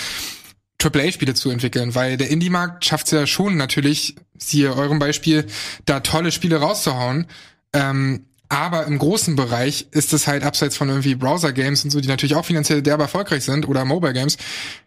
AAA-Spiele 0.81 1.33
zu 1.33 1.49
entwickeln, 1.49 1.95
weil 1.95 2.17
der 2.17 2.29
Indie-Markt 2.29 2.85
schafft 2.85 3.07
es 3.07 3.11
ja 3.11 3.25
schon 3.25 3.57
natürlich, 3.57 4.15
siehe 4.37 4.75
eurem 4.75 4.99
Beispiel, 4.99 5.47
da 5.85 6.01
tolle 6.01 6.31
Spiele 6.31 6.57
rauszuhauen. 6.57 7.27
Ähm, 7.73 8.25
aber 8.49 8.85
im 8.85 8.99
großen 8.99 9.35
Bereich 9.35 9.87
ist 9.91 10.13
es 10.13 10.27
halt 10.27 10.43
abseits 10.43 10.77
von 10.77 10.89
irgendwie 10.89 11.15
Browser-Games 11.15 11.83
und 11.83 11.89
so, 11.89 11.99
die 11.99 12.07
natürlich 12.07 12.35
auch 12.35 12.45
finanziell 12.45 12.81
derbe 12.81 13.03
erfolgreich 13.03 13.43
sind 13.43 13.67
oder 13.67 13.85
Mobile-Games, 13.85 14.37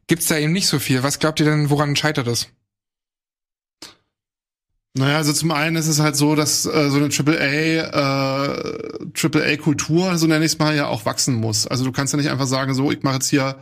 gibt's 0.07 0.27
da 0.27 0.39
eben 0.39 0.53
nicht 0.53 0.69
so 0.69 0.79
viel. 0.79 1.03
Was 1.03 1.19
glaubt 1.19 1.41
ihr 1.41 1.47
denn, 1.47 1.69
woran 1.69 1.97
scheitert 1.97 2.29
es? 2.29 2.49
Naja, 4.95 5.17
also 5.19 5.33
zum 5.33 5.51
einen 5.53 5.77
ist 5.77 5.87
es 5.87 6.01
halt 6.01 6.17
so, 6.17 6.35
dass 6.35 6.67
äh, 6.67 6.91
so 6.91 6.97
eine 6.97 7.09
AAA, 7.09 8.47
äh, 8.47 8.83
AAA-Kultur, 9.15 10.19
so 10.19 10.27
nenne 10.27 10.45
ich 10.45 10.53
es 10.53 10.59
mal, 10.59 10.75
ja 10.75 10.87
auch 10.89 11.05
wachsen 11.05 11.35
muss. 11.35 11.67
Also 11.67 11.85
du 11.85 11.93
kannst 11.93 12.13
ja 12.13 12.17
nicht 12.17 12.31
einfach 12.31 12.47
sagen, 12.47 12.75
so, 12.75 12.91
ich 12.91 13.03
mache 13.03 13.15
jetzt 13.15 13.29
hier 13.29 13.57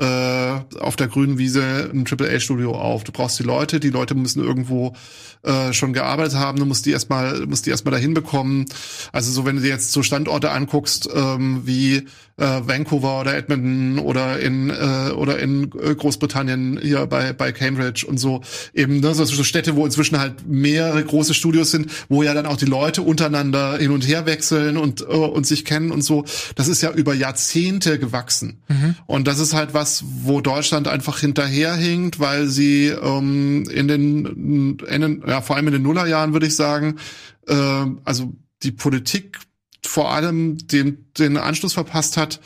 äh, 0.00 0.60
auf 0.80 0.96
der 0.96 1.08
grünen 1.08 1.38
Wiese 1.38 1.90
ein 1.92 2.04
AAA-Studio 2.06 2.72
auf. 2.74 3.04
Du 3.04 3.12
brauchst 3.12 3.38
die 3.38 3.44
Leute, 3.44 3.78
die 3.78 3.90
Leute 3.90 4.14
müssen 4.14 4.42
irgendwo 4.42 4.94
äh, 5.42 5.72
schon 5.72 5.92
gearbeitet 5.92 6.34
haben, 6.34 6.58
du 6.58 6.64
musst 6.64 6.86
die 6.86 6.90
erstmal, 6.90 7.46
musst 7.46 7.66
die 7.66 7.70
erstmal 7.70 7.92
dahin 7.92 8.14
bekommen. 8.14 8.64
Also 9.12 9.30
so, 9.30 9.44
wenn 9.44 9.56
du 9.56 9.62
dir 9.62 9.68
jetzt 9.68 9.92
so 9.92 10.02
Standorte 10.02 10.50
anguckst, 10.50 11.08
ähm, 11.14 11.62
wie 11.64 12.08
äh, 12.36 12.60
Vancouver 12.64 13.20
oder 13.20 13.36
Edmonton 13.36 13.98
oder 13.98 14.40
in 14.40 14.70
äh, 14.70 15.12
oder 15.12 15.38
in 15.38 15.70
äh, 15.78 15.94
Großbritannien 15.94 16.78
hier 16.80 17.06
bei 17.06 17.32
bei 17.32 17.52
Cambridge 17.52 18.06
und 18.06 18.18
so 18.18 18.42
eben 18.74 19.00
ne, 19.00 19.14
so, 19.14 19.24
so 19.24 19.44
Städte, 19.44 19.76
wo 19.76 19.84
inzwischen 19.84 20.18
halt 20.18 20.46
mehrere 20.46 21.04
große 21.04 21.34
Studios 21.34 21.70
sind, 21.70 21.90
wo 22.08 22.22
ja 22.22 22.34
dann 22.34 22.46
auch 22.46 22.56
die 22.56 22.66
Leute 22.66 23.02
untereinander 23.02 23.78
hin 23.78 23.90
und 23.90 24.06
her 24.06 24.26
wechseln 24.26 24.76
und 24.76 25.02
äh, 25.02 25.04
und 25.04 25.46
sich 25.46 25.64
kennen 25.64 25.90
und 25.90 26.02
so. 26.02 26.24
Das 26.54 26.68
ist 26.68 26.82
ja 26.82 26.90
über 26.90 27.14
Jahrzehnte 27.14 27.98
gewachsen 27.98 28.62
und 29.06 29.28
das 29.28 29.38
ist 29.38 29.54
halt 29.54 29.74
was, 29.74 30.04
wo 30.22 30.40
Deutschland 30.40 30.88
einfach 30.88 31.18
hinterherhinkt, 31.20 32.20
weil 32.20 32.46
sie 32.46 32.88
ähm, 32.88 33.64
in 33.70 33.88
den 33.88 34.78
in 34.86 35.00
den, 35.00 35.24
ja 35.26 35.40
vor 35.40 35.56
allem 35.56 35.66
in 35.68 35.72
den 35.74 35.82
Nullerjahren 35.82 36.32
würde 36.32 36.46
ich 36.46 36.56
sagen, 36.56 36.96
äh, 37.46 37.54
also 38.04 38.32
die 38.62 38.72
Politik 38.72 39.38
vor 39.92 40.10
allem 40.10 40.56
den, 40.56 41.04
den 41.18 41.36
Anschluss 41.36 41.74
verpasst 41.74 42.16
hat 42.16 42.40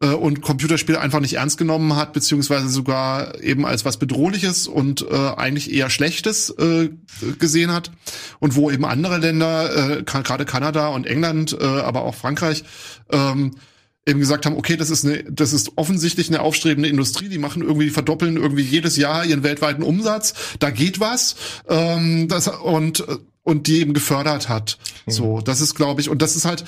äh, 0.00 0.06
und 0.06 0.40
Computerspiele 0.40 0.98
einfach 0.98 1.20
nicht 1.20 1.34
ernst 1.34 1.58
genommen 1.58 1.94
hat, 1.94 2.14
beziehungsweise 2.14 2.70
sogar 2.70 3.38
eben 3.42 3.66
als 3.66 3.84
was 3.84 3.98
Bedrohliches 3.98 4.66
und 4.66 5.02
äh, 5.02 5.14
eigentlich 5.36 5.70
eher 5.74 5.90
Schlechtes 5.90 6.48
äh, 6.58 6.88
gesehen 7.38 7.70
hat. 7.70 7.90
Und 8.38 8.56
wo 8.56 8.70
eben 8.70 8.86
andere 8.86 9.18
Länder, 9.18 9.98
äh, 9.98 10.02
gerade 10.04 10.46
Kanada 10.46 10.88
und 10.88 11.06
England, 11.06 11.54
äh, 11.60 11.64
aber 11.64 12.04
auch 12.04 12.14
Frankreich, 12.14 12.64
ähm, 13.12 13.56
eben 14.06 14.20
gesagt 14.20 14.46
haben, 14.46 14.56
okay, 14.56 14.78
das 14.78 14.88
ist 14.88 15.04
eine, 15.04 15.22
das 15.24 15.52
ist 15.52 15.72
offensichtlich 15.76 16.28
eine 16.28 16.40
aufstrebende 16.40 16.88
Industrie, 16.88 17.28
die 17.28 17.38
machen 17.38 17.60
irgendwie, 17.60 17.90
verdoppeln 17.90 18.38
irgendwie 18.38 18.62
jedes 18.62 18.96
Jahr 18.96 19.26
ihren 19.26 19.42
weltweiten 19.42 19.82
Umsatz, 19.82 20.32
da 20.60 20.70
geht 20.70 20.98
was, 20.98 21.36
ähm, 21.68 22.26
das, 22.28 22.48
und, 22.48 23.04
und 23.46 23.68
die 23.68 23.80
eben 23.80 23.94
gefördert 23.94 24.48
hat. 24.48 24.76
Mhm. 25.06 25.10
So, 25.10 25.40
das 25.40 25.60
ist, 25.60 25.74
glaube 25.74 26.00
ich, 26.00 26.10
und 26.10 26.20
das 26.20 26.34
ist 26.34 26.44
halt, 26.44 26.64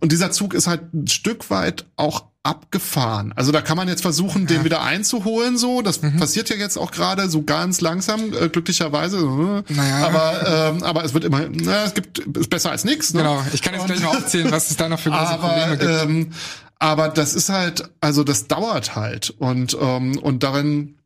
und 0.00 0.12
dieser 0.12 0.30
Zug 0.30 0.54
ist 0.54 0.66
halt 0.66 0.94
ein 0.94 1.06
Stück 1.06 1.50
weit 1.50 1.84
auch 1.96 2.24
abgefahren. 2.42 3.34
Also 3.36 3.52
da 3.52 3.60
kann 3.60 3.76
man 3.76 3.86
jetzt 3.88 4.00
versuchen, 4.00 4.42
ja. 4.42 4.48
den 4.48 4.64
wieder 4.64 4.82
einzuholen, 4.82 5.58
so. 5.58 5.82
Das 5.82 6.00
mhm. 6.00 6.16
passiert 6.16 6.48
ja 6.48 6.56
jetzt 6.56 6.78
auch 6.78 6.90
gerade 6.90 7.28
so 7.28 7.42
ganz 7.42 7.82
langsam, 7.82 8.32
äh, 8.32 8.48
glücklicherweise. 8.48 9.62
Naja. 9.68 10.06
Aber, 10.06 10.72
ähm, 10.74 10.82
aber 10.84 11.04
es 11.04 11.12
wird 11.12 11.24
immer, 11.24 11.42
na, 11.52 11.84
es 11.84 11.92
gibt, 11.92 12.18
ist 12.18 12.48
besser 12.48 12.70
als 12.70 12.84
nichts. 12.84 13.12
Ne? 13.12 13.20
Genau. 13.20 13.44
Ich 13.52 13.60
kann 13.60 13.74
jetzt 13.74 13.82
und, 13.82 13.88
gleich 13.88 14.00
noch 14.00 14.16
aufzählen, 14.16 14.50
was 14.50 14.70
es 14.70 14.76
da 14.76 14.88
noch 14.88 15.00
für 15.00 15.10
große 15.10 15.22
aber, 15.22 15.48
Probleme 15.48 15.76
gibt. 15.76 16.10
Ähm, 16.10 16.32
aber 16.78 17.08
das 17.08 17.34
ist 17.34 17.50
halt, 17.50 17.90
also 18.00 18.24
das 18.24 18.48
dauert 18.48 18.96
halt 18.96 19.30
und 19.38 19.76
ähm, 19.80 20.18
und 20.18 20.42
darin 20.42 20.96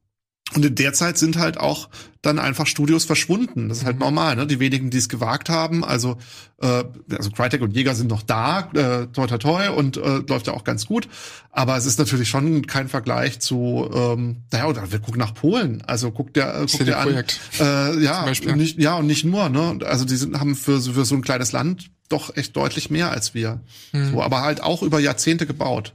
und 0.54 0.64
in 0.64 0.74
der 0.74 0.92
Zeit 0.92 1.18
sind 1.18 1.38
halt 1.38 1.58
auch 1.58 1.88
dann 2.22 2.38
einfach 2.38 2.66
Studios 2.66 3.04
verschwunden. 3.04 3.68
Das 3.68 3.78
ist 3.78 3.84
halt 3.84 3.96
mhm. 3.96 4.02
normal, 4.02 4.36
ne? 4.36 4.46
Die 4.46 4.60
wenigen, 4.60 4.90
die 4.90 4.98
es 4.98 5.08
gewagt 5.08 5.48
haben, 5.48 5.84
also 5.84 6.18
äh, 6.60 6.84
also 7.10 7.30
Crytek 7.30 7.62
und 7.62 7.74
Jäger 7.74 7.94
sind 7.94 8.10
noch 8.10 8.22
da, 8.22 8.68
äh, 8.74 9.06
toi 9.06 9.26
toi 9.26 9.38
toi 9.38 9.70
und 9.70 9.96
äh, 9.96 10.22
läuft 10.28 10.46
ja 10.46 10.52
auch 10.52 10.64
ganz 10.64 10.86
gut. 10.86 11.08
Aber 11.50 11.76
es 11.76 11.86
ist 11.86 11.98
natürlich 11.98 12.28
schon 12.28 12.66
kein 12.66 12.88
Vergleich 12.88 13.40
zu, 13.40 13.88
ähm, 13.94 14.42
naja, 14.52 14.66
oder 14.66 14.92
wir 14.92 14.98
gucken 14.98 15.18
nach 15.18 15.34
Polen. 15.34 15.82
Also 15.86 16.10
guckt 16.10 16.36
der, 16.36 16.54
äh, 16.54 16.66
guckt 16.66 16.86
der 16.86 16.98
an, 16.98 17.24
äh, 17.58 18.02
ja, 18.02 18.26
nicht, 18.26 18.78
ja 18.78 18.96
und 18.96 19.06
nicht 19.06 19.24
nur, 19.24 19.48
ne? 19.48 19.78
Also 19.84 20.04
die 20.04 20.16
sind, 20.16 20.38
haben 20.38 20.56
für, 20.56 20.80
für 20.80 21.04
so 21.04 21.14
ein 21.14 21.22
kleines 21.22 21.52
Land 21.52 21.90
doch 22.10 22.36
echt 22.36 22.56
deutlich 22.56 22.90
mehr 22.90 23.10
als 23.10 23.34
wir. 23.34 23.60
Mhm. 23.92 24.10
So, 24.12 24.22
aber 24.22 24.42
halt 24.42 24.62
auch 24.62 24.82
über 24.82 24.98
Jahrzehnte 25.00 25.46
gebaut. 25.46 25.94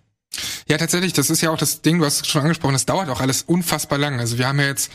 Ja, 0.68 0.78
tatsächlich, 0.78 1.14
das 1.14 1.30
ist 1.30 1.42
ja 1.42 1.52
auch 1.52 1.58
das 1.58 1.82
Ding, 1.82 2.00
du 2.00 2.06
hast 2.06 2.22
es 2.22 2.28
schon 2.28 2.42
angesprochen, 2.42 2.74
das 2.74 2.86
dauert 2.86 3.10
auch 3.10 3.22
alles 3.22 3.44
unfassbar 3.44 3.98
lang. 3.98 4.20
Also 4.20 4.38
wir 4.38 4.48
haben 4.48 4.60
ja 4.60 4.68
jetzt 4.68 4.92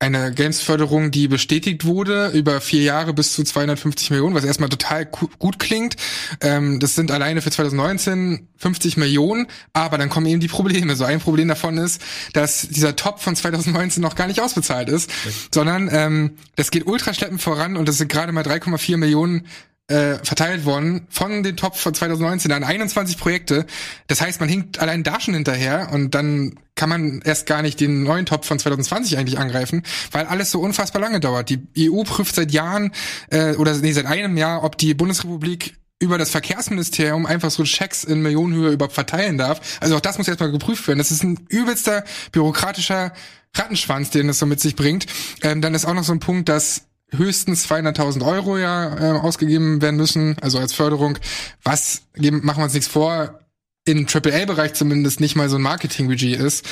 eine 0.00 0.32
Games-Förderung, 0.32 1.10
die 1.10 1.28
bestätigt 1.28 1.84
wurde 1.84 2.28
über 2.28 2.62
vier 2.62 2.82
Jahre 2.82 3.12
bis 3.12 3.34
zu 3.34 3.44
250 3.44 4.10
Millionen, 4.10 4.34
was 4.34 4.44
erstmal 4.44 4.70
total 4.70 5.04
gut 5.04 5.58
klingt. 5.58 5.96
Ähm, 6.40 6.80
das 6.80 6.94
sind 6.94 7.10
alleine 7.10 7.42
für 7.42 7.50
2019 7.50 8.48
50 8.56 8.96
Millionen, 8.96 9.46
aber 9.74 9.98
dann 9.98 10.08
kommen 10.08 10.24
eben 10.24 10.40
die 10.40 10.48
Probleme. 10.48 10.96
So 10.96 11.04
ein 11.04 11.20
Problem 11.20 11.48
davon 11.48 11.76
ist, 11.76 12.00
dass 12.32 12.66
dieser 12.68 12.96
Top 12.96 13.20
von 13.20 13.36
2019 13.36 14.02
noch 14.02 14.14
gar 14.14 14.26
nicht 14.26 14.40
ausbezahlt 14.40 14.88
ist, 14.88 15.10
okay. 15.10 15.34
sondern 15.54 15.90
ähm, 15.92 16.30
das 16.56 16.70
geht 16.70 16.86
ultra 16.86 17.12
schleppend 17.12 17.42
voran 17.42 17.76
und 17.76 17.86
das 17.86 17.98
sind 17.98 18.10
gerade 18.10 18.32
mal 18.32 18.42
3,4 18.42 18.96
Millionen 18.96 19.46
äh, 19.90 20.24
verteilt 20.24 20.64
worden 20.64 21.06
von 21.10 21.42
den 21.42 21.56
Top 21.56 21.76
von 21.76 21.92
2019 21.92 22.52
an 22.52 22.62
21 22.62 23.18
Projekte. 23.18 23.66
Das 24.06 24.20
heißt, 24.20 24.40
man 24.40 24.48
hinkt 24.48 24.78
allein 24.78 25.02
da 25.02 25.20
schon 25.20 25.34
hinterher 25.34 25.90
und 25.92 26.14
dann 26.14 26.54
kann 26.76 26.88
man 26.88 27.20
erst 27.22 27.46
gar 27.46 27.60
nicht 27.60 27.80
den 27.80 28.04
neuen 28.04 28.24
Top 28.24 28.44
von 28.44 28.58
2020 28.58 29.18
eigentlich 29.18 29.38
angreifen, 29.38 29.82
weil 30.12 30.26
alles 30.26 30.50
so 30.52 30.60
unfassbar 30.60 31.02
lange 31.02 31.18
dauert. 31.18 31.50
Die 31.50 31.66
EU 31.90 32.04
prüft 32.04 32.36
seit 32.36 32.52
Jahren 32.52 32.92
äh, 33.30 33.54
oder 33.56 33.76
nee, 33.76 33.92
seit 33.92 34.06
einem 34.06 34.36
Jahr, 34.36 34.62
ob 34.62 34.78
die 34.78 34.94
Bundesrepublik 34.94 35.74
über 35.98 36.16
das 36.16 36.30
Verkehrsministerium 36.30 37.26
einfach 37.26 37.50
so 37.50 37.64
Schecks 37.64 38.04
in 38.04 38.22
Millionenhöhe 38.22 38.70
überhaupt 38.70 38.94
verteilen 38.94 39.36
darf. 39.36 39.78
Also 39.80 39.96
auch 39.96 40.00
das 40.00 40.16
muss 40.16 40.28
erstmal 40.28 40.52
geprüft 40.52 40.86
werden. 40.88 40.98
Das 40.98 41.10
ist 41.10 41.22
ein 41.22 41.38
übelster 41.48 42.04
bürokratischer 42.32 43.12
Rattenschwanz, 43.54 44.10
den 44.10 44.28
das 44.28 44.38
so 44.38 44.46
mit 44.46 44.60
sich 44.60 44.76
bringt. 44.76 45.06
Ähm, 45.42 45.60
dann 45.60 45.74
ist 45.74 45.84
auch 45.84 45.94
noch 45.94 46.04
so 46.04 46.12
ein 46.12 46.20
Punkt, 46.20 46.48
dass 46.48 46.86
höchstens 47.16 47.68
200.000 47.68 48.24
Euro 48.24 48.58
ja 48.58 49.16
äh, 49.16 49.18
ausgegeben 49.18 49.82
werden 49.82 49.96
müssen, 49.96 50.36
also 50.40 50.58
als 50.58 50.72
Förderung. 50.72 51.18
Was, 51.62 52.02
machen 52.16 52.58
wir 52.58 52.64
uns 52.64 52.74
nichts 52.74 52.88
vor, 52.88 53.40
im 53.84 54.06
AAA-Bereich 54.06 54.74
zumindest 54.74 55.20
nicht 55.20 55.36
mal 55.36 55.48
so 55.48 55.56
ein 55.56 55.62
Marketing-Budget 55.62 56.38
ist. 56.38 56.64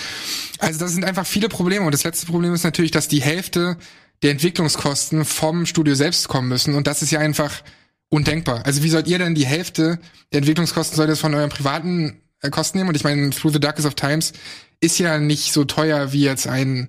Also 0.58 0.78
das 0.78 0.92
sind 0.92 1.04
einfach 1.04 1.26
viele 1.26 1.48
Probleme. 1.48 1.84
Und 1.84 1.92
das 1.92 2.04
letzte 2.04 2.26
Problem 2.26 2.52
ist 2.52 2.64
natürlich, 2.64 2.90
dass 2.90 3.08
die 3.08 3.22
Hälfte 3.22 3.76
der 4.22 4.32
Entwicklungskosten 4.32 5.24
vom 5.24 5.66
Studio 5.66 5.94
selbst 5.94 6.28
kommen 6.28 6.48
müssen. 6.48 6.74
Und 6.74 6.86
das 6.86 7.02
ist 7.02 7.10
ja 7.10 7.20
einfach 7.20 7.62
undenkbar. 8.10 8.64
Also 8.66 8.82
wie 8.82 8.90
sollt 8.90 9.06
ihr 9.06 9.18
denn 9.18 9.34
die 9.34 9.46
Hälfte 9.46 9.98
der 10.32 10.38
Entwicklungskosten 10.38 10.96
sollt 10.96 11.10
ihr 11.10 11.16
von 11.16 11.34
euren 11.34 11.50
privaten 11.50 12.20
äh, 12.40 12.50
Kosten 12.50 12.78
nehmen? 12.78 12.88
Und 12.88 12.96
ich 12.96 13.04
meine, 13.04 13.30
Through 13.30 13.52
the 13.52 13.60
Darkest 13.60 13.86
of 13.86 13.94
Times 13.94 14.32
ist 14.80 14.98
ja 14.98 15.18
nicht 15.18 15.52
so 15.52 15.64
teuer 15.64 16.12
wie 16.12 16.22
jetzt 16.22 16.46
ein 16.46 16.88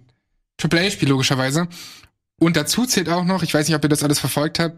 AAA-Spiel 0.62 1.10
logischerweise. 1.10 1.68
Und 2.40 2.58
dazu 2.58 2.86
zählt 2.86 3.10
auch 3.10 3.26
noch, 3.26 3.44
ich 3.44 3.54
weiß 3.54 3.68
nicht, 3.68 3.76
ob 3.76 3.84
ihr 3.84 3.90
das 3.90 4.04
alles 4.04 4.20
verfolgt 4.20 4.60
habt, 4.60 4.78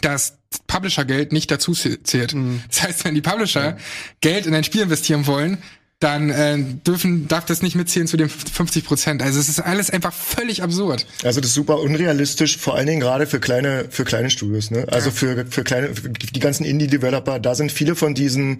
dass 0.00 0.38
Publisher-Geld 0.66 1.32
nicht 1.32 1.50
dazu 1.50 1.72
zählt. 1.72 2.34
Mhm. 2.34 2.62
Das 2.68 2.82
heißt, 2.82 3.04
wenn 3.04 3.14
die 3.14 3.20
Publisher 3.20 3.64
ja. 3.64 3.76
Geld 4.20 4.46
in 4.46 4.54
ein 4.54 4.64
Spiel 4.64 4.82
investieren 4.82 5.26
wollen, 5.26 5.58
dann 6.00 6.28
äh, 6.28 6.58
dürfen 6.58 7.28
darf 7.28 7.46
das 7.46 7.62
nicht 7.62 7.76
mitzählen 7.76 8.06
zu 8.06 8.16
den 8.16 8.28
50 8.28 8.84
Prozent. 8.84 9.22
Also 9.22 9.40
es 9.40 9.48
ist 9.48 9.60
alles 9.60 9.90
einfach 9.90 10.12
völlig 10.12 10.62
absurd. 10.62 11.06
Also 11.22 11.40
das 11.40 11.50
ist 11.50 11.54
super 11.54 11.80
unrealistisch, 11.80 12.58
vor 12.58 12.74
allen 12.74 12.86
Dingen 12.86 13.00
gerade 13.00 13.26
für 13.26 13.40
kleine 13.40 13.86
für 13.88 14.04
kleine 14.04 14.28
Studios. 14.28 14.70
Ne? 14.70 14.86
Also 14.90 15.08
ja. 15.08 15.14
für 15.14 15.46
für 15.46 15.64
kleine 15.64 15.94
für 15.94 16.10
die 16.10 16.40
ganzen 16.40 16.64
Indie-Developer, 16.64 17.38
da 17.38 17.54
sind 17.54 17.72
viele 17.72 17.94
von 17.94 18.14
diesen 18.14 18.58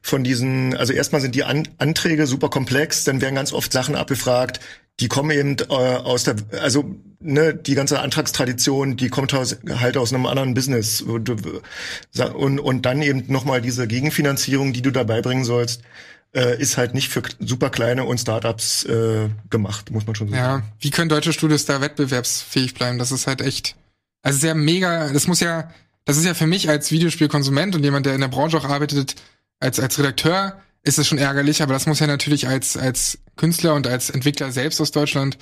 von 0.00 0.22
diesen. 0.22 0.76
Also 0.76 0.92
erstmal 0.92 1.20
sind 1.20 1.34
die 1.34 1.42
An 1.44 1.66
Anträge 1.78 2.26
super 2.26 2.50
komplex, 2.50 3.02
dann 3.04 3.20
werden 3.20 3.34
ganz 3.34 3.52
oft 3.52 3.72
Sachen 3.72 3.96
abgefragt, 3.96 4.60
die 5.00 5.08
kommen 5.08 5.30
eben 5.30 5.56
äh, 5.68 5.72
aus 5.72 6.24
der, 6.24 6.36
also 6.62 6.94
ne, 7.20 7.54
die 7.54 7.74
ganze 7.74 8.00
Antragstradition, 8.00 8.96
die 8.96 9.08
kommt 9.08 9.32
halt 9.32 9.96
aus 9.96 10.12
einem 10.12 10.26
anderen 10.26 10.54
Business 10.54 11.00
und, 11.00 11.30
und, 11.30 12.60
und 12.60 12.82
dann 12.82 13.02
eben 13.02 13.24
nochmal 13.30 13.60
diese 13.60 13.86
Gegenfinanzierung, 13.86 14.72
die 14.72 14.82
du 14.82 14.90
dabei 14.90 15.22
bringen 15.22 15.44
sollst, 15.44 15.82
äh, 16.34 16.60
ist 16.60 16.76
halt 16.76 16.94
nicht 16.94 17.08
für 17.08 17.22
super 17.38 17.70
kleine 17.70 18.04
und 18.04 18.18
Startups 18.18 18.84
äh, 18.84 19.28
gemacht, 19.50 19.90
muss 19.90 20.06
man 20.06 20.14
schon 20.14 20.28
sagen. 20.28 20.38
Ja, 20.38 20.62
wie 20.80 20.90
können 20.90 21.08
deutsche 21.08 21.32
Studios 21.32 21.64
da 21.64 21.80
wettbewerbsfähig 21.80 22.74
bleiben? 22.74 22.98
Das 22.98 23.12
ist 23.12 23.26
halt 23.26 23.40
echt, 23.40 23.76
also 24.22 24.38
sehr 24.38 24.54
mega, 24.54 25.12
das 25.12 25.26
muss 25.26 25.40
ja, 25.40 25.70
das 26.04 26.16
ist 26.16 26.24
ja 26.24 26.34
für 26.34 26.46
mich 26.46 26.68
als 26.68 26.90
Videospielkonsument 26.90 27.74
und 27.74 27.82
jemand, 27.82 28.06
der 28.06 28.14
in 28.14 28.20
der 28.20 28.28
Branche 28.28 28.58
auch 28.58 28.64
arbeitet, 28.64 29.16
als, 29.60 29.80
als 29.80 29.98
Redakteur, 29.98 30.60
ist 30.82 30.98
es 30.98 31.08
schon 31.08 31.18
ärgerlich, 31.18 31.62
aber 31.62 31.72
das 31.72 31.86
muss 31.86 31.98
ja 31.98 32.06
natürlich 32.06 32.46
als, 32.46 32.76
als 32.76 33.18
Künstler 33.36 33.74
und 33.74 33.86
als 33.86 34.10
Entwickler 34.10 34.52
selbst 34.52 34.80
aus 34.80 34.92
Deutschland 34.92 35.36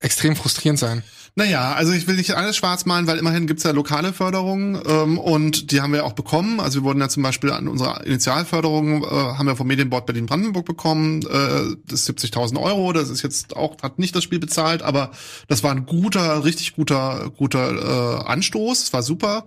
extrem 0.00 0.36
frustrierend 0.36 0.78
sein. 0.78 1.02
Naja, 1.38 1.74
also 1.74 1.92
ich 1.92 2.06
will 2.06 2.16
nicht 2.16 2.32
alles 2.32 2.56
schwarz 2.56 2.86
malen, 2.86 3.06
weil 3.06 3.18
immerhin 3.18 3.46
gibt's 3.46 3.62
ja 3.62 3.70
lokale 3.70 4.14
Förderungen 4.14 4.80
ähm, 4.86 5.18
und 5.18 5.70
die 5.70 5.82
haben 5.82 5.92
wir 5.92 6.06
auch 6.06 6.14
bekommen. 6.14 6.60
Also 6.60 6.80
wir 6.80 6.84
wurden 6.84 7.00
ja 7.00 7.10
zum 7.10 7.22
Beispiel 7.22 7.50
an 7.50 7.68
unserer 7.68 8.06
Initialförderung, 8.06 9.04
äh, 9.04 9.06
haben 9.06 9.46
wir 9.46 9.54
vom 9.54 9.66
Medienboard 9.66 10.06
Berlin-Brandenburg 10.06 10.64
bekommen, 10.64 11.20
äh, 11.22 11.76
das 11.86 12.08
70.000 12.08 12.58
Euro. 12.58 12.94
Das 12.94 13.10
ist 13.10 13.22
jetzt 13.22 13.54
auch, 13.54 13.76
hat 13.82 13.98
nicht 13.98 14.16
das 14.16 14.24
Spiel 14.24 14.38
bezahlt, 14.38 14.80
aber 14.80 15.10
das 15.46 15.62
war 15.62 15.72
ein 15.72 15.84
guter, 15.84 16.42
richtig 16.44 16.74
guter, 16.74 17.30
guter 17.36 18.22
äh, 18.22 18.24
Anstoß. 18.24 18.84
Es 18.84 18.92
war 18.94 19.02
super. 19.02 19.44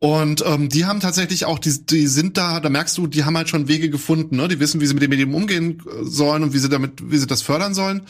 Und 0.00 0.44
ähm, 0.44 0.68
die 0.68 0.84
haben 0.84 0.98
tatsächlich 0.98 1.44
auch, 1.44 1.60
die, 1.60 1.86
die 1.86 2.08
sind 2.08 2.36
da, 2.36 2.58
da 2.58 2.68
merkst 2.68 2.98
du, 2.98 3.06
die 3.06 3.24
haben 3.24 3.36
halt 3.36 3.48
schon 3.48 3.68
Wege 3.68 3.88
gefunden, 3.88 4.36
ne? 4.36 4.48
Die 4.48 4.58
wissen, 4.58 4.80
wie 4.80 4.86
sie 4.86 4.94
mit 4.94 5.02
dem 5.02 5.10
Medium 5.10 5.34
umgehen 5.34 5.80
äh, 5.86 6.04
sollen 6.04 6.42
und 6.42 6.52
wie 6.52 6.58
sie 6.58 6.68
damit, 6.68 7.10
wie 7.10 7.18
sie 7.18 7.28
das 7.28 7.40
fördern 7.42 7.72
sollen. 7.72 8.02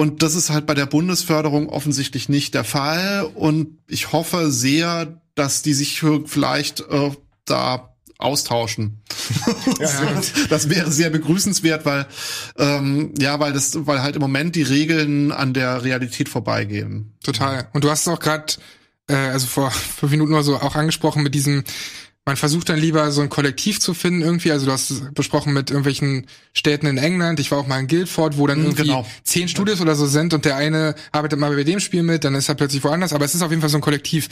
Und 0.00 0.22
das 0.22 0.34
ist 0.34 0.48
halt 0.48 0.64
bei 0.64 0.72
der 0.72 0.86
Bundesförderung 0.86 1.68
offensichtlich 1.68 2.30
nicht 2.30 2.54
der 2.54 2.64
Fall. 2.64 3.30
Und 3.34 3.76
ich 3.86 4.12
hoffe 4.12 4.50
sehr, 4.50 5.20
dass 5.34 5.60
die 5.60 5.74
sich 5.74 6.02
vielleicht 6.24 6.80
äh, 6.80 7.10
da 7.44 7.94
austauschen. 8.16 9.02
Ja. 9.78 10.22
das 10.48 10.70
wäre 10.70 10.90
sehr 10.90 11.10
begrüßenswert, 11.10 11.84
weil 11.84 12.06
ähm, 12.56 13.14
ja, 13.18 13.40
weil 13.40 13.52
das, 13.52 13.86
weil 13.86 14.02
halt 14.02 14.16
im 14.16 14.22
Moment 14.22 14.56
die 14.56 14.62
Regeln 14.62 15.32
an 15.32 15.52
der 15.52 15.84
Realität 15.84 16.30
vorbeigehen. 16.30 17.12
Total. 17.22 17.68
Und 17.74 17.84
du 17.84 17.90
hast 17.90 18.02
es 18.02 18.08
auch 18.08 18.20
gerade 18.20 18.54
äh, 19.06 19.14
also 19.14 19.46
vor 19.46 19.70
fünf 19.70 20.12
Minuten 20.12 20.32
oder 20.32 20.42
so 20.42 20.56
auch 20.56 20.76
angesprochen 20.76 21.22
mit 21.22 21.34
diesem, 21.34 21.64
man 22.26 22.36
versucht 22.36 22.68
dann 22.68 22.78
lieber 22.78 23.10
so 23.12 23.22
ein 23.22 23.28
Kollektiv 23.28 23.80
zu 23.80 23.94
finden 23.94 24.20
irgendwie. 24.20 24.52
Also 24.52 24.66
du 24.66 24.72
hast 24.72 24.90
es 24.90 25.02
besprochen 25.14 25.52
mit 25.52 25.70
irgendwelchen 25.70 26.26
Städten 26.52 26.86
in 26.86 26.98
England. 26.98 27.40
Ich 27.40 27.50
war 27.50 27.58
auch 27.58 27.66
mal 27.66 27.80
in 27.80 27.88
Guildford, 27.88 28.36
wo 28.36 28.46
dann 28.46 28.58
mhm, 28.58 28.64
irgendwie 28.66 28.82
genau. 28.84 29.06
zehn 29.24 29.48
Studios 29.48 29.80
oder 29.80 29.94
so 29.94 30.06
sind 30.06 30.34
und 30.34 30.44
der 30.44 30.56
eine 30.56 30.94
arbeitet 31.12 31.38
mal 31.38 31.54
bei 31.54 31.64
dem 31.64 31.80
Spiel 31.80 32.02
mit, 32.02 32.24
dann 32.24 32.34
ist 32.34 32.48
er 32.48 32.54
plötzlich 32.54 32.84
woanders. 32.84 33.12
Aber 33.12 33.24
es 33.24 33.34
ist 33.34 33.42
auf 33.42 33.50
jeden 33.50 33.62
Fall 33.62 33.70
so 33.70 33.78
ein 33.78 33.82
Kollektiv. 33.82 34.28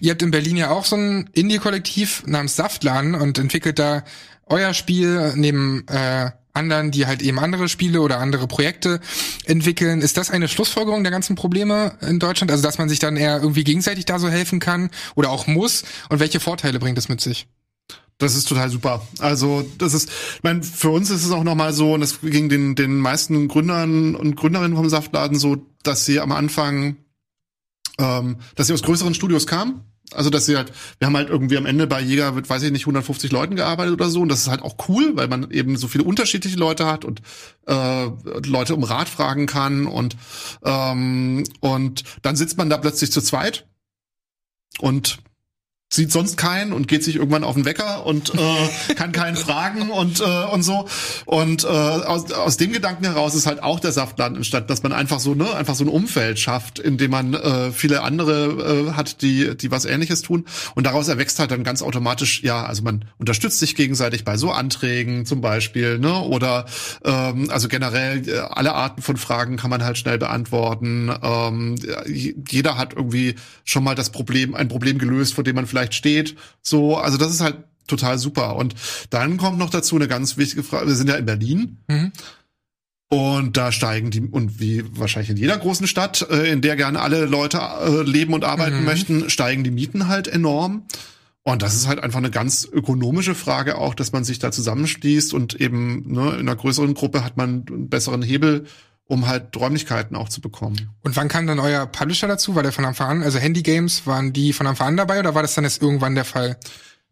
Ihr 0.00 0.12
habt 0.12 0.22
in 0.22 0.30
Berlin 0.30 0.56
ja 0.56 0.70
auch 0.70 0.84
so 0.84 0.96
ein 0.96 1.30
Indie-Kollektiv 1.32 2.24
namens 2.26 2.56
Saftladen 2.56 3.14
und 3.14 3.38
entwickelt 3.38 3.78
da 3.78 4.04
euer 4.46 4.74
Spiel 4.74 5.32
neben 5.36 5.86
äh, 5.88 6.30
anderen, 6.52 6.90
die 6.90 7.06
halt 7.06 7.22
eben 7.22 7.38
andere 7.38 7.68
Spiele 7.68 8.00
oder 8.00 8.18
andere 8.18 8.46
Projekte 8.46 9.00
entwickeln. 9.44 10.00
Ist 10.00 10.16
das 10.16 10.30
eine 10.30 10.48
Schlussfolgerung 10.48 11.02
der 11.04 11.12
ganzen 11.12 11.36
Probleme 11.36 11.96
in 12.00 12.18
Deutschland? 12.18 12.50
Also, 12.50 12.62
dass 12.62 12.78
man 12.78 12.88
sich 12.88 12.98
dann 12.98 13.16
eher 13.16 13.40
irgendwie 13.40 13.64
gegenseitig 13.64 14.04
da 14.04 14.18
so 14.18 14.28
helfen 14.28 14.60
kann 14.60 14.90
oder 15.14 15.30
auch 15.30 15.46
muss? 15.46 15.84
Und 16.08 16.20
welche 16.20 16.40
Vorteile 16.40 16.78
bringt 16.78 16.98
es 16.98 17.08
mit 17.08 17.20
sich? 17.20 17.46
Das 18.20 18.36
ist 18.36 18.48
total 18.48 18.68
super. 18.68 19.06
Also 19.18 19.66
das 19.78 19.94
ist, 19.94 20.10
ich 20.36 20.42
meine, 20.42 20.62
für 20.62 20.90
uns 20.90 21.08
ist 21.08 21.24
es 21.24 21.32
auch 21.32 21.42
nochmal 21.42 21.72
so, 21.72 21.94
und 21.94 22.00
das 22.00 22.20
ging 22.20 22.50
den, 22.50 22.74
den 22.74 22.98
meisten 22.98 23.48
Gründern 23.48 24.14
und 24.14 24.36
Gründerinnen 24.36 24.76
vom 24.76 24.90
Saftladen 24.90 25.38
so, 25.38 25.66
dass 25.82 26.04
sie 26.04 26.20
am 26.20 26.30
Anfang, 26.30 26.96
ähm, 27.98 28.36
dass 28.56 28.66
sie 28.66 28.74
aus 28.74 28.82
größeren 28.82 29.14
Studios 29.14 29.46
kamen. 29.46 29.89
Also 30.12 30.30
dass 30.30 30.46
sie 30.46 30.56
halt, 30.56 30.72
wir 30.98 31.06
haben 31.06 31.16
halt 31.16 31.28
irgendwie 31.28 31.56
am 31.56 31.66
Ende 31.66 31.86
bei 31.86 32.00
Jäger 32.00 32.32
mit, 32.32 32.48
weiß 32.50 32.62
ich 32.62 32.72
nicht, 32.72 32.82
150 32.82 33.30
Leuten 33.30 33.56
gearbeitet 33.56 33.94
oder 33.94 34.10
so. 34.10 34.20
Und 34.20 34.28
das 34.28 34.40
ist 34.40 34.48
halt 34.48 34.62
auch 34.62 34.76
cool, 34.88 35.12
weil 35.14 35.28
man 35.28 35.50
eben 35.50 35.76
so 35.76 35.88
viele 35.88 36.04
unterschiedliche 36.04 36.56
Leute 36.56 36.86
hat 36.86 37.04
und 37.04 37.22
äh, 37.66 38.06
Leute 38.46 38.74
um 38.74 38.82
Rat 38.82 39.08
fragen 39.08 39.46
kann. 39.46 39.86
Und, 39.86 40.16
ähm, 40.64 41.44
und 41.60 42.04
dann 42.22 42.36
sitzt 42.36 42.58
man 42.58 42.70
da 42.70 42.78
plötzlich 42.78 43.12
zu 43.12 43.20
zweit 43.20 43.66
und 44.80 45.18
sieht 45.92 46.12
sonst 46.12 46.36
keinen 46.36 46.72
und 46.72 46.86
geht 46.86 47.02
sich 47.02 47.16
irgendwann 47.16 47.42
auf 47.42 47.56
den 47.56 47.64
Wecker 47.64 48.06
und 48.06 48.32
äh, 48.32 48.94
kann 48.94 49.10
keinen 49.10 49.36
fragen 49.36 49.90
und 49.90 50.20
äh, 50.20 50.44
und 50.52 50.62
so. 50.62 50.86
Und 51.26 51.64
äh, 51.64 51.66
aus, 51.66 52.30
aus 52.30 52.56
dem 52.56 52.72
Gedanken 52.72 53.04
heraus 53.04 53.34
ist 53.34 53.46
halt 53.46 53.60
auch 53.60 53.80
der 53.80 53.90
Saftladen 53.90 54.36
entstanden, 54.36 54.68
dass 54.68 54.84
man 54.84 54.92
einfach 54.92 55.18
so 55.18 55.34
ne 55.34 55.52
einfach 55.52 55.74
so 55.74 55.84
ein 55.84 55.88
Umfeld 55.88 56.38
schafft, 56.38 56.78
in 56.78 56.96
dem 56.96 57.10
man 57.10 57.34
äh, 57.34 57.72
viele 57.72 58.02
andere 58.02 58.90
äh, 58.90 58.92
hat, 58.92 59.20
die 59.22 59.56
die 59.56 59.72
was 59.72 59.84
Ähnliches 59.84 60.22
tun. 60.22 60.44
Und 60.76 60.86
daraus 60.86 61.08
erwächst 61.08 61.40
halt 61.40 61.50
dann 61.50 61.64
ganz 61.64 61.82
automatisch 61.82 62.44
ja 62.44 62.64
also 62.64 62.82
man 62.82 63.04
unterstützt 63.18 63.58
sich 63.58 63.74
gegenseitig 63.74 64.24
bei 64.24 64.36
so 64.36 64.52
Anträgen 64.52 65.26
zum 65.26 65.40
Beispiel 65.40 65.98
ne 65.98 66.20
oder 66.20 66.66
ähm, 67.04 67.50
also 67.50 67.66
generell 67.66 68.28
äh, 68.28 68.38
alle 68.38 68.74
Arten 68.74 69.02
von 69.02 69.16
Fragen 69.16 69.56
kann 69.56 69.70
man 69.70 69.82
halt 69.82 69.98
schnell 69.98 70.18
beantworten. 70.18 71.12
Ähm, 71.20 71.74
jeder 72.06 72.78
hat 72.78 72.92
irgendwie 72.94 73.34
schon 73.64 73.82
mal 73.82 73.96
das 73.96 74.10
Problem 74.10 74.54
ein 74.54 74.68
Problem 74.68 74.98
gelöst, 74.98 75.34
vor 75.34 75.42
dem 75.42 75.56
man 75.56 75.66
vielleicht 75.66 75.79
vielleicht 75.80 75.94
steht. 75.94 76.36
So, 76.62 76.96
also 76.96 77.16
das 77.16 77.30
ist 77.30 77.40
halt 77.40 77.56
total 77.86 78.18
super. 78.18 78.56
Und 78.56 78.74
dann 79.10 79.36
kommt 79.36 79.58
noch 79.58 79.70
dazu 79.70 79.96
eine 79.96 80.08
ganz 80.08 80.36
wichtige 80.36 80.62
Frage. 80.62 80.86
Wir 80.86 80.94
sind 80.94 81.08
ja 81.08 81.16
in 81.16 81.26
Berlin. 81.26 81.78
Mhm. 81.88 82.12
Und 83.12 83.56
da 83.56 83.72
steigen 83.72 84.12
die, 84.12 84.20
und 84.20 84.60
wie 84.60 84.84
wahrscheinlich 84.96 85.30
in 85.30 85.36
jeder 85.36 85.58
großen 85.58 85.88
Stadt, 85.88 86.28
äh, 86.30 86.48
in 86.52 86.60
der 86.60 86.76
gerne 86.76 87.00
alle 87.00 87.24
Leute 87.26 87.58
äh, 87.58 88.02
leben 88.02 88.34
und 88.34 88.44
arbeiten 88.44 88.80
mhm. 88.80 88.84
möchten, 88.84 89.30
steigen 89.30 89.64
die 89.64 89.72
Mieten 89.72 90.06
halt 90.06 90.28
enorm. 90.28 90.84
Und 91.42 91.62
das 91.62 91.74
ist 91.74 91.88
halt 91.88 92.00
einfach 92.00 92.18
eine 92.18 92.30
ganz 92.30 92.68
ökonomische 92.70 93.34
Frage 93.34 93.78
auch, 93.78 93.94
dass 93.94 94.12
man 94.12 94.22
sich 94.22 94.38
da 94.38 94.52
zusammenschließt 94.52 95.34
und 95.34 95.60
eben 95.60 96.04
ne, 96.12 96.34
in 96.34 96.40
einer 96.40 96.54
größeren 96.54 96.94
Gruppe 96.94 97.24
hat 97.24 97.36
man 97.36 97.64
einen 97.66 97.88
besseren 97.88 98.22
Hebel, 98.22 98.66
um 99.10 99.26
halt 99.26 99.56
Räumlichkeiten 99.56 100.14
auch 100.14 100.28
zu 100.28 100.40
bekommen. 100.40 100.90
Und 101.02 101.16
wann 101.16 101.26
kam 101.26 101.46
dann 101.48 101.58
euer 101.58 101.84
Publisher 101.86 102.28
dazu? 102.28 102.54
War 102.54 102.62
der 102.62 102.70
von 102.70 102.84
Anfang 102.84 103.08
an, 103.08 103.22
also 103.24 103.38
Handy 103.38 103.62
Games, 103.62 104.06
waren 104.06 104.32
die 104.32 104.52
von 104.52 104.68
Anfang 104.68 104.88
an 104.88 104.96
dabei 104.96 105.18
oder 105.18 105.34
war 105.34 105.42
das 105.42 105.54
dann 105.54 105.64
jetzt 105.64 105.82
irgendwann 105.82 106.14
der 106.14 106.24
Fall? 106.24 106.56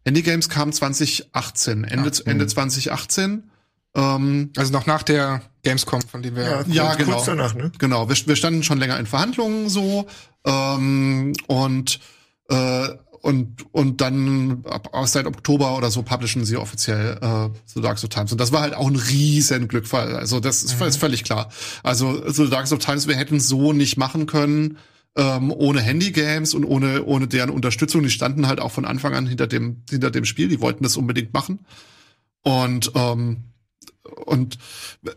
Handy 0.05 0.21
Games 0.21 0.47
kam 0.47 0.71
2018, 0.71 1.83
Ende, 1.83 2.11
Ach, 2.13 2.25
Ende 2.25 2.47
2018. 2.47 3.51
Ähm, 3.95 4.51
also 4.55 4.71
noch 4.71 4.85
nach 4.85 5.03
der 5.03 5.41
Gamescom, 5.63 6.01
von 6.01 6.21
dem 6.21 6.37
wir 6.37 6.43
ja, 6.43 6.55
kurz, 6.63 6.67
ja 6.73 6.95
genau, 6.95 7.15
kurz 7.15 7.25
danach, 7.25 7.53
ne? 7.53 7.69
Genau, 7.77 8.07
wir, 8.07 8.15
wir 8.15 8.35
standen 8.37 8.63
schon 8.63 8.77
länger 8.77 8.97
in 8.97 9.05
Verhandlungen 9.05 9.67
so 9.67 10.07
ähm, 10.45 11.33
und 11.47 11.99
äh, 12.49 12.87
und 13.21 13.65
und 13.73 14.01
dann 14.01 14.63
ab, 14.65 14.89
seit 15.05 15.25
Oktober 15.25 15.77
oder 15.77 15.91
so 15.91 16.03
publishen 16.03 16.45
sie 16.45 16.57
offiziell 16.57 17.17
äh, 17.21 17.49
The 17.65 17.81
Dark 17.81 18.03
of 18.03 18.09
Times. 18.09 18.31
Und 18.31 18.39
das 18.39 18.51
war 18.51 18.61
halt 18.61 18.73
auch 18.73 18.87
ein 18.87 18.95
riesen 18.95 19.67
Glückfall 19.67 20.15
also 20.15 20.39
das 20.39 20.63
ist, 20.63 20.79
mhm. 20.79 20.87
ist 20.87 20.97
völlig 20.97 21.23
klar. 21.23 21.49
Also 21.83 22.29
The 22.29 22.49
Dark 22.49 22.71
of 22.71 22.79
Times 22.79 23.07
wir 23.07 23.15
hätten 23.15 23.39
so 23.39 23.73
nicht 23.73 23.97
machen 23.97 24.25
können 24.25 24.77
ähm, 25.15 25.51
ohne 25.51 25.81
Handygames 25.81 26.53
und 26.53 26.63
ohne 26.65 27.03
ohne 27.03 27.27
deren 27.27 27.49
Unterstützung. 27.49 28.03
Die 28.03 28.09
standen 28.09 28.47
halt 28.47 28.59
auch 28.59 28.71
von 28.71 28.85
Anfang 28.85 29.13
an 29.13 29.27
hinter 29.27 29.47
dem 29.47 29.83
hinter 29.89 30.11
dem 30.11 30.25
Spiel. 30.25 30.47
Die 30.47 30.61
wollten 30.61 30.83
das 30.83 30.97
unbedingt 30.97 31.33
machen. 31.33 31.59
Und 32.41 32.91
ähm, 32.95 33.43
und 34.25 34.57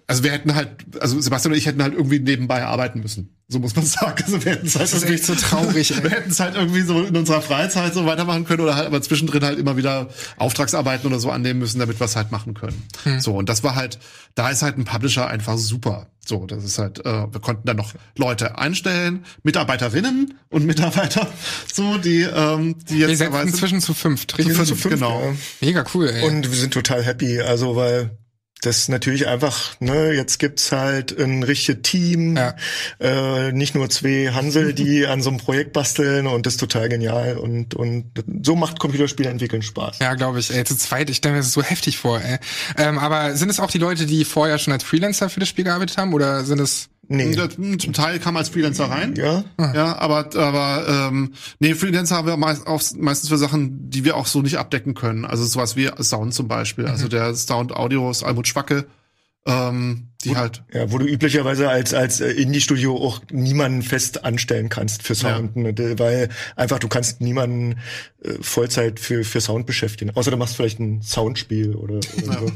also 0.06 0.22
wir 0.24 0.32
hätten 0.32 0.54
halt, 0.54 0.70
also 1.00 1.20
Sebastian 1.20 1.52
und 1.52 1.58
ich 1.58 1.66
hätten 1.66 1.82
halt 1.82 1.94
irgendwie 1.94 2.18
nebenbei 2.18 2.64
arbeiten 2.64 3.00
müssen. 3.00 3.36
So 3.48 3.58
muss 3.58 3.76
man 3.76 3.84
sagen. 3.86 4.22
Also 4.24 4.44
wir 4.44 4.52
hätten 4.52 4.66
es 4.66 4.74
halt 4.74 4.84
das 4.84 4.94
ist 4.94 5.08
echt 5.08 5.24
so 5.26 5.34
traurig. 5.34 5.92
wir 6.02 6.10
hätten 6.10 6.30
es 6.30 6.40
halt 6.40 6.54
irgendwie 6.54 6.82
so 6.82 7.02
in 7.02 7.16
unserer 7.16 7.42
Freizeit 7.42 7.94
so 7.94 8.06
weitermachen 8.06 8.44
können 8.44 8.62
oder 8.62 8.76
halt 8.76 8.86
aber 8.86 9.02
zwischendrin 9.02 9.44
halt 9.44 9.58
immer 9.58 9.76
wieder 9.76 10.08
Auftragsarbeiten 10.36 11.06
oder 11.06 11.20
so 11.20 11.30
annehmen 11.30 11.60
müssen, 11.60 11.78
damit 11.78 12.00
wir 12.00 12.04
es 12.04 12.16
halt 12.16 12.32
machen 12.32 12.54
können. 12.54 12.82
Hm. 13.04 13.20
So 13.20 13.34
und 13.36 13.48
das 13.48 13.62
war 13.62 13.74
halt, 13.74 13.98
da 14.34 14.50
ist 14.50 14.62
halt 14.62 14.78
ein 14.78 14.84
Publisher 14.84 15.26
einfach 15.26 15.58
super. 15.58 16.08
So, 16.24 16.46
das 16.46 16.62
ist 16.62 16.78
halt, 16.78 17.04
äh, 17.04 17.32
wir 17.32 17.40
konnten 17.40 17.66
dann 17.66 17.76
noch 17.76 17.94
Leute 18.16 18.56
einstellen, 18.56 19.24
Mitarbeiterinnen 19.42 20.34
und 20.50 20.64
Mitarbeiter, 20.64 21.26
so 21.72 21.98
die, 21.98 22.22
ähm, 22.22 22.76
die 22.88 22.98
jetzt 22.98 23.08
wir 23.08 23.16
sind 23.16 23.34
inzwischen 23.34 23.80
zu 23.80 23.92
fünf, 23.92 24.28
zu 24.28 24.36
fünf, 24.36 24.64
zu 24.64 24.76
fünf, 24.76 24.94
genau. 24.94 25.34
Mega 25.60 25.84
cool. 25.94 26.08
Ey. 26.08 26.24
Und 26.24 26.48
wir 26.48 26.56
sind 26.56 26.72
total 26.72 27.02
happy, 27.02 27.40
also 27.40 27.74
weil 27.74 28.16
das 28.62 28.78
ist 28.78 28.88
natürlich 28.88 29.26
einfach, 29.26 29.78
ne, 29.80 30.12
jetzt 30.12 30.38
gibt's 30.38 30.72
halt 30.72 31.18
ein 31.18 31.42
richtiges 31.42 31.82
Team, 31.82 32.36
ja. 32.36 32.54
äh, 33.00 33.52
nicht 33.52 33.74
nur 33.74 33.90
zwei 33.90 34.30
Hansel, 34.32 34.72
die 34.72 35.06
an 35.06 35.20
so 35.20 35.30
einem 35.30 35.38
Projekt 35.38 35.72
basteln 35.72 36.26
und 36.26 36.46
das 36.46 36.54
ist 36.54 36.60
total 36.60 36.88
genial 36.88 37.36
und 37.36 37.74
und 37.74 38.04
so 38.42 38.54
macht 38.54 38.78
Computerspiele 38.78 39.28
entwickeln 39.28 39.62
Spaß. 39.62 39.98
Ja, 40.00 40.14
glaube 40.14 40.38
ich. 40.38 40.54
Ey, 40.54 40.64
zu 40.64 40.76
zweit, 40.76 41.10
ich 41.10 41.16
stelle 41.16 41.34
mir 41.34 41.40
das 41.40 41.52
so 41.52 41.62
heftig 41.62 41.98
vor. 41.98 42.20
Ey. 42.20 42.38
Ähm, 42.78 42.98
aber 42.98 43.36
sind 43.36 43.50
es 43.50 43.58
auch 43.58 43.70
die 43.70 43.78
Leute, 43.78 44.06
die 44.06 44.24
vorher 44.24 44.58
schon 44.58 44.72
als 44.72 44.84
Freelancer 44.84 45.28
für 45.28 45.40
das 45.40 45.48
Spiel 45.48 45.64
gearbeitet 45.64 45.98
haben 45.98 46.14
oder 46.14 46.44
sind 46.44 46.60
es 46.60 46.88
Nee. 47.16 47.76
Zum 47.78 47.92
Teil 47.92 48.18
kam 48.18 48.36
als 48.36 48.48
Freelancer 48.48 48.86
rein. 48.86 49.14
Ja. 49.16 49.44
Ja, 49.58 49.98
aber, 49.98 50.34
aber 50.34 50.86
ähm, 50.88 51.32
nee, 51.58 51.74
Freelancer 51.74 52.16
haben 52.16 52.26
wir 52.26 52.36
meist, 52.36 52.66
auch, 52.66 52.82
meistens 52.96 53.28
für 53.28 53.38
Sachen, 53.38 53.90
die 53.90 54.04
wir 54.04 54.16
auch 54.16 54.26
so 54.26 54.40
nicht 54.40 54.58
abdecken 54.58 54.94
können. 54.94 55.24
Also 55.24 55.44
sowas 55.44 55.76
wie 55.76 55.90
Sound 56.00 56.34
zum 56.34 56.48
Beispiel. 56.48 56.86
Also 56.86 57.02
mhm. 57.02 57.02
Also 57.02 57.08
der 57.08 57.34
Sound 57.34 57.72
Audio 57.72 58.10
ist 58.10 58.22
Almut 58.22 58.48
Schwacke. 58.48 58.86
Ähm, 59.44 60.08
die 60.24 60.30
wo, 60.30 60.36
halt. 60.36 60.62
Ja, 60.72 60.92
wo 60.92 60.98
du 60.98 61.06
üblicherweise 61.06 61.68
als, 61.68 61.94
als 61.94 62.20
äh, 62.20 62.30
Indie-Studio 62.30 62.96
auch 62.96 63.20
niemanden 63.32 63.82
fest 63.82 64.24
anstellen 64.24 64.68
kannst 64.68 65.02
für 65.02 65.16
Sound, 65.16 65.56
ja. 65.56 65.62
ne, 65.62 65.98
weil 65.98 66.28
einfach 66.54 66.78
du 66.78 66.86
kannst 66.86 67.20
niemanden 67.20 67.80
äh, 68.22 68.34
Vollzeit 68.40 69.00
für, 69.00 69.24
für 69.24 69.40
Sound 69.40 69.66
beschäftigen. 69.66 70.12
Außer 70.14 70.30
du 70.30 70.36
machst 70.36 70.54
vielleicht 70.54 70.78
ein 70.78 71.02
Soundspiel 71.02 71.74
oder, 71.74 71.96
oder 72.22 72.32
ja. 72.32 72.38
so. 72.38 72.52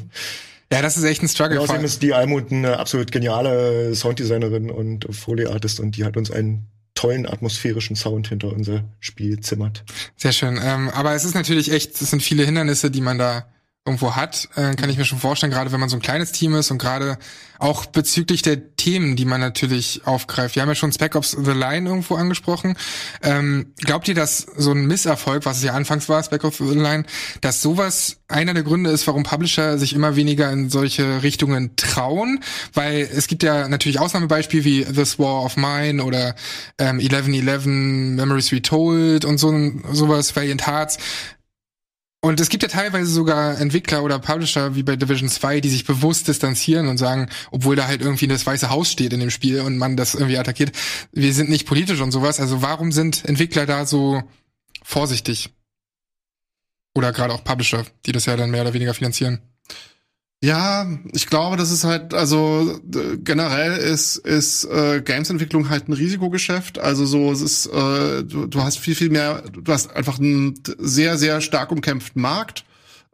Ja, 0.72 0.82
das 0.82 0.96
ist 0.96 1.04
echt 1.04 1.22
ein 1.22 1.28
Struggle. 1.28 1.60
Außerdem 1.60 1.84
ist 1.84 2.02
die 2.02 2.12
Almut 2.12 2.50
eine 2.50 2.78
absolut 2.78 3.12
geniale 3.12 3.94
Sounddesignerin 3.94 4.70
und 4.70 5.06
Folieartist 5.14 5.80
und 5.80 5.96
die 5.96 6.04
hat 6.04 6.16
uns 6.16 6.30
einen 6.30 6.66
tollen 6.94 7.26
atmosphärischen 7.26 7.94
Sound 7.94 8.28
hinter 8.28 8.52
unser 8.52 8.84
Spiel 9.00 9.38
zimmert. 9.40 9.84
Sehr 10.16 10.32
schön. 10.32 10.58
Ähm, 10.62 10.88
aber 10.90 11.14
es 11.14 11.24
ist 11.24 11.34
natürlich 11.34 11.70
echt, 11.70 12.00
es 12.00 12.10
sind 12.10 12.22
viele 12.22 12.44
Hindernisse, 12.44 12.90
die 12.90 13.02
man 13.02 13.18
da 13.18 13.46
irgendwo 13.86 14.16
hat, 14.16 14.48
äh, 14.56 14.74
kann 14.74 14.90
ich 14.90 14.98
mir 14.98 15.04
schon 15.04 15.18
vorstellen, 15.18 15.52
gerade 15.52 15.72
wenn 15.72 15.80
man 15.80 15.88
so 15.88 15.96
ein 15.96 16.02
kleines 16.02 16.32
Team 16.32 16.54
ist 16.54 16.70
und 16.70 16.78
gerade 16.78 17.18
auch 17.58 17.86
bezüglich 17.86 18.42
der 18.42 18.76
Themen, 18.76 19.16
die 19.16 19.24
man 19.24 19.40
natürlich 19.40 20.02
aufgreift. 20.04 20.54
Wir 20.54 20.62
haben 20.62 20.68
ja 20.68 20.74
schon 20.74 20.92
Spec 20.92 21.14
Ops 21.14 21.30
The 21.30 21.52
Line 21.52 21.88
irgendwo 21.88 22.16
angesprochen. 22.16 22.76
Ähm, 23.22 23.72
glaubt 23.78 24.08
ihr, 24.08 24.14
dass 24.14 24.38
so 24.56 24.72
ein 24.72 24.86
Misserfolg, 24.86 25.46
was 25.46 25.58
es 25.58 25.64
ja 25.64 25.72
anfangs 25.72 26.08
war, 26.08 26.22
Spec 26.22 26.44
Ops 26.44 26.58
The 26.58 26.74
Line, 26.74 27.04
dass 27.40 27.62
sowas 27.62 28.18
einer 28.28 28.54
der 28.54 28.62
Gründe 28.64 28.90
ist, 28.90 29.06
warum 29.06 29.22
Publisher 29.22 29.78
sich 29.78 29.92
immer 29.92 30.16
weniger 30.16 30.50
in 30.50 30.68
solche 30.68 31.22
Richtungen 31.22 31.76
trauen? 31.76 32.40
Weil 32.74 33.08
es 33.12 33.26
gibt 33.26 33.42
ja 33.42 33.68
natürlich 33.68 34.00
Ausnahmebeispiele 34.00 34.64
wie 34.64 34.84
This 34.84 35.18
War 35.18 35.42
of 35.42 35.56
Mine 35.56 36.04
oder 36.04 36.34
ähm, 36.78 36.98
1111, 36.98 37.66
Memories 37.66 38.52
Retold 38.52 39.24
und 39.24 39.38
so 39.38 39.46
sowas, 39.92 40.34
Valiant 40.34 40.66
Hearts, 40.66 40.98
und 42.26 42.40
es 42.40 42.48
gibt 42.48 42.64
ja 42.64 42.68
teilweise 42.68 43.08
sogar 43.08 43.60
Entwickler 43.60 44.02
oder 44.02 44.18
Publisher 44.18 44.74
wie 44.74 44.82
bei 44.82 44.96
Division 44.96 45.28
2, 45.28 45.60
die 45.60 45.68
sich 45.68 45.84
bewusst 45.84 46.26
distanzieren 46.26 46.88
und 46.88 46.98
sagen, 46.98 47.28
obwohl 47.52 47.76
da 47.76 47.86
halt 47.86 48.00
irgendwie 48.00 48.26
das 48.26 48.44
Weiße 48.44 48.68
Haus 48.68 48.90
steht 48.90 49.12
in 49.12 49.20
dem 49.20 49.30
Spiel 49.30 49.60
und 49.60 49.78
man 49.78 49.96
das 49.96 50.14
irgendwie 50.16 50.36
attackiert, 50.36 50.72
wir 51.12 51.32
sind 51.32 51.48
nicht 51.50 51.68
politisch 51.68 52.00
und 52.00 52.10
sowas. 52.10 52.40
Also 52.40 52.62
warum 52.62 52.90
sind 52.90 53.24
Entwickler 53.26 53.64
da 53.64 53.86
so 53.86 54.24
vorsichtig? 54.82 55.50
Oder 56.96 57.12
gerade 57.12 57.32
auch 57.32 57.44
Publisher, 57.44 57.86
die 58.06 58.12
das 58.12 58.26
ja 58.26 58.36
dann 58.36 58.50
mehr 58.50 58.62
oder 58.62 58.74
weniger 58.74 58.94
finanzieren. 58.94 59.40
Ja, 60.42 60.86
ich 61.12 61.26
glaube, 61.28 61.56
das 61.56 61.70
ist 61.70 61.84
halt, 61.84 62.12
also 62.12 62.78
generell 63.24 63.78
ist, 63.78 64.16
ist 64.16 64.64
äh, 64.64 65.00
Gamesentwicklung 65.00 65.70
halt 65.70 65.88
ein 65.88 65.94
Risikogeschäft. 65.94 66.78
Also 66.78 67.06
so, 67.06 67.32
es 67.32 67.40
ist, 67.40 67.66
äh, 67.66 68.22
du, 68.22 68.46
du 68.46 68.62
hast 68.62 68.78
viel, 68.78 68.94
viel 68.94 69.08
mehr, 69.08 69.42
du 69.50 69.72
hast 69.72 69.90
einfach 69.96 70.18
einen 70.18 70.54
sehr, 70.78 71.16
sehr 71.16 71.40
stark 71.40 71.72
umkämpften 71.72 72.20
Markt. 72.20 72.64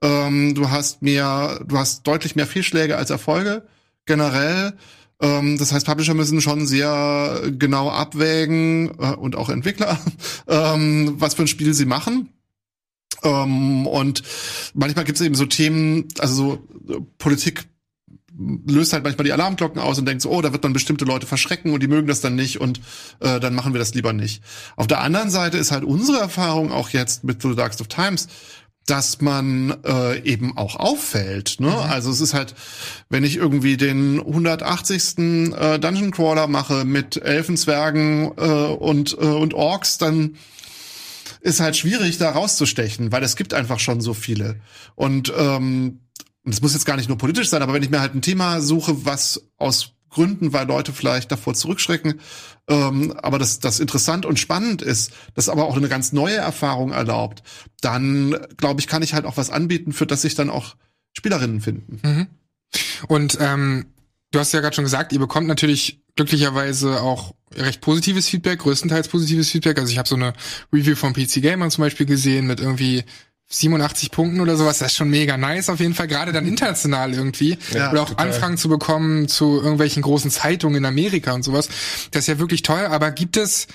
Ähm, 0.03 0.55
du 0.55 0.71
hast 0.71 1.03
mehr, 1.03 1.65
du 1.65 1.79
hast 1.79 2.07
deutlich 2.07 2.35
mehr 2.35 2.47
Fehlschläge 2.47 2.97
als 2.97 3.11
Erfolge 3.11 3.63
generell. 4.05 4.75
Ähm, 5.21 5.59
das 5.59 5.73
heißt, 5.73 5.87
Publisher 5.87 6.15
müssen 6.15 6.41
schon 6.41 6.67
sehr 6.67 7.41
genau 7.57 7.89
abwägen 7.89 8.99
äh, 8.99 9.15
und 9.15 9.37
auch 9.37 9.49
Entwickler, 9.49 9.99
ähm, 10.49 11.15
was 11.19 11.35
für 11.35 11.43
ein 11.43 11.49
Spiel 11.49 11.73
sie 11.73 11.87
machen. 11.87 12.31
Ähm, 13.23 13.87
und 13.87 14.23
manchmal 14.75 15.05
gibt 15.05 15.21
es 15.21 15.25
eben 15.25 15.37
so 15.37 15.47
Themen, 15.47 16.09
also 16.19 16.35
so 16.35 16.69
Politik 17.19 17.67
löst 18.67 18.93
halt 18.93 19.05
manchmal 19.05 19.25
die 19.25 19.33
Alarmglocken 19.33 19.81
aus 19.81 19.99
und 19.99 20.07
denkt 20.07 20.23
so, 20.23 20.31
oh, 20.31 20.41
da 20.41 20.53
wird 20.53 20.63
man 20.63 20.73
bestimmte 20.73 21.05
Leute 21.05 21.27
verschrecken 21.27 21.73
und 21.73 21.83
die 21.83 21.89
mögen 21.89 22.07
das 22.07 22.21
dann 22.21 22.35
nicht 22.35 22.61
und 22.61 22.81
äh, 23.21 23.41
dann 23.41 23.55
machen 23.55 23.75
wir 23.75 23.79
das 23.79 23.95
lieber 23.95 24.13
nicht. 24.13 24.43
Auf 24.77 24.87
der 24.87 25.01
anderen 25.01 25.31
Seite 25.31 25.59
ist 25.59 25.71
halt 25.71 25.85
unsere 25.85 26.19
Erfahrung 26.19 26.73
auch 26.73 26.91
jetzt 26.91 27.25
mit 27.25 27.43
The 27.43 27.55
Darkest 27.55 27.81
of 27.81 27.89
Times, 27.89 28.29
dass 28.87 29.21
man 29.21 29.77
äh, 29.85 30.21
eben 30.23 30.57
auch 30.57 30.77
auffällt. 30.77 31.61
Ne? 31.61 31.69
Mhm. 31.69 31.75
Also 31.75 32.11
es 32.11 32.21
ist 32.21 32.35
halt, 32.35 32.55
wenn 33.11 33.23
ich 33.23 33.37
irgendwie 33.37 33.77
den 33.77 34.19
180. 34.19 35.19
Äh, 35.19 35.79
Dungeon 35.79 36.11
Crawler 36.11 36.49
mache 36.49 36.85
mit 36.85 37.17
Elfenzwergen 37.17 38.33
äh, 38.37 38.41
und, 38.41 39.13
äh, 39.13 39.25
und 39.25 39.55
Orks, 39.55 39.99
dann 39.99 40.37
ist 41.41 41.61
halt 41.61 41.77
schwierig, 41.77 42.19
da 42.19 42.31
rauszustechen, 42.31 43.13
weil 43.13 43.23
es 43.23 43.37
gibt 43.37 43.55
einfach 43.55 43.79
schon 43.79 44.01
so 44.01 44.15
viele. 44.15 44.57
Und 44.95 45.33
ähm, 45.37 46.01
es 46.45 46.61
muss 46.61 46.75
jetzt 46.75 46.87
gar 46.87 46.97
nicht 46.97 47.09
nur 47.09 47.19
politisch 47.19 47.49
sein, 47.49 47.63
aber 47.63 47.73
wenn 47.73 47.83
ich 47.83 47.91
mir 47.91 48.01
halt 48.01 48.15
ein 48.15 48.23
Thema 48.23 48.61
suche, 48.61 49.05
was 49.05 49.49
aus 49.59 49.93
Gründen, 50.11 50.53
weil 50.53 50.67
Leute 50.67 50.93
vielleicht 50.93 51.33
davor 51.33 51.55
zurückschrecken, 51.55 52.21
ähm, 52.69 53.13
aber 53.23 53.39
das, 53.39 53.61
das 53.61 53.81
interessant 53.81 54.27
und 54.27 54.39
spannend 54.39 54.83
ist, 54.83 55.13
das 55.35 55.49
aber 55.49 55.65
auch 55.65 55.77
eine 55.77 55.89
ganz 55.89 56.13
neue 56.13 56.37
Erfahrung 56.37 56.93
erlaubt, 56.93 57.43
dann 57.81 58.37
glaube 58.57 58.81
ich, 58.81 58.87
kann 58.87 59.03
ich 59.03 59.15
halt 59.15 59.25
auch 59.25 59.37
was 59.37 59.51
anbieten, 59.51 59.93
für 59.93 60.07
das 60.07 60.23
sich 60.23 60.35
dann 60.35 60.51
auch 60.51 60.77
Spielerinnen 61.17 61.61
finden. 61.61 62.01
Mhm. 62.03 62.27
Und 63.09 63.39
ähm, 63.41 63.87
du 64.31 64.39
hast 64.39 64.53
ja 64.53 64.61
gerade 64.61 64.75
schon 64.75 64.85
gesagt, 64.85 65.13
ihr 65.13 65.19
bekommt 65.19 65.47
natürlich 65.47 66.03
glücklicherweise 66.17 67.01
auch 67.01 67.35
recht 67.55 67.81
positives 67.81 68.29
Feedback, 68.29 68.61
größtenteils 68.61 69.09
positives 69.09 69.51
Feedback. 69.51 69.79
Also 69.79 69.91
ich 69.91 69.99
habe 69.99 70.09
so 70.09 70.17
eine 70.17 70.35
Review 70.73 70.97
vom 70.97 71.13
PC 71.13 71.43
Gamer 71.43 71.71
zum 71.71 71.83
Beispiel 71.83 72.07
gesehen 72.07 72.47
mit 72.47 72.61
irgendwie 72.61 73.05
87 73.53 74.11
Punkten 74.11 74.41
oder 74.41 74.57
sowas, 74.57 74.79
das 74.79 74.93
ist 74.93 74.97
schon 74.97 75.11
mega 75.11 75.37
nice 75.37 75.69
auf 75.69 75.79
jeden 75.79 75.95
Fall, 75.95 76.09
gerade 76.09 76.33
dann 76.33 76.47
international 76.47 77.13
irgendwie. 77.13 77.59
Ja, 77.73 77.91
oder 77.91 78.03
auch 78.03 78.09
total. 78.09 78.29
Anfragen 78.29 78.57
zu 78.57 78.69
bekommen 78.69 79.29
zu 79.29 79.61
irgendwelchen 79.61 80.03
großen 80.03 80.31
Zeitungen 80.31 80.77
in 80.77 80.87
Amerika 80.87 81.33
und 81.33 81.43
sowas. 81.43 81.69
Das 82.11 82.23
ist 82.23 82.29
ja 82.29 82.39
wirklich 82.39 82.63
toll, 82.63 82.87
aber 82.87 83.11
gibt 83.11 83.37
es, 83.37 83.67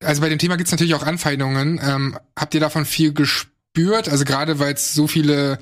also 0.00 0.20
bei 0.20 0.28
dem 0.28 0.38
Thema 0.38 0.56
gibt 0.56 0.68
es 0.68 0.72
natürlich 0.72 0.94
auch 0.94 1.02
Anfeindungen. 1.02 1.80
Ähm, 1.82 2.18
habt 2.36 2.54
ihr 2.54 2.60
davon 2.60 2.84
viel 2.84 3.12
gespürt? 3.12 4.08
Also 4.08 4.24
gerade 4.24 4.60
weil 4.60 4.74
es 4.74 4.94
so 4.94 5.08
viele 5.08 5.58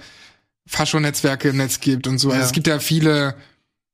Fascho-Netzwerke 0.66 1.48
im 1.48 1.56
Netz 1.56 1.80
gibt 1.80 2.06
und 2.06 2.18
so. 2.18 2.28
Also 2.28 2.40
ja. 2.40 2.46
es 2.46 2.52
gibt 2.52 2.66
ja 2.66 2.80
viele, 2.80 3.34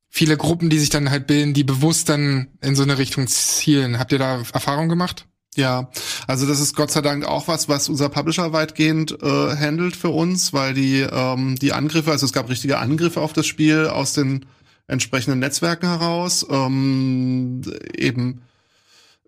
viele 0.08 0.36
Gruppen, 0.36 0.68
die 0.68 0.80
sich 0.80 0.90
dann 0.90 1.10
halt 1.10 1.28
bilden, 1.28 1.54
die 1.54 1.64
bewusst 1.64 2.08
dann 2.08 2.48
in 2.60 2.74
so 2.74 2.82
eine 2.82 2.98
Richtung 2.98 3.28
zielen. 3.28 4.00
Habt 4.00 4.10
ihr 4.10 4.18
da 4.18 4.42
Erfahrung 4.52 4.88
gemacht? 4.88 5.26
Ja, 5.54 5.90
also 6.26 6.46
das 6.46 6.60
ist 6.60 6.74
Gott 6.74 6.90
sei 6.90 7.02
Dank 7.02 7.26
auch 7.26 7.46
was, 7.46 7.68
was 7.68 7.90
unser 7.90 8.08
Publisher 8.08 8.54
weitgehend 8.54 9.18
äh, 9.22 9.56
handelt 9.56 9.96
für 9.96 10.08
uns, 10.08 10.54
weil 10.54 10.72
die 10.72 11.00
ähm, 11.00 11.56
die 11.56 11.74
Angriffe, 11.74 12.10
also 12.10 12.24
es 12.24 12.32
gab 12.32 12.48
richtige 12.48 12.78
Angriffe 12.78 13.20
auf 13.20 13.34
das 13.34 13.46
Spiel 13.46 13.86
aus 13.86 14.14
den 14.14 14.46
entsprechenden 14.86 15.40
Netzwerken 15.40 15.86
heraus, 15.86 16.46
ähm, 16.48 17.60
eben 17.94 18.42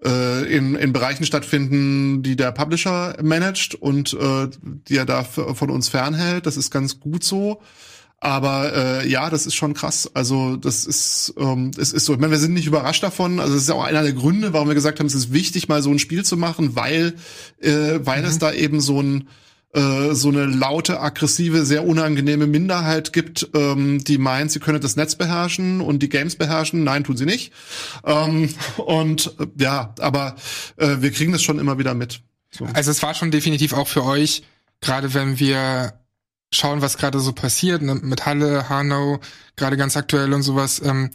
äh, 0.02 0.44
in, 0.54 0.74
in 0.74 0.92
Bereichen 0.94 1.24
stattfinden, 1.24 2.22
die 2.22 2.36
der 2.36 2.52
Publisher 2.52 3.16
managt 3.22 3.74
und 3.74 4.14
äh, 4.14 4.48
die 4.88 4.96
er 4.96 5.06
da 5.06 5.24
von 5.24 5.70
uns 5.70 5.88
fernhält. 5.88 6.46
Das 6.46 6.56
ist 6.56 6.70
ganz 6.70 7.00
gut 7.00 7.22
so. 7.22 7.60
Aber 8.20 8.72
äh, 8.74 9.08
ja, 9.08 9.28
das 9.28 9.44
ist 9.44 9.54
schon 9.54 9.74
krass. 9.74 10.10
Also 10.14 10.56
das 10.56 10.86
ist, 10.86 11.34
ähm, 11.36 11.72
es 11.76 11.92
ist 11.92 12.06
so. 12.06 12.14
Ich 12.14 12.18
meine, 12.18 12.30
wir 12.30 12.38
sind 12.38 12.54
nicht 12.54 12.66
überrascht 12.66 13.02
davon. 13.02 13.38
Also 13.38 13.54
es 13.54 13.64
ist 13.64 13.70
auch 13.70 13.84
einer 13.84 14.02
der 14.02 14.14
Gründe, 14.14 14.52
warum 14.52 14.68
wir 14.68 14.74
gesagt 14.74 14.98
haben, 14.98 15.06
es 15.06 15.14
ist 15.14 15.32
wichtig, 15.32 15.68
mal 15.68 15.82
so 15.82 15.90
ein 15.90 15.98
Spiel 15.98 16.24
zu 16.24 16.36
machen, 16.36 16.74
weil 16.74 17.14
äh, 17.60 18.00
weil 18.00 18.22
mhm. 18.22 18.28
es 18.28 18.38
da 18.38 18.52
eben 18.52 18.80
so 18.80 19.02
ein 19.02 19.28
äh, 19.74 20.14
so 20.14 20.28
eine 20.28 20.46
laute, 20.46 21.00
aggressive, 21.00 21.66
sehr 21.66 21.84
unangenehme 21.84 22.46
Minderheit 22.46 23.12
gibt, 23.12 23.50
ähm, 23.54 24.04
die 24.04 24.18
meint, 24.18 24.52
sie 24.52 24.60
könne 24.60 24.78
das 24.78 24.94
Netz 24.94 25.16
beherrschen 25.16 25.80
und 25.80 26.00
die 26.00 26.08
Games 26.08 26.36
beherrschen. 26.36 26.84
Nein, 26.84 27.02
tun 27.02 27.16
sie 27.16 27.26
nicht. 27.26 27.52
Ähm, 28.04 28.54
und 28.76 29.34
äh, 29.40 29.46
ja, 29.58 29.92
aber 29.98 30.36
äh, 30.76 30.98
wir 31.00 31.10
kriegen 31.10 31.32
das 31.32 31.42
schon 31.42 31.58
immer 31.58 31.76
wieder 31.76 31.94
mit. 31.94 32.20
So. 32.52 32.66
Also 32.72 32.92
es 32.92 33.02
war 33.02 33.14
schon 33.14 33.32
definitiv 33.32 33.72
auch 33.72 33.88
für 33.88 34.04
euch, 34.04 34.44
gerade 34.80 35.12
wenn 35.12 35.40
wir 35.40 35.94
schauen, 36.54 36.82
was 36.82 36.98
gerade 36.98 37.20
so 37.20 37.32
passiert, 37.32 37.82
ne, 37.82 37.94
mit 37.94 38.26
Halle, 38.26 38.68
Hanau, 38.68 39.20
gerade 39.56 39.76
ganz 39.76 39.96
aktuell 39.96 40.32
und 40.32 40.42
sowas, 40.42 40.80
ähm, 40.84 41.10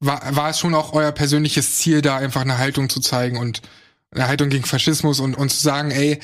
war, 0.00 0.34
war 0.34 0.50
es 0.50 0.58
schon 0.58 0.74
auch 0.74 0.92
euer 0.92 1.12
persönliches 1.12 1.76
Ziel, 1.76 2.02
da 2.02 2.16
einfach 2.16 2.40
eine 2.40 2.58
Haltung 2.58 2.88
zu 2.88 3.00
zeigen 3.00 3.36
und 3.36 3.62
eine 4.10 4.28
Haltung 4.28 4.50
gegen 4.50 4.64
Faschismus 4.64 5.20
und, 5.20 5.36
und 5.36 5.50
zu 5.50 5.60
sagen, 5.60 5.90
ey, 5.90 6.18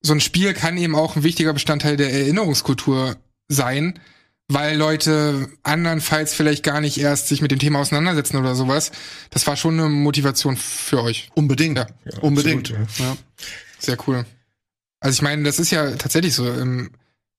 so 0.00 0.12
ein 0.12 0.20
Spiel 0.20 0.54
kann 0.54 0.76
eben 0.76 0.94
auch 0.94 1.16
ein 1.16 1.24
wichtiger 1.24 1.52
Bestandteil 1.52 1.96
der 1.96 2.12
Erinnerungskultur 2.12 3.16
sein, 3.48 3.98
weil 4.46 4.76
Leute 4.76 5.48
andernfalls 5.62 6.34
vielleicht 6.34 6.62
gar 6.62 6.80
nicht 6.80 6.98
erst 6.98 7.28
sich 7.28 7.42
mit 7.42 7.50
dem 7.50 7.58
Thema 7.58 7.80
auseinandersetzen 7.80 8.36
oder 8.36 8.54
sowas. 8.54 8.92
Das 9.30 9.46
war 9.46 9.56
schon 9.56 9.78
eine 9.78 9.88
Motivation 9.88 10.56
für 10.56 11.02
euch. 11.02 11.30
Unbedingt. 11.34 11.78
Ja, 11.78 11.86
ja 12.04 12.18
unbedingt. 12.20 12.70
Absolut, 12.70 12.98
ja. 12.98 13.04
ja. 13.04 13.16
Sehr 13.78 13.98
cool. 14.06 14.24
Also 15.00 15.16
ich 15.16 15.22
meine, 15.22 15.42
das 15.42 15.58
ist 15.58 15.70
ja 15.70 15.92
tatsächlich 15.92 16.34
so. 16.34 16.50
Im, 16.50 16.90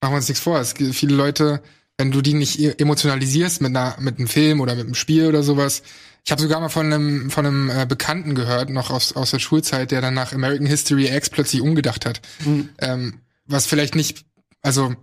machen 0.02 0.14
wir 0.14 0.18
uns 0.18 0.30
nichts 0.30 0.44
vor. 0.44 0.60
Es 0.60 0.76
gibt 0.76 0.96
viele 0.96 1.16
Leute, 1.16 1.62
wenn 1.98 2.12
du 2.12 2.22
die 2.22 2.34
nicht 2.34 2.60
e- 2.60 2.76
emotionalisierst 2.78 3.62
mit 3.62 3.76
einer, 3.76 3.96
mit 4.00 4.18
einem 4.18 4.28
Film 4.28 4.62
oder 4.62 4.76
mit 4.76 4.86
einem 4.86 4.96
Spiel 4.96 5.28
oder 5.28 5.44
sowas. 5.44 5.84
Ich 6.26 6.32
habe 6.32 6.42
sogar 6.42 6.60
mal 6.60 6.70
von 6.70 6.86
einem, 6.86 7.30
von 7.30 7.46
einem 7.46 7.70
äh, 7.70 7.86
Bekannten 7.86 8.36
gehört, 8.36 8.70
noch 8.70 8.90
aus, 8.90 9.14
aus 9.14 9.32
der 9.32 9.40
Schulzeit, 9.40 9.92
der 9.92 10.02
dann 10.02 10.14
nach 10.14 10.34
American 10.34 10.68
History 10.68 11.08
X 11.08 11.30
plötzlich 11.30 11.62
umgedacht 11.62 12.06
hat. 12.06 12.22
Mhm. 12.46 12.70
Ähm, 12.80 13.22
was 13.46 13.66
vielleicht 13.66 13.96
nicht, 13.96 14.26
also 14.62 14.94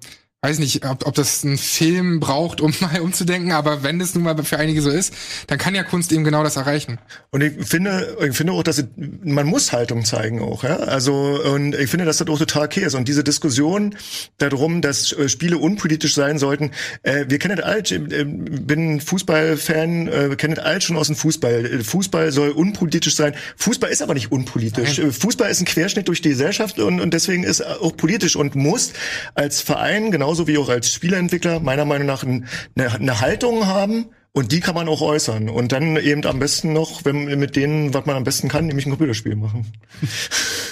weiß 0.47 0.61
nicht, 0.61 0.84
ob, 0.84 1.07
ob 1.07 1.14
das 1.14 1.42
ein 1.42 1.59
Film 1.59 2.20
braucht, 2.20 2.61
um 2.61 2.72
mal 2.80 3.01
umzudenken, 3.01 3.53
aber 3.53 3.82
wenn 3.82 3.99
das 3.99 4.14
nun 4.14 4.24
mal 4.24 4.36
für 4.44 4.59
einige 4.59 4.80
so 4.80 4.90
ist, 4.90 5.12
dann 5.49 5.59
kann 5.59 5.74
ja 5.74 5.82
Kunst 5.82 6.12
eben 6.12 6.22
genau 6.22 6.44
das 6.44 6.57
erreichen. 6.57 6.99
Und 7.30 7.42
ich 7.42 7.66
finde, 7.66 8.16
ich 8.20 8.36
finde 8.36 8.53
auch, 8.53 8.62
dass 8.62 8.78
es, 8.78 8.84
man 8.97 9.47
muss 9.47 9.72
Haltung 9.72 10.05
zeigen 10.05 10.40
auch, 10.40 10.62
ja. 10.62 10.76
Also 10.76 11.40
und 11.53 11.74
ich 11.74 11.90
finde, 11.90 12.05
dass 12.05 12.18
das 12.18 12.28
auch 12.28 12.38
total 12.38 12.66
okay 12.66 12.84
ist. 12.84 12.94
Und 12.94 13.09
diese 13.09 13.24
Diskussion 13.24 13.97
darum, 14.38 14.82
dass 14.82 15.12
äh, 15.12 15.28
Spiele 15.28 15.59
unpolitisch 15.59 16.14
sein 16.14 16.38
sollten, 16.38 16.70
äh, 17.03 17.24
wir 17.28 17.38
kennen 17.38 17.57
das 17.57 17.66
alt, 17.66 17.90
ich 17.90 18.01
äh, 18.12 18.24
bin 18.24 19.01
Fußballfan, 19.01 20.09
äh, 20.09 20.28
wir 20.30 20.36
kennen 20.36 20.55
das 20.55 20.64
alt 20.64 20.84
schon 20.84 20.97
aus 20.97 21.09
dem 21.09 21.16
Fußball. 21.16 21.82
Fußball 21.82 22.30
soll 22.30 22.51
unpolitisch 22.51 23.16
sein. 23.16 23.34
Fußball 23.57 23.90
ist 23.90 24.03
aber 24.03 24.14
nicht 24.14 24.30
unpolitisch. 24.30 24.99
Nein. 24.99 25.12
Fußball 25.12 25.51
ist 25.51 25.61
ein 25.61 25.66
Querschnitt 25.66 26.07
durch 26.07 26.22
die 26.22 26.30
Gesellschaft 26.30 26.78
und, 26.78 27.01
und 27.01 27.12
deswegen 27.12 27.42
ist 27.42 27.66
auch 27.66 27.97
politisch 27.97 28.36
und 28.36 28.55
muss 28.55 28.92
als 29.34 29.61
Verein 29.61 30.11
genauso 30.12 30.36
genauso 30.37 30.47
wie 30.47 30.59
auch 30.59 30.68
als 30.68 30.93
Spieleentwickler 30.93 31.61
meiner 31.61 31.84
Meinung 31.84 32.07
nach 32.07 32.22
eine, 32.22 32.45
eine 32.76 33.20
Haltung 33.20 33.66
haben, 33.66 34.07
und 34.32 34.53
die 34.53 34.61
kann 34.61 34.74
man 34.74 34.87
auch 34.87 35.01
äußern. 35.01 35.49
Und 35.49 35.72
dann 35.72 35.97
eben 35.97 36.22
am 36.26 36.39
besten 36.39 36.74
noch, 36.74 37.07
wenn 37.07 37.24
mit 37.39 37.57
denen, 37.57 37.95
was 37.95 38.05
man 38.05 38.16
am 38.16 38.24
besten 38.24 38.51
kann, 38.51 38.66
nämlich 38.66 38.84
ein 38.84 38.91
Computerspiel 38.91 39.34
machen. 39.34 39.66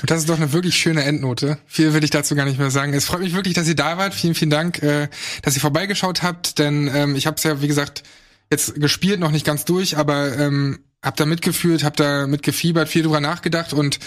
Das 0.06 0.18
ist 0.18 0.28
doch 0.28 0.36
eine 0.36 0.52
wirklich 0.52 0.76
schöne 0.76 1.02
Endnote. 1.02 1.56
Viel 1.66 1.94
will 1.94 2.04
ich 2.04 2.10
dazu 2.10 2.34
gar 2.34 2.44
nicht 2.44 2.58
mehr 2.58 2.70
sagen. 2.70 2.92
Es 2.92 3.06
freut 3.06 3.20
mich 3.20 3.32
wirklich, 3.32 3.54
dass 3.54 3.66
ihr 3.66 3.74
da 3.74 3.96
wart. 3.96 4.12
Vielen, 4.12 4.34
vielen 4.34 4.50
Dank, 4.50 4.82
äh, 4.82 5.08
dass 5.40 5.54
ihr 5.54 5.62
vorbeigeschaut 5.62 6.22
habt. 6.22 6.58
Denn 6.58 6.90
ähm, 6.94 7.16
ich 7.16 7.26
habe 7.26 7.36
es 7.36 7.42
ja, 7.42 7.62
wie 7.62 7.68
gesagt, 7.68 8.02
jetzt 8.50 8.74
gespielt, 8.74 9.18
noch 9.18 9.30
nicht 9.30 9.46
ganz 9.46 9.64
durch, 9.64 9.96
aber 9.96 10.36
ähm, 10.36 10.80
hab 11.02 11.16
da 11.16 11.24
mitgefühlt, 11.24 11.84
hab 11.84 11.96
da 11.96 12.26
mitgefiebert, 12.26 12.90
viel 12.90 13.02
drüber 13.02 13.20
nachgedacht 13.20 13.72
und 13.72 13.98